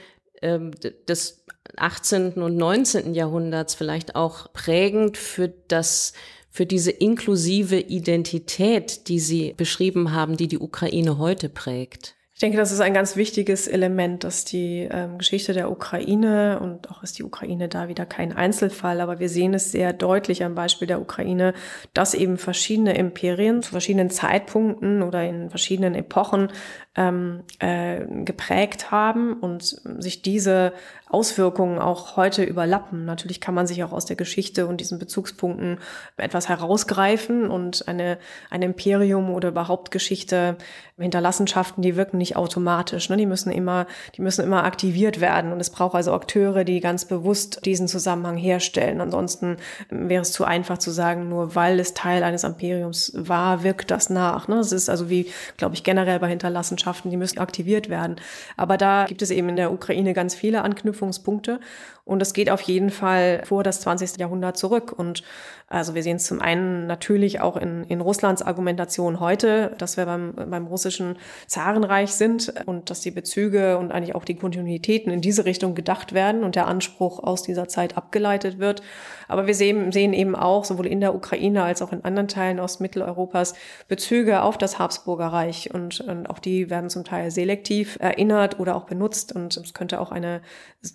ähm, 0.43 0.71
des 1.07 1.42
18. 1.77 2.33
und 2.33 2.57
19. 2.57 3.13
Jahrhunderts 3.13 3.75
vielleicht 3.75 4.15
auch 4.15 4.51
prägend 4.53 5.17
für 5.17 5.53
das 5.67 6.13
für 6.49 6.67
diese 6.67 6.91
inklusive 6.91 7.79
Identität, 7.79 9.07
die 9.07 9.19
Sie 9.19 9.55
beschrieben 9.57 10.13
haben, 10.13 10.37
die 10.37 10.47
die 10.47 10.59
Ukraine 10.59 11.17
heute 11.17 11.49
prägt? 11.49 12.15
Ich 12.35 12.39
denke, 12.39 12.57
das 12.57 12.71
ist 12.71 12.79
ein 12.79 12.95
ganz 12.95 13.15
wichtiges 13.15 13.67
Element, 13.67 14.23
dass 14.23 14.43
die 14.43 14.87
ähm, 14.91 15.19
Geschichte 15.19 15.53
der 15.53 15.69
Ukraine 15.69 16.59
und 16.59 16.89
auch 16.89 17.03
ist 17.03 17.19
die 17.19 17.23
Ukraine 17.23 17.69
da 17.69 17.87
wieder 17.87 18.07
kein 18.07 18.33
Einzelfall, 18.33 19.01
aber 19.01 19.19
wir 19.19 19.29
sehen 19.29 19.53
es 19.53 19.71
sehr 19.71 19.93
deutlich 19.93 20.43
am 20.43 20.55
Beispiel 20.55 20.87
der 20.87 20.99
Ukraine, 20.99 21.53
dass 21.93 22.15
eben 22.15 22.37
verschiedene 22.37 22.97
Imperien 22.97 23.61
zu 23.61 23.71
verschiedenen 23.71 24.09
Zeitpunkten 24.09 25.03
oder 25.03 25.23
in 25.23 25.51
verschiedenen 25.51 25.93
Epochen 25.93 26.49
ähm, 26.95 27.43
äh, 27.59 28.01
geprägt 28.23 28.91
haben 28.91 29.33
und 29.33 29.63
sich 29.63 30.21
diese 30.21 30.73
Auswirkungen 31.09 31.79
auch 31.79 32.17
heute 32.17 32.43
überlappen. 32.43 33.05
Natürlich 33.05 33.39
kann 33.39 33.53
man 33.53 33.67
sich 33.67 33.83
auch 33.83 33.91
aus 33.91 34.05
der 34.05 34.15
Geschichte 34.15 34.67
und 34.67 34.77
diesen 34.79 34.99
Bezugspunkten 34.99 35.77
etwas 36.17 36.49
herausgreifen 36.49 37.49
und 37.49 37.87
eine, 37.87 38.17
ein 38.49 38.61
Imperium 38.61 39.29
oder 39.29 39.49
überhaupt 39.49 39.91
Geschichte, 39.91 40.57
Hinterlassenschaften, 40.97 41.81
die 41.81 41.95
wirken 41.95 42.17
nicht 42.17 42.35
automatisch. 42.35 43.09
Ne? 43.09 43.17
Die 43.17 43.25
müssen 43.25 43.51
immer, 43.51 43.87
die 44.15 44.21
müssen 44.21 44.43
immer 44.43 44.63
aktiviert 44.63 45.21
werden. 45.21 45.51
Und 45.51 45.59
es 45.59 45.71
braucht 45.71 45.95
also 45.95 46.13
Akteure, 46.13 46.63
die 46.63 46.79
ganz 46.79 47.05
bewusst 47.05 47.65
diesen 47.65 47.87
Zusammenhang 47.87 48.37
herstellen. 48.37 49.01
Ansonsten 49.01 49.57
wäre 49.89 50.21
es 50.21 50.31
zu 50.31 50.45
einfach 50.45 50.77
zu 50.77 50.91
sagen, 50.91 51.29
nur 51.29 51.55
weil 51.55 51.79
es 51.79 51.93
Teil 51.93 52.23
eines 52.23 52.43
Imperiums 52.43 53.11
war, 53.15 53.63
wirkt 53.63 53.91
das 53.91 54.09
nach. 54.09 54.47
Ne? 54.47 54.57
Es 54.57 54.71
ist 54.71 54.89
also 54.89 55.09
wie, 55.09 55.31
glaube 55.57 55.75
ich, 55.75 55.83
generell 55.83 56.19
bei 56.19 56.29
Hinterlassenschaften 56.29 56.82
Partnerschaften, 56.83 57.09
die 57.09 57.17
müssen 57.17 57.39
aktiviert 57.39 57.89
werden. 57.89 58.17
Aber 58.57 58.77
da 58.77 59.05
gibt 59.05 59.21
es 59.21 59.31
eben 59.31 59.49
in 59.49 59.55
der 59.55 59.71
Ukraine 59.71 60.13
ganz 60.13 60.35
viele 60.35 60.61
Anknüpfungspunkte 60.63 61.59
und 62.05 62.21
es 62.21 62.33
geht 62.33 62.49
auf 62.49 62.59
jeden 62.61 62.89
Fall 62.89 63.43
vor 63.45 63.63
das 63.63 63.79
20. 63.81 64.17
Jahrhundert 64.19 64.57
zurück. 64.57 64.91
Und 64.91 65.23
also 65.67 65.95
wir 65.95 66.03
sehen 66.03 66.17
es 66.17 66.25
zum 66.25 66.41
einen 66.41 66.85
natürlich 66.85 67.39
auch 67.39 67.55
in, 67.55 67.85
in 67.85 68.01
Russlands 68.01 68.41
Argumentation 68.41 69.21
heute, 69.21 69.73
dass 69.77 69.95
wir 69.95 70.05
beim, 70.05 70.33
beim 70.35 70.67
russischen 70.67 71.17
Zarenreich 71.47 72.11
sind 72.11 72.53
und 72.65 72.89
dass 72.89 72.99
die 72.99 73.11
Bezüge 73.11 73.77
und 73.77 73.93
eigentlich 73.93 74.15
auch 74.15 74.25
die 74.25 74.35
Kontinuitäten 74.35 75.13
in 75.13 75.21
diese 75.21 75.45
Richtung 75.45 75.75
gedacht 75.75 76.13
werden 76.13 76.43
und 76.43 76.55
der 76.55 76.67
Anspruch 76.67 77.23
aus 77.23 77.41
dieser 77.41 77.69
Zeit 77.69 77.95
abgeleitet 77.95 78.59
wird. 78.59 78.83
Aber 79.29 79.47
wir 79.47 79.55
sehen, 79.55 79.93
sehen 79.93 80.11
eben 80.11 80.35
auch 80.35 80.65
sowohl 80.65 80.87
in 80.87 80.99
der 80.99 81.15
Ukraine 81.15 81.63
als 81.63 81.81
auch 81.81 81.93
in 81.93 82.03
anderen 82.03 82.27
Teilen 82.27 82.59
Ostmitteleuropas 82.59 83.53
Bezüge 83.87 84.41
auf 84.41 84.57
das 84.57 84.77
Habsburger 84.77 85.27
Reich 85.27 85.73
und, 85.73 86.01
und 86.01 86.29
auch 86.29 86.39
die 86.39 86.69
werden 86.69 86.89
zum 86.89 87.05
Teil 87.05 87.31
selektiv 87.31 87.97
erinnert 88.01 88.59
oder 88.59 88.75
auch 88.75 88.83
benutzt 88.83 89.33
und 89.33 89.55
es 89.55 89.73
könnte 89.73 90.01
auch 90.01 90.11
eine, 90.11 90.41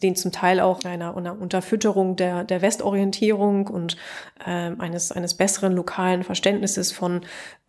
den 0.02 0.14
zum 0.14 0.32
Teil 0.32 0.60
auch 0.60 0.84
einer, 1.00 1.16
einer 1.16 1.40
Unterfütterung 1.40 2.16
der, 2.16 2.44
der 2.44 2.62
Westorientierung 2.62 3.66
und 3.66 3.96
äh, 4.44 4.72
eines, 4.78 5.12
eines 5.12 5.34
besseren 5.34 5.72
lokalen 5.72 6.24
Verständnisses 6.24 6.92
von 6.92 7.22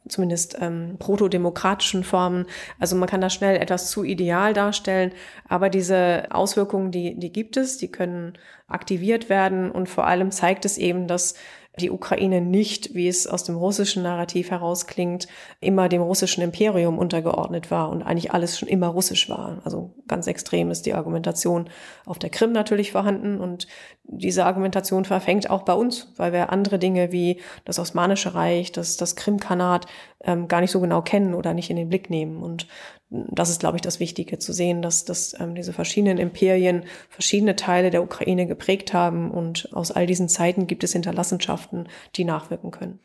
zumindest 0.07 0.57
ähm, 0.59 0.95
protodemokratischen 0.97 2.03
Formen. 2.03 2.45
Also 2.79 2.95
man 2.95 3.07
kann 3.07 3.21
das 3.21 3.33
schnell 3.33 3.57
etwas 3.57 3.91
zu 3.91 4.03
ideal 4.03 4.53
darstellen, 4.53 5.11
aber 5.47 5.69
diese 5.69 6.27
Auswirkungen, 6.31 6.91
die, 6.91 7.19
die 7.19 7.31
gibt 7.31 7.57
es, 7.57 7.77
die 7.77 7.91
können 7.91 8.33
aktiviert 8.67 9.29
werden 9.29 9.71
und 9.71 9.89
vor 9.89 10.07
allem 10.07 10.31
zeigt 10.31 10.65
es 10.65 10.77
eben, 10.77 11.07
dass 11.07 11.35
die 11.79 11.91
Ukraine 11.91 12.41
nicht, 12.41 12.93
wie 12.93 13.07
es 13.07 13.25
aus 13.27 13.43
dem 13.43 13.55
russischen 13.55 14.03
Narrativ 14.03 14.51
herausklingt, 14.51 15.27
immer 15.59 15.89
dem 15.89 16.01
russischen 16.01 16.41
Imperium 16.41 16.97
untergeordnet 16.97 17.71
war 17.71 17.89
und 17.89 18.03
eigentlich 18.03 18.31
alles 18.31 18.59
schon 18.59 18.69
immer 18.69 18.87
russisch 18.87 19.29
war. 19.29 19.61
Also 19.63 19.93
ganz 20.07 20.27
extrem 20.27 20.71
ist 20.71 20.85
die 20.85 20.93
Argumentation 20.93 21.69
auf 22.05 22.19
der 22.19 22.29
Krim 22.29 22.51
natürlich 22.51 22.91
vorhanden 22.91 23.39
und 23.39 23.67
diese 24.03 24.45
Argumentation 24.45 25.05
verfängt 25.05 25.49
auch 25.49 25.63
bei 25.63 25.73
uns, 25.73 26.11
weil 26.17 26.33
wir 26.33 26.51
andere 26.51 26.79
Dinge 26.79 27.11
wie 27.11 27.41
das 27.65 27.77
Osmanische 27.77 28.33
Reich, 28.33 28.71
das, 28.71 28.97
das 28.97 29.15
Krimkanat 29.15 29.85
ähm, 30.23 30.47
gar 30.47 30.61
nicht 30.61 30.71
so 30.71 30.79
genau 30.79 31.01
kennen 31.01 31.35
oder 31.35 31.53
nicht 31.53 31.69
in 31.69 31.75
den 31.75 31.89
Blick 31.89 32.09
nehmen. 32.09 32.41
Und 32.41 32.67
das 33.09 33.49
ist, 33.49 33.59
glaube 33.59 33.77
ich, 33.77 33.81
das 33.81 33.99
Wichtige 33.99 34.37
zu 34.37 34.53
sehen, 34.53 34.81
dass, 34.81 35.03
dass 35.03 35.35
ähm, 35.39 35.55
diese 35.55 35.73
verschiedenen 35.73 36.19
Imperien 36.19 36.83
verschiedene 37.09 37.55
Teile 37.55 37.89
der 37.89 38.03
Ukraine 38.03 38.45
geprägt 38.45 38.93
haben 38.93 39.31
und 39.31 39.69
aus 39.73 39.91
all 39.91 40.05
diesen 40.05 40.29
Zeiten 40.29 40.67
gibt 40.67 40.83
es 40.83 40.93
Hinterlassenschaften, 40.93 41.87
die 42.15 42.23
nachwirken 42.23 42.71
können. 42.71 42.99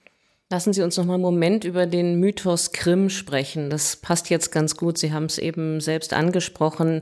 Lassen 0.51 0.75
Sie 0.75 0.83
uns 0.83 0.99
noch 0.99 1.07
mal 1.07 1.15
einen 1.15 1.23
Moment 1.23 1.65
über 1.65 1.87
den 1.87 2.21
Mythos 2.21 2.73
Krim 2.73 3.09
sprechen. 3.09 3.71
Das 3.71 3.97
passt 3.97 4.29
jetzt 4.29 4.53
ganz 4.53 4.77
gut. 4.77 4.99
Sie 4.99 5.13
haben 5.13 5.25
es 5.25 5.39
eben 5.39 5.81
selbst 5.81 6.13
angesprochen. 6.13 7.01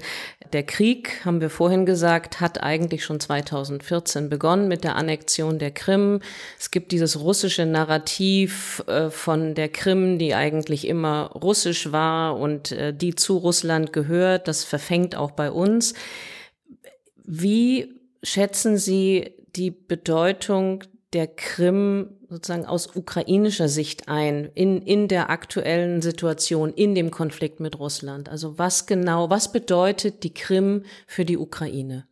Der 0.52 0.64
Krieg, 0.64 1.24
haben 1.24 1.40
wir 1.40 1.48
vorhin 1.48 1.86
gesagt, 1.86 2.40
hat 2.40 2.62
eigentlich 2.62 3.04
schon 3.04 3.20
2014 3.20 4.28
begonnen 4.28 4.68
mit 4.68 4.84
der 4.84 4.96
Annexion 4.96 5.58
der 5.58 5.70
Krim. 5.70 6.20
Es 6.58 6.70
gibt 6.70 6.92
dieses 6.92 7.18
russische 7.18 7.64
Narrativ 7.64 8.84
äh, 8.86 9.08
von 9.08 9.54
der 9.54 9.70
Krim, 9.70 10.18
die 10.18 10.34
eigentlich 10.34 10.86
immer 10.86 11.30
russisch 11.32 11.90
war 11.90 12.36
und 12.38 12.72
äh, 12.72 12.92
die 12.92 13.14
zu 13.14 13.38
Russland 13.38 13.94
gehört. 13.94 14.46
Das 14.46 14.62
verfängt 14.62 15.16
auch 15.16 15.30
bei 15.30 15.50
uns. 15.50 15.94
Wie 17.24 17.94
schätzen 18.22 18.76
Sie 18.76 19.34
die 19.56 19.70
Bedeutung 19.70 20.84
der 21.14 21.28
Krim 21.28 22.10
sozusagen 22.32 22.64
aus 22.64 22.96
ukrainischer 22.96 23.68
Sicht 23.68 24.08
ein 24.08 24.50
in, 24.54 24.80
in 24.80 25.06
der 25.06 25.28
aktuellen 25.28 26.00
Situation, 26.00 26.72
in 26.72 26.94
dem 26.94 27.10
Konflikt 27.10 27.60
mit 27.60 27.78
Russland? 27.78 28.30
Also 28.30 28.58
was 28.58 28.86
genau, 28.86 29.28
was 29.28 29.52
bedeutet 29.52 30.24
die 30.24 30.32
Krim 30.32 30.84
für 31.06 31.26
die 31.26 31.36
Ukraine? 31.36 32.06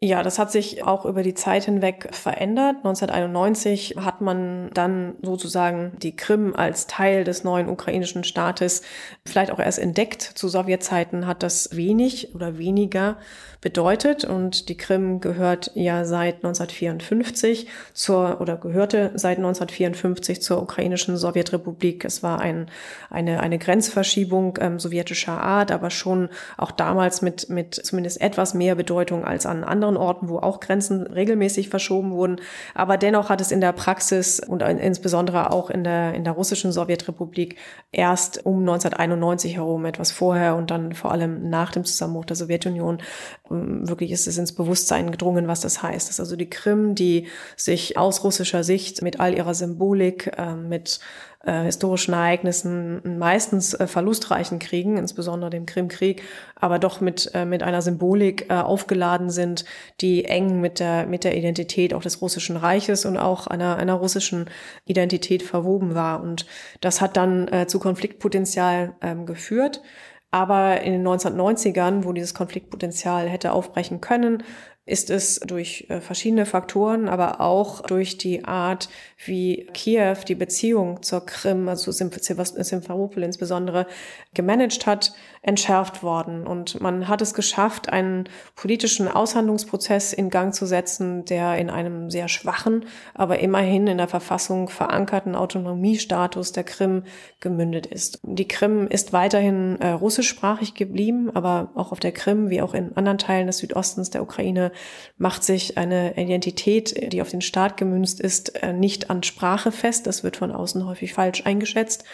Ja, 0.00 0.22
das 0.22 0.38
hat 0.38 0.52
sich 0.52 0.84
auch 0.84 1.04
über 1.04 1.24
die 1.24 1.34
Zeit 1.34 1.64
hinweg 1.64 2.10
verändert. 2.12 2.76
1991 2.84 3.96
hat 3.98 4.20
man 4.20 4.70
dann 4.72 5.16
sozusagen 5.22 5.90
die 6.00 6.14
Krim 6.14 6.54
als 6.54 6.86
Teil 6.86 7.24
des 7.24 7.42
neuen 7.42 7.68
ukrainischen 7.68 8.22
Staates 8.22 8.82
vielleicht 9.26 9.50
auch 9.50 9.58
erst 9.58 9.80
entdeckt. 9.80 10.22
Zu 10.22 10.48
Sowjetzeiten 10.48 11.26
hat 11.26 11.42
das 11.42 11.74
wenig 11.76 12.32
oder 12.36 12.58
weniger 12.58 13.16
bedeutet. 13.60 14.24
Und 14.24 14.68
die 14.68 14.76
Krim 14.76 15.20
gehört 15.20 15.72
ja 15.74 16.04
seit 16.04 16.36
1954 16.36 17.66
zur 17.92 18.40
oder 18.40 18.56
gehörte 18.56 19.10
seit 19.14 19.38
1954 19.38 20.40
zur 20.42 20.62
ukrainischen 20.62 21.16
Sowjetrepublik. 21.16 22.04
Es 22.04 22.22
war 22.22 22.40
ein, 22.40 22.70
eine, 23.10 23.40
eine 23.40 23.58
Grenzverschiebung 23.58 24.58
ähm, 24.60 24.78
sowjetischer 24.78 25.40
Art, 25.40 25.72
aber 25.72 25.90
schon 25.90 26.28
auch 26.56 26.70
damals 26.70 27.20
mit, 27.22 27.48
mit 27.48 27.74
zumindest 27.74 28.20
etwas 28.20 28.54
mehr 28.54 28.76
Bedeutung 28.76 29.24
als 29.24 29.44
an 29.44 29.64
anderen 29.64 29.87
Orten, 29.96 30.28
wo 30.28 30.38
auch 30.38 30.60
Grenzen 30.60 31.06
regelmäßig 31.06 31.68
verschoben 31.68 32.12
wurden. 32.12 32.40
Aber 32.74 32.96
dennoch 32.96 33.30
hat 33.30 33.40
es 33.40 33.50
in 33.50 33.60
der 33.60 33.72
Praxis 33.72 34.40
und 34.40 34.62
insbesondere 34.62 35.52
auch 35.52 35.70
in 35.70 35.84
der, 35.84 36.14
in 36.14 36.24
der 36.24 36.32
russischen 36.32 36.72
Sowjetrepublik 36.72 37.56
erst 37.92 38.44
um 38.44 38.60
1991 38.60 39.56
herum, 39.56 39.84
etwas 39.84 40.12
vorher 40.12 40.56
und 40.56 40.70
dann 40.70 40.92
vor 40.92 41.12
allem 41.12 41.48
nach 41.48 41.72
dem 41.72 41.84
Zusammenbruch 41.84 42.26
der 42.26 42.36
Sowjetunion, 42.36 42.98
ähm, 43.50 43.88
wirklich 43.88 44.10
ist 44.10 44.26
es 44.26 44.38
ins 44.38 44.54
Bewusstsein 44.54 45.10
gedrungen, 45.10 45.48
was 45.48 45.60
das 45.60 45.82
heißt. 45.82 46.08
Das 46.08 46.16
ist 46.16 46.20
also 46.20 46.36
die 46.36 46.50
Krim, 46.50 46.94
die 46.94 47.28
sich 47.56 47.96
aus 47.96 48.24
russischer 48.24 48.64
Sicht 48.64 49.02
mit 49.02 49.20
all 49.20 49.34
ihrer 49.34 49.54
Symbolik, 49.54 50.32
äh, 50.36 50.54
mit 50.54 51.00
äh, 51.44 51.62
historischen 51.62 52.14
Ereignissen, 52.14 53.18
meistens 53.18 53.74
äh, 53.74 53.86
verlustreichen 53.86 54.58
Kriegen, 54.58 54.96
insbesondere 54.96 55.50
dem 55.50 55.66
Krimkrieg, 55.66 56.22
aber 56.56 56.78
doch 56.78 57.00
mit, 57.00 57.30
äh, 57.34 57.44
mit 57.44 57.62
einer 57.62 57.80
Symbolik 57.80 58.46
äh, 58.50 58.54
aufgeladen 58.54 59.30
sind, 59.30 59.64
die 60.00 60.24
eng 60.24 60.60
mit 60.60 60.80
der, 60.80 61.06
mit 61.06 61.24
der 61.24 61.36
Identität 61.36 61.94
auch 61.94 62.02
des 62.02 62.20
Russischen 62.20 62.56
Reiches 62.56 63.04
und 63.04 63.16
auch 63.16 63.46
einer, 63.46 63.76
einer 63.76 63.94
russischen 63.94 64.50
Identität 64.84 65.42
verwoben 65.42 65.94
war. 65.94 66.22
Und 66.22 66.46
das 66.80 67.00
hat 67.00 67.16
dann 67.16 67.48
äh, 67.48 67.66
zu 67.66 67.78
Konfliktpotenzial 67.78 68.94
ähm, 69.00 69.24
geführt. 69.24 69.80
Aber 70.30 70.82
in 70.82 70.92
den 70.92 71.06
1990ern, 71.06 72.04
wo 72.04 72.12
dieses 72.12 72.34
Konfliktpotenzial 72.34 73.28
hätte 73.28 73.52
aufbrechen 73.52 74.02
können, 74.02 74.42
ist 74.88 75.10
es 75.10 75.40
durch 75.40 75.86
äh, 75.88 76.00
verschiedene 76.00 76.46
Faktoren, 76.46 77.08
aber 77.08 77.40
auch 77.40 77.82
durch 77.82 78.16
die 78.16 78.44
Art, 78.44 78.88
wie 79.24 79.66
Kiew 79.74 80.16
die 80.26 80.34
Beziehung 80.34 81.02
zur 81.02 81.26
Krim, 81.26 81.68
also 81.68 81.92
Simferopol 81.92 83.22
insbesondere, 83.22 83.86
gemanagt 84.32 84.86
hat, 84.86 85.12
entschärft 85.42 86.02
worden. 86.02 86.46
Und 86.46 86.80
man 86.80 87.08
hat 87.08 87.22
es 87.22 87.34
geschafft, 87.34 87.88
einen 87.88 88.28
politischen 88.56 89.08
Aushandlungsprozess 89.08 90.12
in 90.12 90.30
Gang 90.30 90.54
zu 90.54 90.66
setzen, 90.66 91.24
der 91.24 91.56
in 91.58 91.70
einem 91.70 92.10
sehr 92.10 92.28
schwachen, 92.28 92.86
aber 93.14 93.38
immerhin 93.38 93.86
in 93.86 93.98
der 93.98 94.08
Verfassung 94.08 94.68
verankerten 94.68 95.34
Autonomiestatus 95.34 96.52
der 96.52 96.64
Krim 96.64 97.04
gemündet 97.40 97.86
ist. 97.86 98.20
Die 98.22 98.48
Krim 98.48 98.88
ist 98.88 99.12
weiterhin 99.12 99.80
äh, 99.80 99.90
russischsprachig 99.90 100.74
geblieben, 100.74 101.30
aber 101.34 101.70
auch 101.74 101.92
auf 101.92 102.00
der 102.00 102.12
Krim, 102.12 102.50
wie 102.50 102.62
auch 102.62 102.74
in 102.74 102.96
anderen 102.96 103.18
Teilen 103.18 103.46
des 103.46 103.58
Südostens 103.58 104.10
der 104.10 104.22
Ukraine, 104.22 104.72
macht 105.16 105.44
sich 105.44 105.78
eine 105.78 106.16
Identität, 106.16 107.12
die 107.12 107.22
auf 107.22 107.30
den 107.30 107.40
Staat 107.40 107.76
gemünzt 107.76 108.20
ist, 108.20 108.62
äh, 108.62 108.72
nicht 108.72 109.10
an 109.10 109.22
Sprache 109.22 109.72
fest. 109.72 110.06
Das 110.06 110.24
wird 110.24 110.36
von 110.36 110.52
außen 110.52 110.86
häufig 110.86 111.12
falsch 111.14 111.42
eingeschätzt. 111.46 112.04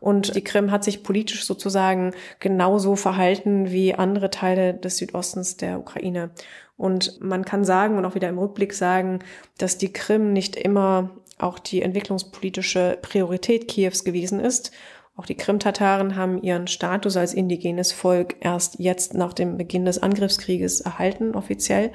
Und 0.00 0.34
die 0.36 0.44
Krim 0.44 0.70
hat 0.70 0.84
sich 0.84 1.02
politisch 1.02 1.44
sozusagen 1.44 2.12
genauso 2.40 2.96
verhalten 2.96 3.70
wie 3.70 3.94
andere 3.94 4.30
Teile 4.30 4.74
des 4.74 4.98
Südostens 4.98 5.56
der 5.56 5.78
Ukraine. 5.78 6.30
Und 6.76 7.20
man 7.20 7.44
kann 7.44 7.64
sagen 7.64 7.98
und 7.98 8.04
auch 8.04 8.14
wieder 8.14 8.28
im 8.28 8.38
Rückblick 8.38 8.72
sagen, 8.72 9.18
dass 9.58 9.78
die 9.78 9.92
Krim 9.92 10.32
nicht 10.32 10.54
immer 10.54 11.10
auch 11.38 11.58
die 11.58 11.82
entwicklungspolitische 11.82 12.98
Priorität 13.02 13.68
Kiews 13.68 14.04
gewesen 14.04 14.40
ist. 14.40 14.72
Auch 15.16 15.26
die 15.26 15.34
Krim-Tataren 15.34 16.14
haben 16.14 16.40
ihren 16.42 16.68
Status 16.68 17.16
als 17.16 17.34
indigenes 17.34 17.90
Volk 17.90 18.36
erst 18.38 18.78
jetzt 18.78 19.14
nach 19.14 19.32
dem 19.32 19.56
Beginn 19.56 19.84
des 19.84 20.00
Angriffskrieges 20.00 20.80
erhalten, 20.80 21.34
offiziell. 21.34 21.90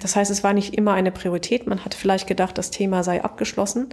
Das 0.00 0.16
heißt, 0.16 0.30
es 0.30 0.42
war 0.42 0.54
nicht 0.54 0.74
immer 0.74 0.94
eine 0.94 1.12
Priorität. 1.12 1.66
Man 1.66 1.84
hat 1.84 1.92
vielleicht 1.92 2.26
gedacht, 2.26 2.56
das 2.56 2.70
Thema 2.70 3.04
sei 3.04 3.22
abgeschlossen. 3.22 3.90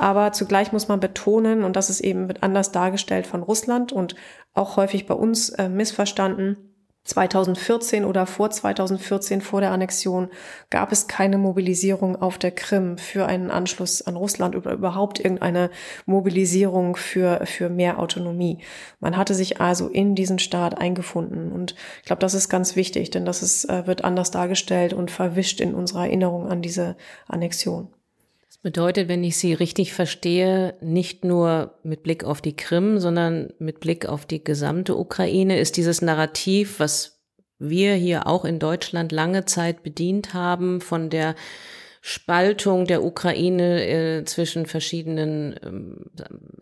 Aber 0.00 0.32
zugleich 0.32 0.72
muss 0.72 0.88
man 0.88 0.98
betonen, 0.98 1.62
und 1.62 1.76
das 1.76 1.90
ist 1.90 2.00
eben 2.00 2.32
anders 2.40 2.72
dargestellt 2.72 3.26
von 3.26 3.42
Russland 3.42 3.92
und 3.92 4.14
auch 4.54 4.78
häufig 4.78 5.06
bei 5.06 5.12
uns 5.12 5.50
äh, 5.50 5.68
missverstanden, 5.68 6.56
2014 7.04 8.06
oder 8.06 8.24
vor 8.24 8.48
2014, 8.48 9.42
vor 9.42 9.60
der 9.60 9.72
Annexion, 9.72 10.28
gab 10.70 10.90
es 10.90 11.06
keine 11.06 11.36
Mobilisierung 11.36 12.16
auf 12.16 12.38
der 12.38 12.50
Krim 12.50 12.96
für 12.96 13.26
einen 13.26 13.50
Anschluss 13.50 14.00
an 14.00 14.16
Russland 14.16 14.56
oder 14.56 14.72
überhaupt 14.72 15.20
irgendeine 15.20 15.68
Mobilisierung 16.06 16.96
für, 16.96 17.44
für 17.44 17.68
mehr 17.68 17.98
Autonomie. 17.98 18.56
Man 19.00 19.18
hatte 19.18 19.34
sich 19.34 19.60
also 19.60 19.88
in 19.88 20.14
diesen 20.14 20.38
Staat 20.38 20.78
eingefunden. 20.78 21.52
Und 21.52 21.74
ich 21.98 22.06
glaube, 22.06 22.20
das 22.20 22.32
ist 22.32 22.48
ganz 22.48 22.74
wichtig, 22.74 23.10
denn 23.10 23.26
das 23.26 23.42
ist, 23.42 23.66
äh, 23.66 23.86
wird 23.86 24.02
anders 24.02 24.30
dargestellt 24.30 24.94
und 24.94 25.10
verwischt 25.10 25.60
in 25.60 25.74
unserer 25.74 26.06
Erinnerung 26.06 26.48
an 26.48 26.62
diese 26.62 26.96
Annexion 27.28 27.90
bedeutet, 28.62 29.08
wenn 29.08 29.24
ich 29.24 29.36
Sie 29.36 29.54
richtig 29.54 29.92
verstehe, 29.92 30.74
nicht 30.80 31.24
nur 31.24 31.78
mit 31.82 32.02
Blick 32.02 32.24
auf 32.24 32.40
die 32.40 32.56
Krim, 32.56 32.98
sondern 32.98 33.52
mit 33.58 33.80
Blick 33.80 34.06
auf 34.06 34.26
die 34.26 34.44
gesamte 34.44 34.96
Ukraine 34.96 35.58
ist 35.58 35.76
dieses 35.76 36.02
Narrativ, 36.02 36.80
was 36.80 37.20
wir 37.58 37.94
hier 37.94 38.26
auch 38.26 38.44
in 38.44 38.58
Deutschland 38.58 39.12
lange 39.12 39.44
Zeit 39.44 39.82
bedient 39.82 40.34
haben, 40.34 40.80
von 40.80 41.10
der 41.10 41.34
Spaltung 42.02 42.86
der 42.86 43.04
Ukraine 43.04 43.86
äh, 43.86 44.24
zwischen 44.24 44.64
verschiedenen, 44.64 45.54
ähm, 45.62 46.06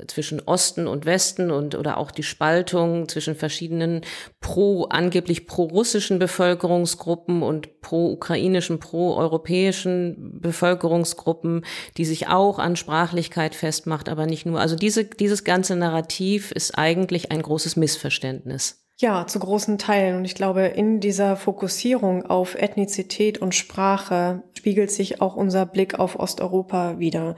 zwischen 0.09 0.41
Osten 0.41 0.89
und 0.89 1.07
Westen 1.07 1.53
und 1.53 1.77
oder 1.77 1.99
auch 1.99 2.11
die 2.11 2.25
Spaltung 2.25 3.09
zwischen 3.09 3.37
verschiedenen 3.37 4.01
pro, 4.41 4.87
angeblich 4.87 5.47
pro-russischen 5.47 6.19
Bevölkerungsgruppen 6.19 7.45
und 7.45 7.81
pro-ukrainischen, 7.83 8.81
pro-europäischen 8.81 10.41
Bevölkerungsgruppen, 10.41 11.65
die 11.97 12.05
sich 12.05 12.27
auch 12.27 12.59
an 12.59 12.75
Sprachlichkeit 12.75 13.55
festmacht, 13.55 14.09
aber 14.09 14.27
nicht 14.27 14.45
nur. 14.45 14.59
Also 14.59 14.75
diese, 14.75 15.05
dieses 15.05 15.45
ganze 15.45 15.77
Narrativ 15.77 16.51
ist 16.51 16.77
eigentlich 16.77 17.31
ein 17.31 17.43
großes 17.43 17.77
Missverständnis. 17.77 18.88
Ja, 19.01 19.29
zu 19.29 19.39
großen 19.39 19.79
Teilen. 19.79 20.17
Und 20.17 20.25
ich 20.25 20.35
glaube, 20.35 20.63
in 20.63 20.99
dieser 20.99 21.37
Fokussierung 21.37 22.27
auf 22.27 22.57
Ethnizität 22.57 23.39
und 23.39 23.55
Sprache 23.55 24.43
spiegelt 24.57 24.91
sich 24.91 25.21
auch 25.21 25.37
unser 25.37 25.67
Blick 25.67 26.01
auf 26.01 26.19
Osteuropa 26.19 26.99
wieder. 26.99 27.37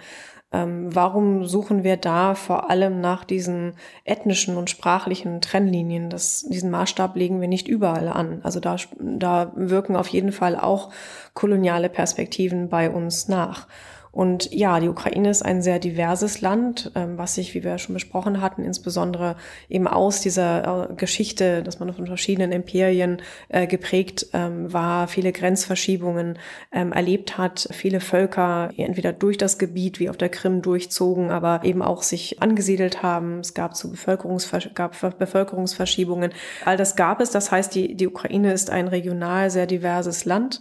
Ähm, 0.53 0.89
warum 0.95 1.45
suchen 1.45 1.85
wir 1.85 1.99
da 1.99 2.35
vor 2.35 2.71
allem 2.71 3.03
nach 3.03 3.25
diesen 3.25 3.75
ethnischen 4.05 4.57
und 4.57 4.71
sprachlichen 4.71 5.43
Trennlinien? 5.43 6.09
Das, 6.09 6.47
diesen 6.49 6.71
Maßstab 6.71 7.15
legen 7.15 7.43
wir 7.43 7.49
nicht 7.49 7.69
überall 7.69 8.09
an. 8.09 8.41
Also 8.43 8.59
da, 8.59 8.77
da 8.99 9.53
wirken 9.55 9.97
auf 9.97 10.09
jeden 10.09 10.33
Fall 10.33 10.57
auch 10.57 10.91
koloniale 11.35 11.91
Perspektiven 11.91 12.71
bei 12.71 12.91
uns 12.91 13.29
nach. 13.29 13.69
Und 14.13 14.53
ja, 14.53 14.81
die 14.81 14.89
Ukraine 14.89 15.31
ist 15.31 15.43
ein 15.43 15.63
sehr 15.63 15.79
diverses 15.79 16.41
Land, 16.41 16.91
ähm, 16.95 17.17
was 17.17 17.37
sich, 17.37 17.55
wie 17.55 17.63
wir 17.63 17.79
schon 17.79 17.95
besprochen 17.95 18.41
hatten, 18.41 18.65
insbesondere 18.65 19.37
eben 19.69 19.87
aus 19.87 20.21
dieser 20.21 20.91
äh, 20.91 20.95
Geschichte, 20.95 21.63
dass 21.63 21.79
man 21.79 21.93
von 21.95 22.07
verschiedenen 22.07 22.51
Imperien 22.51 23.23
äh, 23.49 23.67
geprägt 23.67 24.27
ähm, 24.33 24.73
war, 24.73 25.07
viele 25.07 25.31
Grenzverschiebungen 25.33 26.39
ähm, 26.73 26.93
erlebt 26.93 27.39
hat, 27.39 27.69
viele 27.71 28.01
Völker 28.01 28.71
entweder 28.77 29.13
durch 29.13 29.39
das 29.39 29.59
Gebiet 29.59 30.01
wie 30.01 30.11
auf 30.11 30.17
der 30.17 30.29
Krim 30.29 30.61
durchzogen, 30.61 31.31
aber 31.31 31.61
eben 31.63 31.83
auch 31.83 32.03
sich 32.03 32.43
angesiedelt 32.43 33.03
haben. 33.03 33.41
Es 33.41 33.55
gab 33.55 33.77
zu 33.77 33.91
Bevölkerungsversch 33.91 34.71
gab 34.75 34.99
Bevölkerungsverschiebungen. 35.19 36.33
All 36.65 36.77
das 36.77 36.97
gab 36.97 37.21
es. 37.21 37.31
Das 37.31 37.53
heißt, 37.53 37.75
die, 37.75 37.95
die 37.95 38.09
Ukraine 38.09 38.53
ist 38.53 38.71
ein 38.71 38.89
regional 38.89 39.51
sehr 39.51 39.67
diverses 39.67 40.25
Land. 40.25 40.61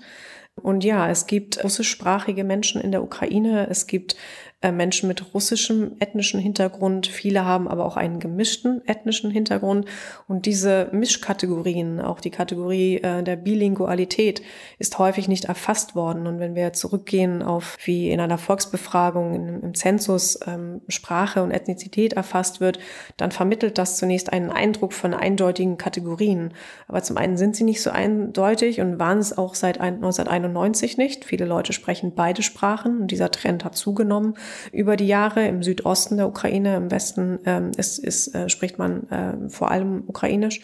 Und 0.60 0.84
ja, 0.84 1.10
es 1.10 1.28
gibt 1.28 1.64
russischsprachige 1.64 2.44
Menschen 2.44 2.82
in 2.82 2.92
der 2.92 3.04
Ukraine. 3.04 3.68
Es 3.70 3.88
gibt 3.88 4.16
Menschen 4.62 5.08
mit 5.08 5.34
russischem 5.34 5.94
ethnischen 6.00 6.38
Hintergrund. 6.40 7.08
Viele 7.08 7.46
haben 7.46 7.70
aber 7.70 7.86
auch 7.86 7.96
einen 7.96 8.20
gemischten 8.20 8.82
ethnischen 8.86 9.32
Hintergrund. 9.32 9.86
Und 10.28 10.46
diese 10.46 10.90
Mischkategorien, 10.92 12.02
auch 12.02 12.20
die 12.20 12.30
Kategorie 12.30 12.98
äh, 12.98 13.24
der 13.24 13.38
Bilingualität, 13.38 14.42
ist 14.78 15.00
häufig 15.00 15.30
nicht 15.30 15.46
erfasst 15.46 15.96
worden. 15.96 16.28
Und 16.28 16.40
wenn 16.40 16.56
wir 16.56 16.74
zurückgehen 16.74 17.42
auf, 17.42 17.78
wie 17.86 18.12
in 18.12 18.20
einer 18.20 18.38
Volksbefragung 18.38 19.34
im, 19.34 19.64
im 19.64 19.74
Zensus 19.76 20.38
ähm, 20.46 20.82
Sprache 20.90 21.42
und 21.42 21.52
Ethnizität 21.52 22.12
erfasst 22.14 22.60
wird, 22.60 22.80
dann 23.16 23.32
vermittelt 23.32 23.78
das 23.78 23.96
zunächst 23.96 24.34
einen 24.34 24.50
Eindruck 24.50 24.92
von 24.92 25.14
eindeutigen 25.14 25.78
Kategorien. 25.78 26.54
Aber 26.90 27.02
zum 27.02 27.16
einen 27.16 27.38
sind 27.38 27.56
sie 27.56 27.64
nicht 27.64 27.82
so 27.82 27.92
eindeutig 27.92 28.82
und 28.82 29.00
waren 29.00 29.20
es 29.20 29.38
auch 29.38 29.56
seit 29.56 29.80
1991 29.80 30.98
nicht. 30.98 31.24
Viele 31.24 31.46
Leute 31.46 31.72
sprechen 31.72 32.14
beide 32.14 32.44
Sprachen 32.44 33.00
und 33.00 33.12
dieser 33.12 33.32
Trend 33.32 33.64
hat 33.64 33.78
zugenommen 33.78 34.34
über 34.72 34.96
die 34.96 35.08
Jahre. 35.08 35.48
Im 35.48 35.64
Südosten 35.64 36.18
der 36.18 36.28
Ukraine, 36.28 36.76
im 36.76 36.92
Westen 36.92 37.40
ähm, 37.46 37.72
ist, 37.78 38.00
ist, 38.00 38.34
äh, 38.36 38.50
spricht 38.50 38.78
man 38.78 39.10
äh, 39.10 39.50
vor 39.50 39.72
allem 39.72 40.04
Ukrainisch. 40.08 40.62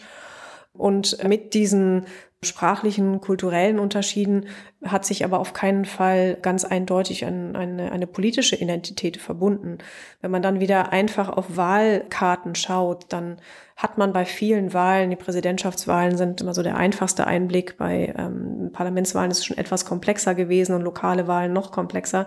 Und 0.72 1.22
mit 1.26 1.54
diesen 1.54 2.06
sprachlichen, 2.42 3.20
kulturellen 3.20 3.78
Unterschieden 3.78 4.46
hat 4.84 5.06
sich 5.06 5.24
aber 5.24 5.40
auf 5.40 5.52
keinen 5.52 5.84
Fall 5.84 6.36
ganz 6.40 6.64
eindeutig 6.64 7.24
an 7.24 7.56
eine, 7.56 7.92
eine 7.92 8.06
politische 8.06 8.56
Identität 8.56 9.16
verbunden. 9.16 9.78
Wenn 10.20 10.30
man 10.30 10.42
dann 10.42 10.60
wieder 10.60 10.92
einfach 10.92 11.28
auf 11.28 11.56
Wahlkarten 11.56 12.54
schaut, 12.54 13.06
dann 13.08 13.38
hat 13.76 13.98
man 13.98 14.12
bei 14.12 14.24
vielen 14.24 14.72
Wahlen, 14.72 15.10
die 15.10 15.16
Präsidentschaftswahlen 15.16 16.16
sind 16.16 16.40
immer 16.40 16.54
so 16.54 16.62
der 16.62 16.76
einfachste 16.76 17.26
Einblick, 17.26 17.76
bei 17.76 18.14
ähm, 18.16 18.70
Parlamentswahlen 18.72 19.30
ist 19.30 19.38
es 19.38 19.46
schon 19.46 19.58
etwas 19.58 19.84
komplexer 19.84 20.34
gewesen 20.34 20.74
und 20.74 20.82
lokale 20.82 21.26
Wahlen 21.26 21.52
noch 21.52 21.72
komplexer. 21.72 22.26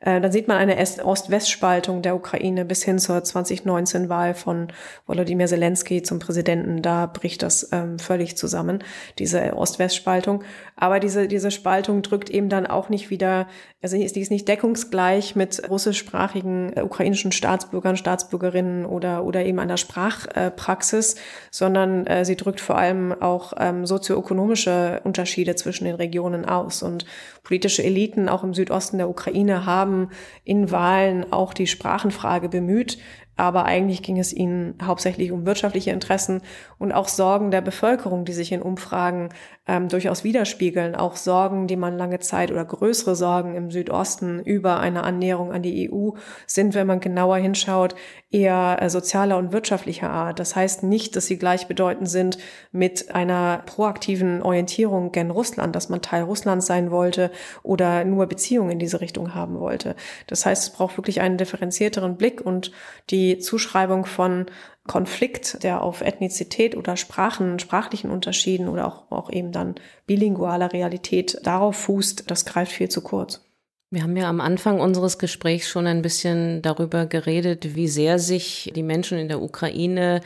Äh, 0.00 0.20
dann 0.20 0.32
sieht 0.32 0.48
man 0.48 0.56
eine 0.56 0.76
Ost-West-Spaltung 1.04 2.02
der 2.02 2.16
Ukraine 2.16 2.64
bis 2.64 2.82
hin 2.82 2.98
zur 2.98 3.18
2019-Wahl 3.18 4.34
von 4.34 4.68
Volodymyr 5.06 5.46
Zelensky 5.46 6.02
zum 6.02 6.18
Präsidenten. 6.18 6.80
Da 6.80 7.06
bricht 7.06 7.42
das 7.42 7.68
ähm, 7.72 7.98
völlig 7.98 8.36
zusammen, 8.36 8.82
diese 9.18 9.54
Ost-West-Spaltung. 9.54 10.42
Aber 10.74 11.00
diese, 11.00 11.28
diese 11.28 11.50
Spaltung 11.50 11.89
drückt 11.98 12.30
eben 12.30 12.48
dann 12.48 12.66
auch 12.66 12.88
nicht 12.88 13.10
wieder, 13.10 13.48
also 13.82 13.96
die 13.96 14.04
ist 14.04 14.30
nicht 14.30 14.48
deckungsgleich 14.48 15.36
mit 15.36 15.68
russischsprachigen 15.68 16.76
äh, 16.76 16.82
ukrainischen 16.82 17.32
Staatsbürgern, 17.32 17.96
Staatsbürgerinnen 17.96 18.86
oder, 18.86 19.24
oder 19.24 19.44
eben 19.44 19.58
einer 19.58 19.76
Sprachpraxis, 19.76 21.16
sondern 21.50 22.06
äh, 22.06 22.24
sie 22.24 22.36
drückt 22.36 22.60
vor 22.60 22.78
allem 22.78 23.12
auch 23.12 23.52
ähm, 23.58 23.86
sozioökonomische 23.86 25.00
Unterschiede 25.04 25.56
zwischen 25.56 25.84
den 25.84 25.96
Regionen 25.96 26.44
aus. 26.44 26.82
Und 26.82 27.04
politische 27.42 27.82
Eliten 27.82 28.28
auch 28.28 28.44
im 28.44 28.54
Südosten 28.54 28.98
der 28.98 29.08
Ukraine 29.08 29.66
haben 29.66 30.10
in 30.44 30.70
Wahlen 30.70 31.32
auch 31.32 31.52
die 31.52 31.66
Sprachenfrage 31.66 32.48
bemüht 32.48 32.98
aber 33.40 33.64
eigentlich 33.64 34.02
ging 34.02 34.18
es 34.18 34.34
ihnen 34.34 34.74
hauptsächlich 34.84 35.32
um 35.32 35.46
wirtschaftliche 35.46 35.92
Interessen 35.92 36.42
und 36.78 36.92
auch 36.92 37.08
Sorgen 37.08 37.50
der 37.50 37.62
Bevölkerung, 37.62 38.26
die 38.26 38.34
sich 38.34 38.52
in 38.52 38.60
Umfragen 38.60 39.30
ähm, 39.66 39.88
durchaus 39.88 40.24
widerspiegeln, 40.24 40.94
auch 40.94 41.16
Sorgen, 41.16 41.66
die 41.66 41.76
man 41.76 41.96
lange 41.96 42.18
Zeit 42.18 42.50
oder 42.50 42.66
größere 42.66 43.16
Sorgen 43.16 43.54
im 43.54 43.70
Südosten 43.70 44.40
über 44.40 44.78
eine 44.80 45.04
Annäherung 45.04 45.52
an 45.52 45.62
die 45.62 45.90
EU 45.90 46.10
sind, 46.46 46.74
wenn 46.74 46.86
man 46.86 47.00
genauer 47.00 47.38
hinschaut, 47.38 47.94
eher 48.30 48.78
äh, 48.80 48.88
sozialer 48.88 49.36
und 49.38 49.52
wirtschaftlicher 49.52 50.10
Art. 50.10 50.38
Das 50.38 50.54
heißt 50.54 50.84
nicht, 50.84 51.16
dass 51.16 51.26
sie 51.26 51.38
gleichbedeutend 51.38 52.08
sind 52.08 52.38
mit 52.70 53.12
einer 53.14 53.62
proaktiven 53.66 54.42
Orientierung 54.42 55.10
gen 55.10 55.30
Russland, 55.30 55.74
dass 55.74 55.88
man 55.88 56.00
Teil 56.00 56.22
Russlands 56.22 56.66
sein 56.66 56.90
wollte 56.90 57.30
oder 57.62 58.04
nur 58.04 58.26
Beziehungen 58.26 58.70
in 58.70 58.78
diese 58.78 59.00
Richtung 59.00 59.34
haben 59.34 59.58
wollte. 59.58 59.96
Das 60.28 60.46
heißt, 60.46 60.62
es 60.62 60.70
braucht 60.70 60.96
wirklich 60.96 61.20
einen 61.20 61.38
differenzierteren 61.38 62.16
Blick 62.16 62.40
und 62.40 62.70
die 63.10 63.38
Zuschreibung 63.38 64.06
von 64.06 64.46
Konflikt, 64.86 65.62
der 65.62 65.82
auf 65.82 66.00
Ethnizität 66.00 66.76
oder 66.76 66.96
Sprachen, 66.96 67.58
sprachlichen 67.58 68.10
Unterschieden 68.10 68.68
oder 68.68 68.86
auch, 68.86 69.10
auch 69.10 69.30
eben 69.30 69.52
dann 69.52 69.74
bilingualer 70.06 70.72
Realität 70.72 71.38
darauf 71.44 71.76
fußt, 71.76 72.30
das 72.30 72.44
greift 72.44 72.72
viel 72.72 72.88
zu 72.88 73.02
kurz. 73.02 73.49
Wir 73.92 74.04
haben 74.04 74.16
ja 74.16 74.28
am 74.28 74.40
Anfang 74.40 74.78
unseres 74.78 75.18
Gesprächs 75.18 75.68
schon 75.68 75.88
ein 75.88 76.00
bisschen 76.00 76.62
darüber 76.62 77.06
geredet, 77.06 77.74
wie 77.74 77.88
sehr 77.88 78.20
sich 78.20 78.70
die 78.76 78.84
Menschen 78.84 79.18
in 79.18 79.26
der 79.26 79.42
Ukraine 79.42 80.20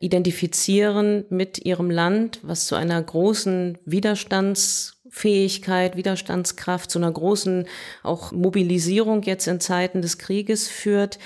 identifizieren 0.00 1.24
mit 1.30 1.64
ihrem 1.64 1.92
Land, 1.92 2.40
was 2.42 2.66
zu 2.66 2.74
einer 2.74 3.00
großen 3.00 3.78
Widerstandsfähigkeit, 3.84 5.96
Widerstandskraft, 5.96 6.90
zu 6.90 6.98
einer 6.98 7.12
großen 7.12 7.68
auch 8.02 8.32
Mobilisierung 8.32 9.22
jetzt 9.22 9.46
in 9.46 9.60
Zeiten 9.60 10.02
des 10.02 10.18
Krieges 10.18 10.66
führt. 10.66 11.20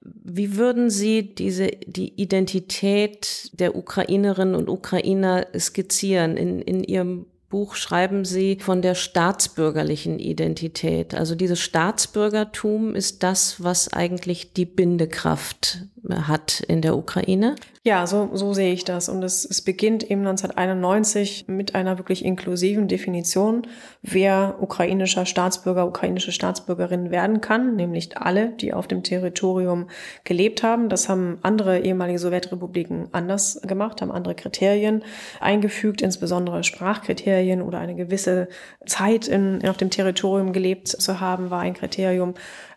Wie 0.00 0.56
würden 0.56 0.90
Sie 0.90 1.34
diese, 1.34 1.72
die 1.86 2.12
Identität 2.20 3.50
der 3.58 3.74
Ukrainerinnen 3.74 4.54
und 4.54 4.68
Ukrainer 4.68 5.48
skizzieren 5.58 6.36
in, 6.36 6.62
in 6.62 6.84
Ihrem 6.84 7.26
Buch 7.52 7.74
schreiben 7.74 8.24
Sie 8.24 8.56
von 8.60 8.80
der 8.80 8.94
staatsbürgerlichen 8.94 10.18
Identität. 10.18 11.14
Also 11.14 11.34
dieses 11.34 11.60
Staatsbürgertum 11.60 12.94
ist 12.94 13.22
das, 13.22 13.62
was 13.62 13.92
eigentlich 13.92 14.54
die 14.54 14.64
Bindekraft 14.64 15.84
hat 16.10 16.60
in 16.60 16.82
der 16.82 16.96
Ukraine. 16.96 17.54
Ja, 17.84 18.06
so, 18.06 18.30
so 18.32 18.54
sehe 18.54 18.72
ich 18.72 18.84
das. 18.84 19.08
Und 19.08 19.22
es, 19.22 19.44
es 19.44 19.60
beginnt 19.60 20.04
eben 20.04 20.26
1991 20.26 21.46
mit 21.48 21.74
einer 21.74 21.98
wirklich 21.98 22.24
inklusiven 22.24 22.86
Definition, 22.86 23.66
wer 24.02 24.56
ukrainischer 24.60 25.26
Staatsbürger, 25.26 25.86
ukrainische 25.86 26.30
Staatsbürgerin 26.30 27.10
werden 27.10 27.40
kann, 27.40 27.74
nämlich 27.74 28.16
alle, 28.16 28.50
die 28.50 28.72
auf 28.72 28.86
dem 28.86 29.02
Territorium 29.02 29.88
gelebt 30.22 30.62
haben. 30.62 30.88
Das 30.88 31.08
haben 31.08 31.38
andere 31.42 31.80
ehemalige 31.80 32.20
Sowjetrepubliken 32.20 33.08
anders 33.12 33.60
gemacht, 33.62 34.00
haben 34.00 34.12
andere 34.12 34.34
Kriterien 34.34 35.02
eingefügt, 35.40 36.02
insbesondere 36.02 36.62
Sprachkriterien 36.62 37.62
oder 37.62 37.78
eine 37.78 37.96
gewisse 37.96 38.48
Zeit 38.86 39.26
in, 39.26 39.66
auf 39.68 39.76
dem 39.76 39.90
Territorium 39.90 40.52
gelebt 40.52 40.88
zu 40.88 41.20
haben, 41.20 41.50
war 41.50 41.60
ein 41.60 41.74
Kriterium. 41.74 42.34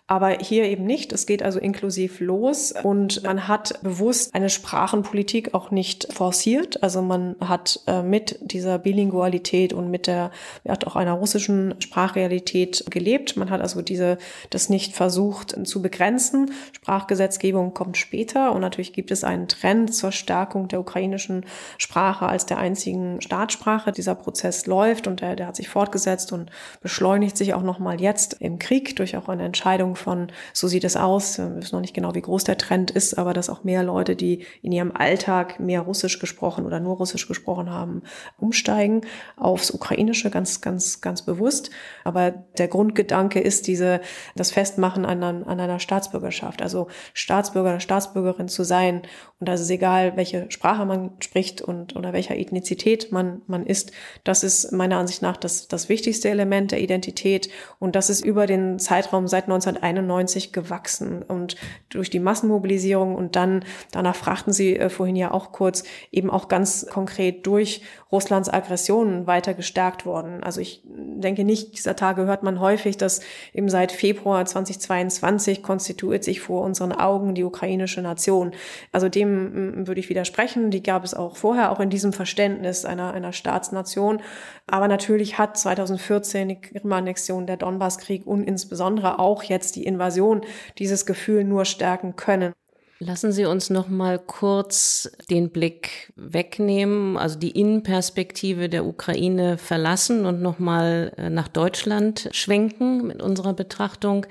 Aber 0.07 0.37
hier 0.39 0.65
eben 0.65 0.85
nicht. 0.85 1.11
Es 1.13 1.25
geht 1.25 1.41
also 1.41 1.57
inklusiv 1.57 2.19
los 2.19 2.71
und 2.83 3.23
man 3.23 3.47
hat 3.47 3.81
bewusst 3.81 4.35
eine 4.35 4.51
Sprachenpolitik 4.51 5.55
auch 5.55 5.71
nicht 5.71 6.13
forciert. 6.13 6.83
Also 6.83 7.01
man 7.01 7.35
hat 7.39 7.79
äh, 7.87 8.03
mit 8.03 8.37
dieser 8.41 8.77
Bilingualität 8.77 9.73
und 9.73 9.89
mit 9.89 10.05
der, 10.05 10.29
hat 10.67 10.85
auch 10.85 10.95
einer 10.95 11.13
russischen 11.13 11.73
Sprachrealität 11.79 12.85
gelebt. 12.91 13.35
Man 13.35 13.49
hat 13.49 13.61
also 13.61 13.81
diese, 13.81 14.19
das 14.51 14.69
nicht 14.69 14.93
versucht 14.93 15.57
zu 15.67 15.81
begrenzen. 15.81 16.51
Sprachgesetzgebung 16.73 17.73
kommt 17.73 17.97
später 17.97 18.51
und 18.51 18.61
natürlich 18.61 18.93
gibt 18.93 19.09
es 19.09 19.23
einen 19.23 19.47
Trend 19.47 19.95
zur 19.95 20.11
Stärkung 20.11 20.67
der 20.67 20.81
ukrainischen 20.81 21.47
Sprache 21.79 22.27
als 22.27 22.45
der 22.45 22.59
einzigen 22.59 23.21
Staatssprache. 23.21 23.91
Dieser 23.91 24.13
Prozess 24.13 24.67
läuft 24.67 25.07
und 25.07 25.21
der, 25.21 25.35
der 25.35 25.47
hat 25.47 25.55
sich 25.55 25.67
fortgesetzt 25.67 26.31
und 26.31 26.51
beschleunigt 26.81 27.37
sich 27.37 27.55
auch 27.55 27.63
nochmal 27.63 27.99
jetzt 27.99 28.35
im 28.39 28.59
Krieg 28.59 28.95
durch 28.97 29.17
auch 29.17 29.29
eine 29.29 29.45
Entscheidung 29.45 29.94
von, 29.95 30.31
so 30.53 30.67
sieht 30.67 30.83
es 30.83 30.95
aus, 30.95 31.37
wir 31.37 31.55
wissen 31.57 31.75
noch 31.75 31.81
nicht 31.81 31.93
genau, 31.93 32.15
wie 32.15 32.21
groß 32.21 32.43
der 32.43 32.57
Trend 32.57 32.91
ist, 32.91 33.17
aber 33.17 33.33
dass 33.33 33.49
auch 33.49 33.63
mehr 33.63 33.83
Leute, 33.83 34.15
die 34.15 34.45
in 34.61 34.71
ihrem 34.71 34.91
Alltag 34.91 35.59
mehr 35.59 35.81
Russisch 35.81 36.19
gesprochen 36.19 36.65
oder 36.65 36.79
nur 36.79 36.97
Russisch 36.97 37.27
gesprochen 37.27 37.69
haben, 37.69 38.03
umsteigen 38.37 39.01
aufs 39.37 39.71
Ukrainische, 39.71 40.29
ganz, 40.29 40.61
ganz, 40.61 41.01
ganz 41.01 41.23
bewusst. 41.23 41.69
Aber 42.03 42.31
der 42.31 42.67
Grundgedanke 42.67 43.39
ist 43.39 43.67
diese, 43.67 44.01
das 44.35 44.51
Festmachen 44.51 45.05
an, 45.05 45.23
an 45.23 45.59
einer 45.59 45.79
Staatsbürgerschaft, 45.79 46.61
also 46.61 46.87
Staatsbürger 47.13 47.69
oder 47.69 47.79
Staatsbürgerin 47.79 48.47
zu 48.47 48.63
sein. 48.63 49.01
Und 49.39 49.49
da 49.49 49.53
ist 49.53 49.69
egal, 49.69 50.15
welche 50.15 50.49
Sprache 50.49 50.85
man 50.85 51.11
spricht 51.19 51.61
und 51.61 51.95
oder 51.95 52.13
welcher 52.13 52.37
Ethnizität 52.37 53.11
man, 53.11 53.41
man 53.47 53.65
ist. 53.65 53.91
Das 54.23 54.43
ist 54.43 54.71
meiner 54.71 54.97
Ansicht 54.97 55.21
nach 55.21 55.37
das, 55.37 55.67
das 55.67 55.89
wichtigste 55.89 56.29
Element 56.29 56.71
der 56.71 56.81
Identität. 56.81 57.49
Und 57.79 57.95
das 57.95 58.09
ist 58.09 58.23
über 58.23 58.47
den 58.47 58.79
Zeitraum 58.79 59.27
seit 59.27 59.47
19 59.47 59.81
1991 59.85 60.51
gewachsen. 60.51 61.21
Und 61.21 61.55
durch 61.89 62.09
die 62.09 62.19
Massenmobilisierung 62.19 63.15
und 63.15 63.35
dann, 63.35 63.63
danach 63.91 64.15
fragten 64.15 64.53
Sie 64.53 64.77
äh, 64.77 64.89
vorhin 64.89 65.15
ja 65.15 65.31
auch 65.31 65.51
kurz, 65.51 65.83
eben 66.11 66.29
auch 66.29 66.47
ganz 66.47 66.87
konkret 66.89 67.45
durch 67.45 67.81
Russlands 68.15 68.47
Aggressionen 68.47 69.27
weiter 69.27 69.53
gestärkt 69.53 70.05
worden. 70.05 70.41
Also 70.41 70.61
ich 70.61 70.81
denke 70.85 71.43
nicht, 71.43 71.77
dieser 71.77 71.97
Tage 71.97 72.25
hört 72.25 72.43
man 72.43 72.61
häufig, 72.61 72.95
dass 72.95 73.19
eben 73.53 73.67
seit 73.67 73.91
Februar 73.91 74.45
2022 74.45 75.61
konstituiert 75.61 76.23
sich 76.23 76.39
vor 76.39 76.63
unseren 76.63 76.93
Augen 76.93 77.35
die 77.35 77.43
ukrainische 77.43 78.01
Nation. 78.01 78.53
Also 78.93 79.09
dem 79.09 79.81
mm, 79.81 79.87
würde 79.87 79.99
ich 79.99 80.07
widersprechen. 80.07 80.71
Die 80.71 80.81
gab 80.81 81.03
es 81.03 81.13
auch 81.13 81.35
vorher, 81.35 81.73
auch 81.73 81.81
in 81.81 81.89
diesem 81.89 82.13
Verständnis 82.13 82.85
einer, 82.85 83.13
einer 83.13 83.33
Staatsnation. 83.33 84.21
Aber 84.65 84.87
natürlich 84.87 85.37
hat 85.37 85.57
2014 85.57 86.47
die 86.47 86.61
Krim-Annexion, 86.61 87.45
der 87.47 87.57
Donbasskrieg 87.57 88.25
und 88.25 88.43
insbesondere 88.43 89.19
auch 89.19 89.43
jetzt 89.43 89.75
die 89.75 89.83
Invasion 89.83 90.41
dieses 90.77 91.05
Gefühl 91.05 91.43
nur 91.43 91.65
stärken 91.65 92.15
können. 92.15 92.53
Lassen 92.99 93.33
Sie 93.33 93.45
uns 93.45 93.69
noch 93.69 93.89
mal 93.89 94.17
kurz 94.17 95.11
den 95.29 95.49
Blick 95.49 96.13
wegnehmen, 96.15 97.17
also 97.17 97.37
die 97.37 97.51
Innenperspektive 97.51 98.69
der 98.69 98.85
Ukraine 98.85 99.57
verlassen 99.57 100.25
und 100.25 100.41
noch 100.41 100.59
mal 100.59 101.11
äh, 101.17 101.29
nach 101.29 101.49
Deutschland 101.49 102.29
schwenken 102.31 103.05
mit 103.05 103.21
unserer 103.21 103.53
Betrachtung. 103.53 104.25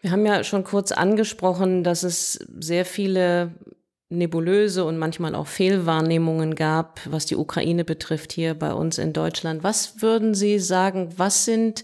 Wir 0.00 0.12
haben 0.12 0.24
ja 0.24 0.44
schon 0.44 0.62
kurz 0.62 0.92
angesprochen, 0.92 1.82
dass 1.82 2.04
es 2.04 2.46
sehr 2.60 2.84
viele 2.84 3.52
nebulöse 4.10 4.84
und 4.84 4.98
manchmal 4.98 5.34
auch 5.34 5.48
Fehlwahrnehmungen 5.48 6.54
gab, 6.54 7.00
was 7.06 7.26
die 7.26 7.36
Ukraine 7.36 7.84
betrifft 7.84 8.32
hier 8.32 8.54
bei 8.54 8.72
uns 8.74 8.98
in 8.98 9.12
Deutschland. 9.12 9.64
Was 9.64 10.02
würden 10.02 10.34
Sie 10.34 10.60
sagen, 10.60 11.14
was 11.16 11.44
sind 11.44 11.82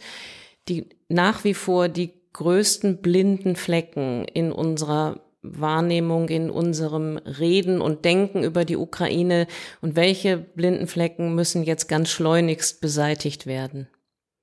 die 0.68 0.88
nach 1.08 1.42
wie 1.42 1.54
vor 1.54 1.88
die 1.88 2.12
größten 2.34 2.98
blinden 2.98 3.56
Flecken 3.56 4.24
in 4.26 4.52
unserer 4.52 5.20
Wahrnehmung, 5.54 6.28
in 6.28 6.50
unserem 6.50 7.16
Reden 7.18 7.80
und 7.80 8.04
Denken 8.04 8.42
über 8.42 8.64
die 8.64 8.76
Ukraine 8.76 9.46
und 9.80 9.96
welche 9.96 10.38
blinden 10.38 10.86
Flecken 10.86 11.34
müssen 11.34 11.62
jetzt 11.62 11.88
ganz 11.88 12.10
schleunigst 12.10 12.80
beseitigt 12.80 13.46
werden? 13.46 13.88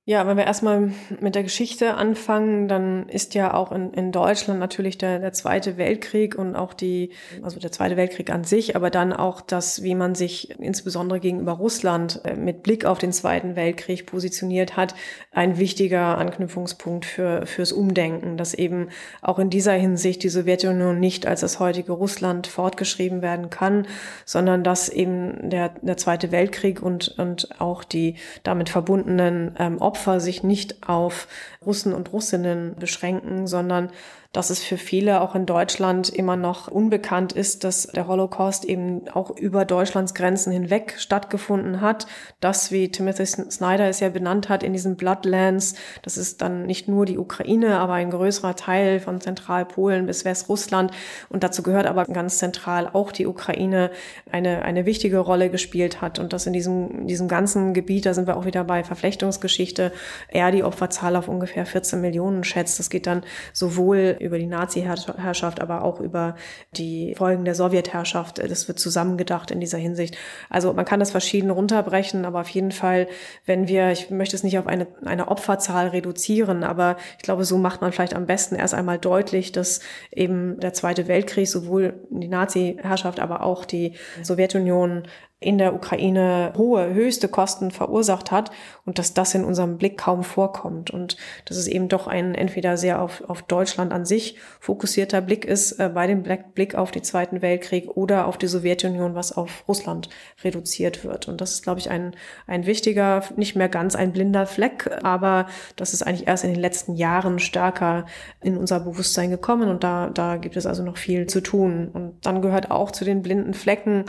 Ja, 0.08 0.24
wenn 0.24 0.36
wir 0.36 0.44
erstmal 0.44 0.92
mit 1.18 1.34
der 1.34 1.42
Geschichte 1.42 1.94
anfangen, 1.94 2.68
dann 2.68 3.08
ist 3.08 3.34
ja 3.34 3.52
auch 3.52 3.72
in, 3.72 3.92
in 3.92 4.12
Deutschland 4.12 4.60
natürlich 4.60 4.98
der, 4.98 5.18
der 5.18 5.32
Zweite 5.32 5.78
Weltkrieg 5.78 6.36
und 6.38 6.54
auch 6.54 6.74
die, 6.74 7.10
also 7.42 7.58
der 7.58 7.72
Zweite 7.72 7.96
Weltkrieg 7.96 8.30
an 8.30 8.44
sich, 8.44 8.76
aber 8.76 8.90
dann 8.90 9.12
auch 9.12 9.40
das, 9.40 9.82
wie 9.82 9.96
man 9.96 10.14
sich 10.14 10.60
insbesondere 10.60 11.18
gegenüber 11.18 11.54
Russland 11.54 12.20
äh, 12.22 12.36
mit 12.36 12.62
Blick 12.62 12.84
auf 12.84 12.98
den 12.98 13.12
Zweiten 13.12 13.56
Weltkrieg 13.56 14.06
positioniert 14.06 14.76
hat, 14.76 14.94
ein 15.32 15.58
wichtiger 15.58 16.18
Anknüpfungspunkt 16.18 17.04
für, 17.04 17.44
fürs 17.44 17.72
Umdenken, 17.72 18.36
dass 18.36 18.54
eben 18.54 18.90
auch 19.22 19.40
in 19.40 19.50
dieser 19.50 19.72
Hinsicht 19.72 20.22
die 20.22 20.28
Sowjetunion 20.28 21.00
nicht 21.00 21.26
als 21.26 21.40
das 21.40 21.58
heutige 21.58 21.90
Russland 21.90 22.46
fortgeschrieben 22.46 23.22
werden 23.22 23.50
kann, 23.50 23.88
sondern 24.24 24.62
dass 24.62 24.88
eben 24.88 25.50
der, 25.50 25.70
der 25.82 25.96
Zweite 25.96 26.30
Weltkrieg 26.30 26.80
und, 26.80 27.08
und 27.18 27.60
auch 27.60 27.82
die 27.82 28.14
damit 28.44 28.68
verbundenen 28.68 29.56
ähm, 29.58 29.82
sich 30.20 30.42
nicht 30.42 30.88
auf 30.88 31.28
Russen 31.64 31.92
und 31.92 32.12
Russinnen 32.12 32.76
beschränken, 32.76 33.46
sondern 33.46 33.90
dass 34.36 34.50
es 34.50 34.62
für 34.62 34.76
viele 34.76 35.20
auch 35.22 35.34
in 35.34 35.46
Deutschland 35.46 36.08
immer 36.08 36.36
noch 36.36 36.68
unbekannt 36.68 37.32
ist, 37.32 37.64
dass 37.64 37.86
der 37.86 38.06
Holocaust 38.06 38.64
eben 38.64 39.08
auch 39.08 39.30
über 39.36 39.64
Deutschlands 39.64 40.14
Grenzen 40.14 40.52
hinweg 40.52 40.94
stattgefunden 40.98 41.80
hat. 41.80 42.06
Das, 42.40 42.70
wie 42.70 42.90
Timothy 42.90 43.26
Snyder 43.26 43.88
es 43.88 44.00
ja 44.00 44.08
benannt 44.08 44.48
hat, 44.48 44.62
in 44.62 44.72
diesen 44.72 44.96
Bloodlands, 44.96 45.74
das 46.02 46.16
ist 46.16 46.42
dann 46.42 46.66
nicht 46.66 46.86
nur 46.86 47.06
die 47.06 47.18
Ukraine, 47.18 47.78
aber 47.78 47.94
ein 47.94 48.10
größerer 48.10 48.56
Teil 48.56 49.00
von 49.00 49.20
Zentralpolen 49.20 50.06
bis 50.06 50.24
Westrussland. 50.24 50.90
Und 51.28 51.42
dazu 51.42 51.62
gehört 51.62 51.86
aber 51.86 52.04
ganz 52.04 52.38
zentral 52.38 52.90
auch 52.92 53.12
die 53.12 53.26
Ukraine 53.26 53.90
eine, 54.30 54.62
eine 54.62 54.86
wichtige 54.86 55.18
Rolle 55.18 55.50
gespielt 55.50 56.02
hat. 56.02 56.18
Und 56.18 56.32
das 56.32 56.46
in 56.46 56.52
diesem, 56.52 56.90
in 56.90 57.06
diesem 57.06 57.28
ganzen 57.28 57.74
Gebiet, 57.74 58.06
da 58.06 58.14
sind 58.14 58.26
wir 58.26 58.36
auch 58.36 58.44
wieder 58.44 58.64
bei 58.64 58.84
Verflechtungsgeschichte, 58.84 59.56
Geschichte 59.56 59.92
er 60.28 60.50
die 60.50 60.64
Opferzahl 60.64 61.16
auf 61.16 61.28
ungefähr 61.28 61.64
14 61.64 62.00
Millionen 62.00 62.44
schätzt. 62.44 62.78
Das 62.78 62.90
geht 62.90 63.06
dann 63.06 63.22
sowohl 63.52 64.16
über 64.26 64.38
die 64.38 64.46
Nazi-Herrschaft, 64.46 65.60
aber 65.60 65.82
auch 65.82 66.00
über 66.00 66.36
die 66.76 67.14
Folgen 67.16 67.44
der 67.44 67.54
Sowjetherrschaft. 67.54 68.38
Das 68.38 68.68
wird 68.68 68.78
zusammengedacht 68.78 69.50
in 69.50 69.60
dieser 69.60 69.78
Hinsicht. 69.78 70.16
Also 70.50 70.72
man 70.72 70.84
kann 70.84 71.00
das 71.00 71.10
verschieden 71.10 71.50
runterbrechen, 71.50 72.24
aber 72.24 72.40
auf 72.40 72.48
jeden 72.48 72.72
Fall, 72.72 73.08
wenn 73.46 73.68
wir, 73.68 73.90
ich 73.92 74.10
möchte 74.10 74.36
es 74.36 74.42
nicht 74.42 74.58
auf 74.58 74.66
eine, 74.66 74.86
eine 75.04 75.28
Opferzahl 75.28 75.88
reduzieren, 75.88 76.64
aber 76.64 76.96
ich 77.16 77.22
glaube, 77.22 77.44
so 77.44 77.58
macht 77.58 77.80
man 77.80 77.92
vielleicht 77.92 78.14
am 78.14 78.26
besten 78.26 78.56
erst 78.56 78.74
einmal 78.74 78.98
deutlich, 78.98 79.52
dass 79.52 79.80
eben 80.12 80.60
der 80.60 80.72
Zweite 80.72 81.08
Weltkrieg 81.08 81.48
sowohl 81.48 81.94
die 82.10 82.28
Nazi-Herrschaft, 82.28 83.20
aber 83.20 83.42
auch 83.42 83.64
die 83.64 83.94
Sowjetunion 84.22 85.04
in 85.38 85.58
der 85.58 85.74
Ukraine 85.74 86.54
hohe, 86.56 86.94
höchste 86.94 87.28
Kosten 87.28 87.70
verursacht 87.70 88.30
hat 88.30 88.50
und 88.86 88.98
dass 88.98 89.12
das 89.12 89.34
in 89.34 89.44
unserem 89.44 89.76
Blick 89.76 89.98
kaum 89.98 90.24
vorkommt 90.24 90.90
und 90.90 91.18
dass 91.44 91.58
es 91.58 91.66
eben 91.66 91.88
doch 91.88 92.06
ein 92.06 92.34
entweder 92.34 92.78
sehr 92.78 93.02
auf, 93.02 93.22
auf 93.28 93.42
Deutschland 93.42 93.92
an 93.92 94.06
sich 94.06 94.38
fokussierter 94.60 95.20
Blick 95.20 95.44
ist, 95.44 95.72
äh, 95.72 95.90
bei 95.92 96.06
dem 96.06 96.22
Blick 96.22 96.74
auf 96.74 96.90
den 96.90 97.04
Zweiten 97.04 97.42
Weltkrieg 97.42 97.86
oder 97.96 98.26
auf 98.26 98.38
die 98.38 98.46
Sowjetunion, 98.46 99.14
was 99.14 99.36
auf 99.36 99.64
Russland 99.68 100.08
reduziert 100.42 101.04
wird. 101.04 101.28
Und 101.28 101.42
das 101.42 101.52
ist, 101.52 101.62
glaube 101.62 101.80
ich, 101.80 101.90
ein, 101.90 102.16
ein 102.46 102.64
wichtiger, 102.64 103.22
nicht 103.36 103.56
mehr 103.56 103.68
ganz 103.68 103.94
ein 103.94 104.12
blinder 104.12 104.46
Fleck, 104.46 104.90
aber 105.02 105.48
das 105.76 105.92
ist 105.92 106.02
eigentlich 106.02 106.28
erst 106.28 106.44
in 106.44 106.54
den 106.54 106.62
letzten 106.62 106.94
Jahren 106.94 107.40
stärker 107.40 108.06
in 108.42 108.56
unser 108.56 108.80
Bewusstsein 108.80 109.28
gekommen 109.28 109.68
und 109.68 109.84
da, 109.84 110.08
da 110.08 110.38
gibt 110.38 110.56
es 110.56 110.64
also 110.64 110.82
noch 110.82 110.96
viel 110.96 111.26
zu 111.26 111.42
tun. 111.42 111.90
Und 111.92 112.24
dann 112.24 112.40
gehört 112.40 112.70
auch 112.70 112.90
zu 112.90 113.04
den 113.04 113.20
blinden 113.20 113.52
Flecken, 113.52 114.06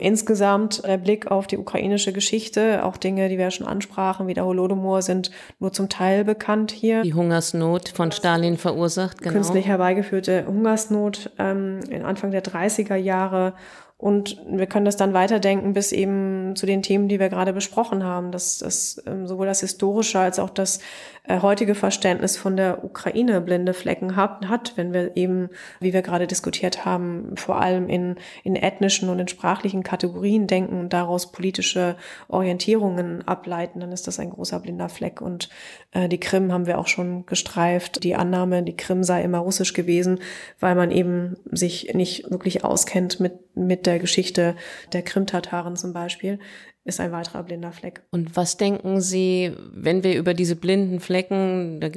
Insgesamt 0.00 0.82
der 0.84 0.96
Blick 0.96 1.30
auf 1.30 1.46
die 1.46 1.58
ukrainische 1.58 2.12
Geschichte, 2.12 2.84
auch 2.84 2.96
Dinge, 2.96 3.28
die 3.28 3.36
wir 3.36 3.50
schon 3.50 3.66
ansprachen, 3.66 4.26
wie 4.26 4.34
der 4.34 4.46
Holodomor, 4.46 5.02
sind 5.02 5.30
nur 5.58 5.72
zum 5.72 5.88
Teil 5.88 6.24
bekannt 6.24 6.72
hier. 6.72 7.02
Die 7.02 7.14
Hungersnot 7.14 7.90
von 7.90 8.10
Stalin 8.10 8.56
verursacht, 8.56 9.20
genau. 9.20 9.34
Künstlich 9.34 9.66
herbeigeführte 9.66 10.46
Hungersnot 10.46 11.30
ähm, 11.38 11.80
in 11.90 12.02
Anfang 12.02 12.30
der 12.30 12.42
30er 12.42 12.96
Jahre 12.96 13.52
und 14.00 14.38
wir 14.48 14.66
können 14.66 14.86
das 14.86 14.96
dann 14.96 15.12
weiterdenken 15.12 15.74
bis 15.74 15.92
eben 15.92 16.56
zu 16.56 16.64
den 16.64 16.80
Themen, 16.80 17.08
die 17.08 17.20
wir 17.20 17.28
gerade 17.28 17.52
besprochen 17.52 18.02
haben, 18.02 18.32
dass 18.32 18.56
das 18.56 19.02
ähm, 19.06 19.26
sowohl 19.26 19.46
das 19.46 19.60
historische 19.60 20.18
als 20.18 20.38
auch 20.38 20.48
das 20.48 20.80
äh, 21.24 21.42
heutige 21.42 21.74
Verständnis 21.74 22.38
von 22.38 22.56
der 22.56 22.82
Ukraine 22.82 23.42
blinde 23.42 23.74
Flecken 23.74 24.16
hat, 24.16 24.48
hat, 24.48 24.72
wenn 24.76 24.94
wir 24.94 25.18
eben, 25.18 25.50
wie 25.80 25.92
wir 25.92 26.00
gerade 26.00 26.26
diskutiert 26.26 26.86
haben, 26.86 27.34
vor 27.36 27.60
allem 27.60 27.90
in, 27.90 28.16
in 28.42 28.56
ethnischen 28.56 29.10
und 29.10 29.18
in 29.18 29.28
sprachlichen 29.28 29.82
Kategorien 29.82 30.46
denken 30.46 30.80
und 30.80 30.94
daraus 30.94 31.30
politische 31.30 31.96
Orientierungen 32.28 33.28
ableiten, 33.28 33.80
dann 33.80 33.92
ist 33.92 34.06
das 34.06 34.18
ein 34.18 34.30
großer 34.30 34.60
blinder 34.60 34.88
Fleck. 34.88 35.20
Und 35.20 35.50
äh, 35.92 36.08
die 36.08 36.20
Krim 36.20 36.52
haben 36.54 36.66
wir 36.66 36.78
auch 36.78 36.86
schon 36.86 37.26
gestreift. 37.26 38.02
Die 38.02 38.14
Annahme, 38.14 38.62
die 38.62 38.76
Krim 38.76 39.04
sei 39.04 39.22
immer 39.22 39.40
russisch 39.40 39.74
gewesen, 39.74 40.20
weil 40.58 40.74
man 40.74 40.90
eben 40.90 41.36
sich 41.52 41.92
nicht 41.92 42.30
wirklich 42.30 42.64
auskennt 42.64 43.20
mit, 43.20 43.34
mit 43.54 43.89
der 43.90 43.98
Geschichte 43.98 44.56
der 44.92 45.02
Krim-Tataren 45.02 45.76
zum 45.76 45.92
Beispiel, 45.92 46.38
ist 46.84 46.98
ein 46.98 47.12
weiterer 47.12 47.42
blinder 47.42 47.72
Fleck. 47.72 48.02
Und 48.10 48.36
was 48.36 48.56
denken 48.56 49.00
Sie, 49.00 49.52
wenn 49.72 50.02
wir 50.02 50.16
über 50.16 50.32
diese 50.32 50.56
blinden 50.56 51.00
Flecken, 51.00 51.78
da 51.80 51.88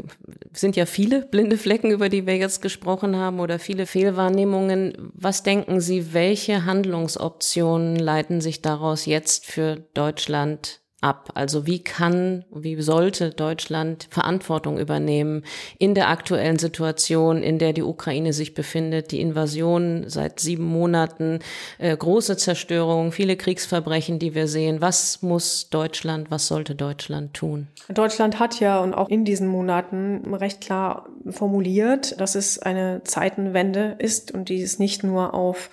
sind 0.52 0.76
ja 0.76 0.86
viele 0.86 1.26
blinde 1.26 1.58
Flecken, 1.58 1.91
über 1.91 2.10
die 2.10 2.28
wir 2.28 2.36
jetzt 2.36 2.62
gesprochen 2.62 3.16
haben, 3.16 3.39
oder 3.39 3.60
viele 3.60 3.86
Fehlwahrnehmungen, 3.86 5.12
was 5.14 5.44
denken 5.44 5.80
Sie, 5.80 6.14
welche 6.14 6.66
Handlungsoptionen 6.66 7.96
leiten 7.96 8.41
sich 8.41 8.62
daraus 8.62 9.06
jetzt 9.06 9.46
für 9.46 9.78
Deutschland 9.94 10.83
ab? 11.04 11.32
Also 11.36 11.68
wie 11.68 11.80
kann, 11.80 12.45
wie 12.54 12.82
sollte 12.82 13.32
Deutschland 13.32 14.08
Verantwortung 14.10 14.80
übernehmen 14.80 15.43
in 15.78 15.95
der 15.95 16.10
aktuellen 16.10 16.58
Situation, 16.58 17.43
in 17.43 17.60
der 17.60 17.74
die 17.74 17.84
Ukraine 17.84 18.34
sich 18.34 18.54
befindet, 18.54 19.12
die 19.12 19.22
Invasion 19.22 20.06
seit 20.08 20.39
sieben 20.39 20.64
Monaten, 20.64 21.39
äh, 21.78 21.95
große 21.95 22.38
Zerstörung, 22.38 23.12
viele 23.12 23.36
Kriegsverbrechen, 23.36 24.20
die 24.20 24.34
wir 24.34 24.47
sehen. 24.47 24.82
Was 24.82 25.22
muss 25.22 25.70
Deutschland, 25.70 26.32
was 26.32 26.47
sollte 26.47 26.76
Deutschland 26.76 27.34
tun? 27.34 27.68
Deutschland 27.89 28.39
hat 28.39 28.60
ja 28.60 28.80
und 28.80 28.93
auch 28.93 29.10
in 29.10 29.26
diesen 29.26 29.47
Monaten 29.47 30.34
recht 30.34 30.62
klar 30.62 31.10
formuliert, 31.30 32.20
dass 32.20 32.36
es 32.36 32.60
eine 32.60 33.01
Zeitenwende 33.04 33.95
ist 33.99 34.32
und 34.32 34.49
die 34.49 34.62
ist 34.62 34.80
nicht 34.80 35.04
nur 35.04 35.34
auf 35.34 35.70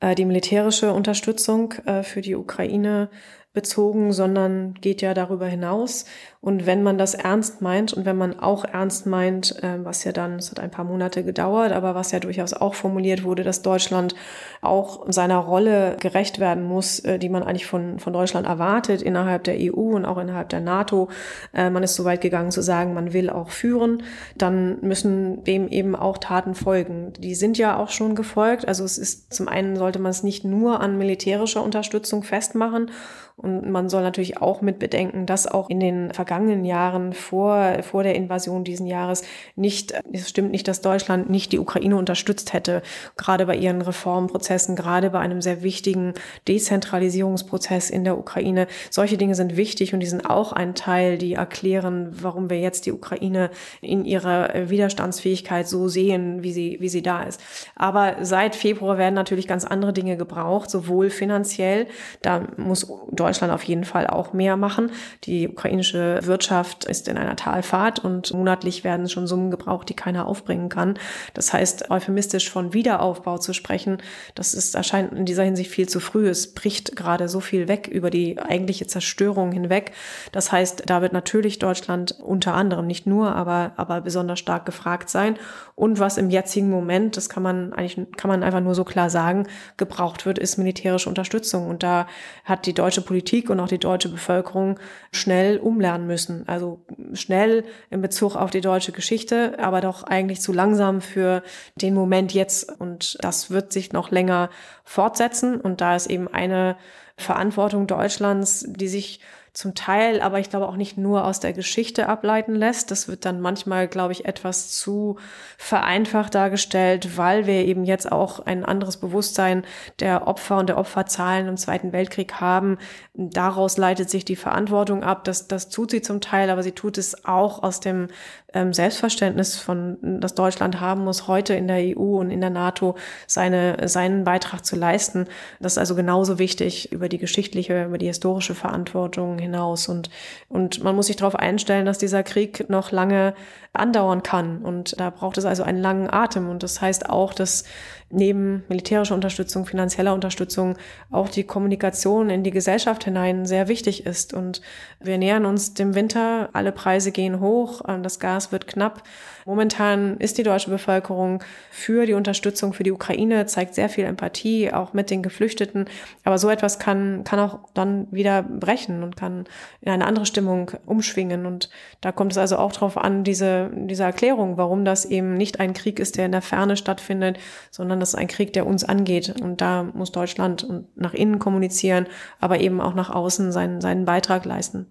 äh, 0.00 0.14
die 0.14 0.24
militärische 0.24 0.92
Unterstützung 0.92 1.74
äh, 1.86 2.02
für 2.02 2.20
die 2.20 2.34
Ukraine 2.34 3.08
bezogen, 3.54 4.12
sondern 4.12 4.74
geht 4.80 5.02
ja 5.02 5.12
darüber 5.12 5.46
hinaus. 5.46 6.06
Und 6.40 6.66
wenn 6.66 6.82
man 6.82 6.98
das 6.98 7.14
ernst 7.14 7.60
meint 7.60 7.92
und 7.92 8.04
wenn 8.04 8.16
man 8.16 8.40
auch 8.40 8.64
ernst 8.64 9.06
meint, 9.06 9.62
äh, 9.62 9.84
was 9.84 10.02
ja 10.04 10.12
dann, 10.12 10.36
es 10.36 10.50
hat 10.50 10.58
ein 10.58 10.70
paar 10.70 10.84
Monate 10.84 11.22
gedauert, 11.22 11.70
aber 11.70 11.94
was 11.94 12.10
ja 12.12 12.18
durchaus 12.18 12.54
auch 12.54 12.74
formuliert 12.74 13.22
wurde, 13.22 13.44
dass 13.44 13.62
Deutschland 13.62 14.14
auch 14.60 15.04
seiner 15.08 15.36
Rolle 15.36 15.96
gerecht 16.00 16.40
werden 16.40 16.64
muss, 16.64 16.98
äh, 17.00 17.18
die 17.18 17.28
man 17.28 17.42
eigentlich 17.42 17.66
von, 17.66 17.98
von 17.98 18.12
Deutschland 18.12 18.46
erwartet 18.46 19.02
innerhalb 19.02 19.44
der 19.44 19.56
EU 19.58 19.94
und 19.94 20.04
auch 20.04 20.18
innerhalb 20.18 20.48
der 20.48 20.60
NATO. 20.60 21.10
Äh, 21.52 21.70
man 21.70 21.82
ist 21.82 21.94
so 21.94 22.04
weit 22.04 22.22
gegangen 22.22 22.50
zu 22.50 22.62
sagen, 22.62 22.94
man 22.94 23.12
will 23.12 23.28
auch 23.28 23.50
führen, 23.50 24.02
dann 24.36 24.78
müssen 24.80 25.44
dem 25.44 25.68
eben 25.68 25.94
auch 25.94 26.18
Taten 26.18 26.54
folgen. 26.54 27.12
Die 27.18 27.34
sind 27.34 27.58
ja 27.58 27.76
auch 27.76 27.90
schon 27.90 28.14
gefolgt. 28.14 28.66
Also 28.66 28.82
es 28.82 28.98
ist 28.98 29.32
zum 29.32 29.46
einen 29.46 29.76
sollte 29.76 29.98
man 29.98 30.10
es 30.10 30.22
nicht 30.22 30.44
nur 30.44 30.80
an 30.80 30.96
militärischer 30.96 31.62
Unterstützung 31.62 32.22
festmachen, 32.22 32.90
und 33.36 33.70
man 33.70 33.88
soll 33.88 34.02
natürlich 34.02 34.38
auch 34.38 34.60
mit 34.60 34.78
bedenken, 34.78 35.26
dass 35.26 35.46
auch 35.46 35.70
in 35.70 35.80
den 35.80 36.12
vergangenen 36.12 36.64
Jahren 36.64 37.12
vor, 37.12 37.82
vor 37.82 38.02
der 38.02 38.14
Invasion 38.14 38.64
diesen 38.64 38.86
Jahres 38.86 39.22
nicht, 39.56 39.94
es 40.12 40.28
stimmt 40.28 40.50
nicht, 40.52 40.68
dass 40.68 40.80
Deutschland 40.80 41.30
nicht 41.30 41.52
die 41.52 41.58
Ukraine 41.58 41.96
unterstützt 41.96 42.52
hätte, 42.52 42.82
gerade 43.16 43.46
bei 43.46 43.56
ihren 43.56 43.82
Reformprozessen, 43.82 44.76
gerade 44.76 45.10
bei 45.10 45.20
einem 45.20 45.40
sehr 45.40 45.62
wichtigen 45.62 46.14
Dezentralisierungsprozess 46.46 47.90
in 47.90 48.04
der 48.04 48.18
Ukraine. 48.18 48.66
Solche 48.90 49.16
Dinge 49.16 49.34
sind 49.34 49.56
wichtig 49.56 49.94
und 49.94 50.00
die 50.00 50.06
sind 50.06 50.28
auch 50.28 50.52
ein 50.52 50.74
Teil, 50.74 51.18
die 51.18 51.34
erklären, 51.34 52.10
warum 52.20 52.50
wir 52.50 52.60
jetzt 52.60 52.86
die 52.86 52.92
Ukraine 52.92 53.50
in 53.80 54.04
ihrer 54.04 54.68
Widerstandsfähigkeit 54.68 55.66
so 55.66 55.88
sehen, 55.88 56.42
wie 56.42 56.52
sie, 56.52 56.76
wie 56.80 56.88
sie 56.88 57.02
da 57.02 57.22
ist. 57.22 57.40
Aber 57.76 58.16
seit 58.22 58.54
Februar 58.54 58.98
werden 58.98 59.14
natürlich 59.14 59.48
ganz 59.48 59.64
andere 59.64 59.92
Dinge 59.92 60.16
gebraucht, 60.16 60.70
sowohl 60.70 61.10
finanziell, 61.10 61.86
da 62.20 62.46
muss 62.56 62.88
auf 63.24 63.62
jeden 63.64 63.84
Fall 63.84 64.06
auch 64.06 64.32
mehr 64.32 64.56
machen. 64.56 64.90
Die 65.24 65.48
ukrainische 65.48 66.20
Wirtschaft 66.22 66.84
ist 66.84 67.08
in 67.08 67.18
einer 67.18 67.36
Talfahrt 67.36 67.98
und 67.98 68.32
monatlich 68.34 68.84
werden 68.84 69.08
schon 69.08 69.26
Summen 69.26 69.50
gebraucht, 69.50 69.88
die 69.88 69.94
keiner 69.94 70.26
aufbringen 70.26 70.68
kann. 70.68 70.98
Das 71.34 71.52
heißt, 71.52 71.90
euphemistisch 71.90 72.50
von 72.50 72.72
Wiederaufbau 72.72 73.38
zu 73.38 73.52
sprechen, 73.52 73.98
das 74.34 74.54
ist, 74.54 74.74
erscheint 74.74 75.12
in 75.12 75.24
dieser 75.24 75.44
Hinsicht 75.44 75.70
viel 75.70 75.88
zu 75.88 76.00
früh. 76.00 76.28
Es 76.28 76.54
bricht 76.54 76.96
gerade 76.96 77.28
so 77.28 77.40
viel 77.40 77.68
weg 77.68 77.88
über 77.88 78.10
die 78.10 78.38
eigentliche 78.38 78.86
Zerstörung 78.86 79.52
hinweg. 79.52 79.92
Das 80.32 80.52
heißt, 80.52 80.84
da 80.86 81.02
wird 81.02 81.12
natürlich 81.12 81.58
Deutschland 81.58 82.16
unter 82.20 82.54
anderem, 82.54 82.86
nicht 82.86 83.06
nur, 83.06 83.34
aber, 83.34 83.72
aber 83.76 84.00
besonders 84.00 84.38
stark 84.38 84.66
gefragt 84.66 85.08
sein. 85.08 85.36
Und 85.74 85.98
was 85.98 86.18
im 86.18 86.30
jetzigen 86.30 86.70
Moment, 86.70 87.16
das 87.16 87.28
kann 87.28 87.42
man 87.42 87.72
eigentlich, 87.72 87.98
kann 88.16 88.28
man 88.28 88.42
einfach 88.42 88.60
nur 88.60 88.74
so 88.74 88.84
klar 88.84 89.10
sagen, 89.10 89.46
gebraucht 89.76 90.26
wird, 90.26 90.38
ist 90.38 90.58
militärische 90.58 91.08
Unterstützung. 91.08 91.68
Und 91.68 91.82
da 91.82 92.06
hat 92.44 92.66
die 92.66 92.74
deutsche 92.74 93.00
Politik 93.00 93.11
und 93.50 93.60
auch 93.60 93.68
die 93.68 93.78
deutsche 93.78 94.08
Bevölkerung 94.08 94.78
schnell 95.12 95.58
umlernen 95.58 96.06
müssen. 96.06 96.48
Also 96.48 96.80
schnell 97.12 97.64
in 97.90 98.00
Bezug 98.00 98.36
auf 98.36 98.50
die 98.50 98.60
deutsche 98.60 98.92
Geschichte, 98.92 99.58
aber 99.58 99.80
doch 99.80 100.04
eigentlich 100.04 100.40
zu 100.40 100.52
langsam 100.52 101.00
für 101.00 101.42
den 101.76 101.94
Moment 101.94 102.32
jetzt. 102.32 102.70
Und 102.80 103.18
das 103.20 103.50
wird 103.50 103.72
sich 103.72 103.92
noch 103.92 104.10
länger 104.10 104.50
fortsetzen. 104.84 105.60
Und 105.60 105.80
da 105.80 105.96
ist 105.96 106.08
eben 106.08 106.28
eine 106.28 106.76
Verantwortung 107.16 107.86
Deutschlands, 107.86 108.64
die 108.68 108.88
sich 108.88 109.20
zum 109.52 109.74
Teil, 109.74 110.22
aber 110.22 110.38
ich 110.38 110.48
glaube 110.48 110.66
auch 110.66 110.76
nicht 110.76 110.96
nur 110.96 111.26
aus 111.26 111.38
der 111.38 111.52
Geschichte 111.52 112.08
ableiten 112.08 112.54
lässt. 112.54 112.90
Das 112.90 113.06
wird 113.06 113.26
dann 113.26 113.40
manchmal, 113.40 113.86
glaube 113.86 114.12
ich, 114.12 114.24
etwas 114.24 114.70
zu 114.70 115.16
vereinfacht 115.58 116.34
dargestellt, 116.34 117.18
weil 117.18 117.46
wir 117.46 117.66
eben 117.66 117.84
jetzt 117.84 118.10
auch 118.10 118.40
ein 118.40 118.64
anderes 118.64 118.96
Bewusstsein 118.96 119.64
der 120.00 120.26
Opfer 120.26 120.56
und 120.56 120.70
der 120.70 120.78
Opferzahlen 120.78 121.48
im 121.48 121.58
Zweiten 121.58 121.92
Weltkrieg 121.92 122.40
haben. 122.40 122.78
Daraus 123.12 123.76
leitet 123.76 124.08
sich 124.08 124.24
die 124.24 124.36
Verantwortung 124.36 125.02
ab. 125.02 125.24
Das, 125.24 125.48
das 125.48 125.68
tut 125.68 125.90
sie 125.90 126.00
zum 126.00 126.22
Teil, 126.22 126.48
aber 126.48 126.62
sie 126.62 126.72
tut 126.72 126.96
es 126.96 127.26
auch 127.26 127.62
aus 127.62 127.80
dem 127.80 128.08
ähm, 128.54 128.72
Selbstverständnis 128.72 129.58
von, 129.58 129.98
das 130.20 130.34
Deutschland 130.34 130.80
haben 130.80 131.04
muss, 131.04 131.28
heute 131.28 131.54
in 131.54 131.68
der 131.68 131.96
EU 131.96 132.20
und 132.20 132.30
in 132.30 132.40
der 132.40 132.50
NATO 132.50 132.96
seine, 133.26 133.88
seinen 133.88 134.24
Beitrag 134.24 134.64
zu 134.64 134.76
leisten. 134.76 135.26
Das 135.60 135.72
ist 135.72 135.78
also 135.78 135.94
genauso 135.94 136.38
wichtig, 136.38 136.92
über 136.92 137.08
die 137.08 137.18
geschichtliche, 137.18 137.84
über 137.84 137.98
die 137.98 138.06
historische 138.06 138.54
Verantwortung 138.54 139.38
hinaus. 139.42 139.88
Und, 139.88 140.08
und 140.48 140.82
man 140.82 140.96
muss 140.96 141.06
sich 141.08 141.16
darauf 141.16 141.36
einstellen, 141.36 141.86
dass 141.86 141.98
dieser 141.98 142.22
Krieg 142.22 142.70
noch 142.70 142.90
lange 142.92 143.34
andauern 143.72 144.22
kann. 144.22 144.58
Und 144.58 144.98
da 145.00 145.10
braucht 145.10 145.38
es 145.38 145.44
also 145.44 145.62
einen 145.62 145.80
langen 145.80 146.10
Atem. 146.10 146.48
Und 146.48 146.62
das 146.62 146.80
heißt 146.80 147.08
auch, 147.08 147.32
dass 147.32 147.64
neben 148.10 148.64
militärischer 148.68 149.14
Unterstützung, 149.14 149.64
finanzieller 149.64 150.12
Unterstützung 150.12 150.76
auch 151.10 151.30
die 151.30 151.44
Kommunikation 151.44 152.28
in 152.28 152.44
die 152.44 152.50
Gesellschaft 152.50 153.04
hinein 153.04 153.46
sehr 153.46 153.68
wichtig 153.68 154.04
ist. 154.04 154.34
Und 154.34 154.60
wir 155.00 155.16
nähern 155.16 155.46
uns 155.46 155.72
dem 155.74 155.94
Winter, 155.94 156.50
alle 156.52 156.72
Preise 156.72 157.10
gehen 157.10 157.40
hoch, 157.40 157.80
das 158.02 158.20
Gas 158.20 158.52
wird 158.52 158.66
knapp. 158.66 159.02
Momentan 159.44 160.18
ist 160.18 160.38
die 160.38 160.42
deutsche 160.42 160.70
Bevölkerung 160.70 161.42
für 161.70 162.06
die 162.06 162.12
Unterstützung 162.12 162.74
für 162.74 162.84
die 162.84 162.92
Ukraine, 162.92 163.46
zeigt 163.46 163.74
sehr 163.74 163.88
viel 163.88 164.04
Empathie, 164.04 164.72
auch 164.72 164.92
mit 164.92 165.10
den 165.10 165.22
Geflüchteten. 165.22 165.86
Aber 166.22 166.38
so 166.38 166.48
etwas 166.48 166.78
kann, 166.78 167.24
kann 167.24 167.40
auch 167.40 167.60
dann 167.74 168.06
wieder 168.12 168.42
brechen 168.42 169.02
und 169.02 169.16
kann 169.16 169.46
in 169.80 169.90
eine 169.90 170.06
andere 170.06 170.26
Stimmung 170.26 170.70
umschwingen. 170.86 171.46
Und 171.46 171.70
da 172.00 172.12
kommt 172.12 172.32
es 172.32 172.38
also 172.38 172.58
auch 172.58 172.72
darauf 172.72 172.96
an, 172.96 173.24
diese, 173.24 173.61
diese 173.72 174.04
Erklärung, 174.04 174.56
warum 174.56 174.84
das 174.84 175.04
eben 175.04 175.34
nicht 175.34 175.60
ein 175.60 175.74
Krieg 175.74 175.98
ist, 175.98 176.16
der 176.16 176.26
in 176.26 176.32
der 176.32 176.42
Ferne 176.42 176.76
stattfindet, 176.76 177.38
sondern 177.70 178.00
das 178.00 178.10
ist 178.10 178.14
ein 178.14 178.28
Krieg, 178.28 178.52
der 178.52 178.66
uns 178.66 178.84
angeht. 178.84 179.40
Und 179.42 179.60
da 179.60 179.82
muss 179.82 180.12
Deutschland 180.12 180.66
nach 180.94 181.14
innen 181.14 181.38
kommunizieren, 181.38 182.06
aber 182.40 182.60
eben 182.60 182.80
auch 182.80 182.94
nach 182.94 183.10
außen 183.10 183.52
seinen, 183.52 183.80
seinen 183.80 184.04
Beitrag 184.04 184.44
leisten. 184.44 184.86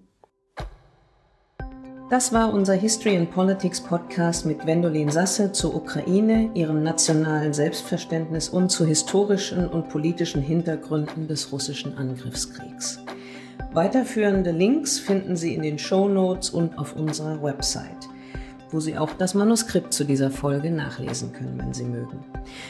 Das 2.12 2.34
war 2.34 2.54
unser 2.54 2.74
History 2.74 3.16
and 3.16 3.32
Politics 3.32 3.80
Podcast 3.80 4.46
mit 4.46 4.66
Wendolin 4.66 5.10
Sasse 5.10 5.54
zur 5.54 5.74
Ukraine, 5.74 6.50
ihrem 6.54 6.84
nationalen 6.84 7.54
Selbstverständnis 7.54 8.50
und 8.50 8.70
zu 8.70 8.86
historischen 8.86 9.66
und 9.66 9.88
politischen 9.88 10.42
Hintergründen 10.42 11.30
des 11.30 11.54
russischen 11.54 11.98
Angriffskriegs. 11.98 13.00
Weiterführende 13.72 14.52
Links 14.52 15.00
finden 15.00 15.38
Sie 15.38 15.56
in 15.56 15.62
den 15.62 15.80
Show 15.80 16.10
Notes 16.10 16.50
und 16.50 16.78
auf 16.78 16.98
unserer 16.98 17.42
Website 17.42 18.10
wo 18.72 18.80
Sie 18.80 18.98
auch 18.98 19.12
das 19.18 19.34
Manuskript 19.34 19.94
zu 19.94 20.04
dieser 20.04 20.32
Folge 20.32 20.72
nachlesen 20.72 21.34
können, 21.34 21.58
wenn 21.58 21.74
Sie 21.74 21.84
mögen. 21.84 22.20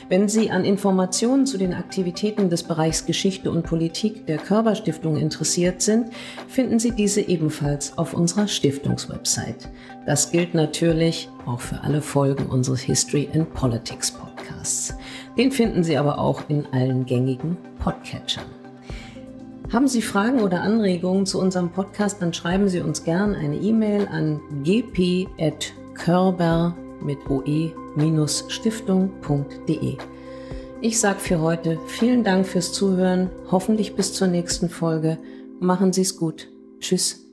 Wenn 0.09 0.27
Sie 0.27 0.51
an 0.51 0.65
Informationen 0.65 1.45
zu 1.45 1.57
den 1.57 1.73
Aktivitäten 1.73 2.49
des 2.49 2.63
Bereichs 2.63 3.05
Geschichte 3.05 3.51
und 3.51 3.63
Politik 3.63 4.25
der 4.25 4.37
Körperstiftung 4.37 5.17
interessiert 5.17 5.81
sind, 5.81 6.07
finden 6.47 6.79
Sie 6.79 6.91
diese 6.91 7.21
ebenfalls 7.21 7.97
auf 7.97 8.13
unserer 8.13 8.47
Stiftungswebsite. 8.47 9.69
Das 10.05 10.31
gilt 10.31 10.53
natürlich 10.53 11.29
auch 11.45 11.59
für 11.59 11.81
alle 11.81 12.01
Folgen 12.01 12.47
unseres 12.47 12.81
History 12.81 13.29
and 13.33 13.53
Politics 13.53 14.11
Podcasts. 14.11 14.93
Den 15.37 15.51
finden 15.51 15.83
Sie 15.83 15.97
aber 15.97 16.19
auch 16.19 16.41
in 16.49 16.65
allen 16.71 17.05
gängigen 17.05 17.57
Podcatchern. 17.79 18.45
Haben 19.71 19.87
Sie 19.87 20.01
Fragen 20.01 20.41
oder 20.41 20.61
Anregungen 20.61 21.25
zu 21.25 21.39
unserem 21.39 21.69
Podcast, 21.69 22.21
dann 22.21 22.33
schreiben 22.33 22.67
Sie 22.67 22.81
uns 22.81 23.05
gern 23.05 23.33
eine 23.35 23.55
E-Mail 23.55 24.05
an 24.11 24.41
gp@ 24.63 25.71
körber 25.93 26.75
mit 27.01 27.19
oe-stiftung.de. 27.29 29.97
Ich 30.81 30.99
sage 30.99 31.19
für 31.19 31.39
heute 31.39 31.77
vielen 31.87 32.23
Dank 32.23 32.47
fürs 32.47 32.73
Zuhören, 32.73 33.29
hoffentlich 33.51 33.95
bis 33.95 34.13
zur 34.13 34.27
nächsten 34.27 34.69
Folge. 34.69 35.19
Machen 35.59 35.93
Sie 35.93 36.01
es 36.01 36.17
gut. 36.17 36.49
Tschüss. 36.79 37.30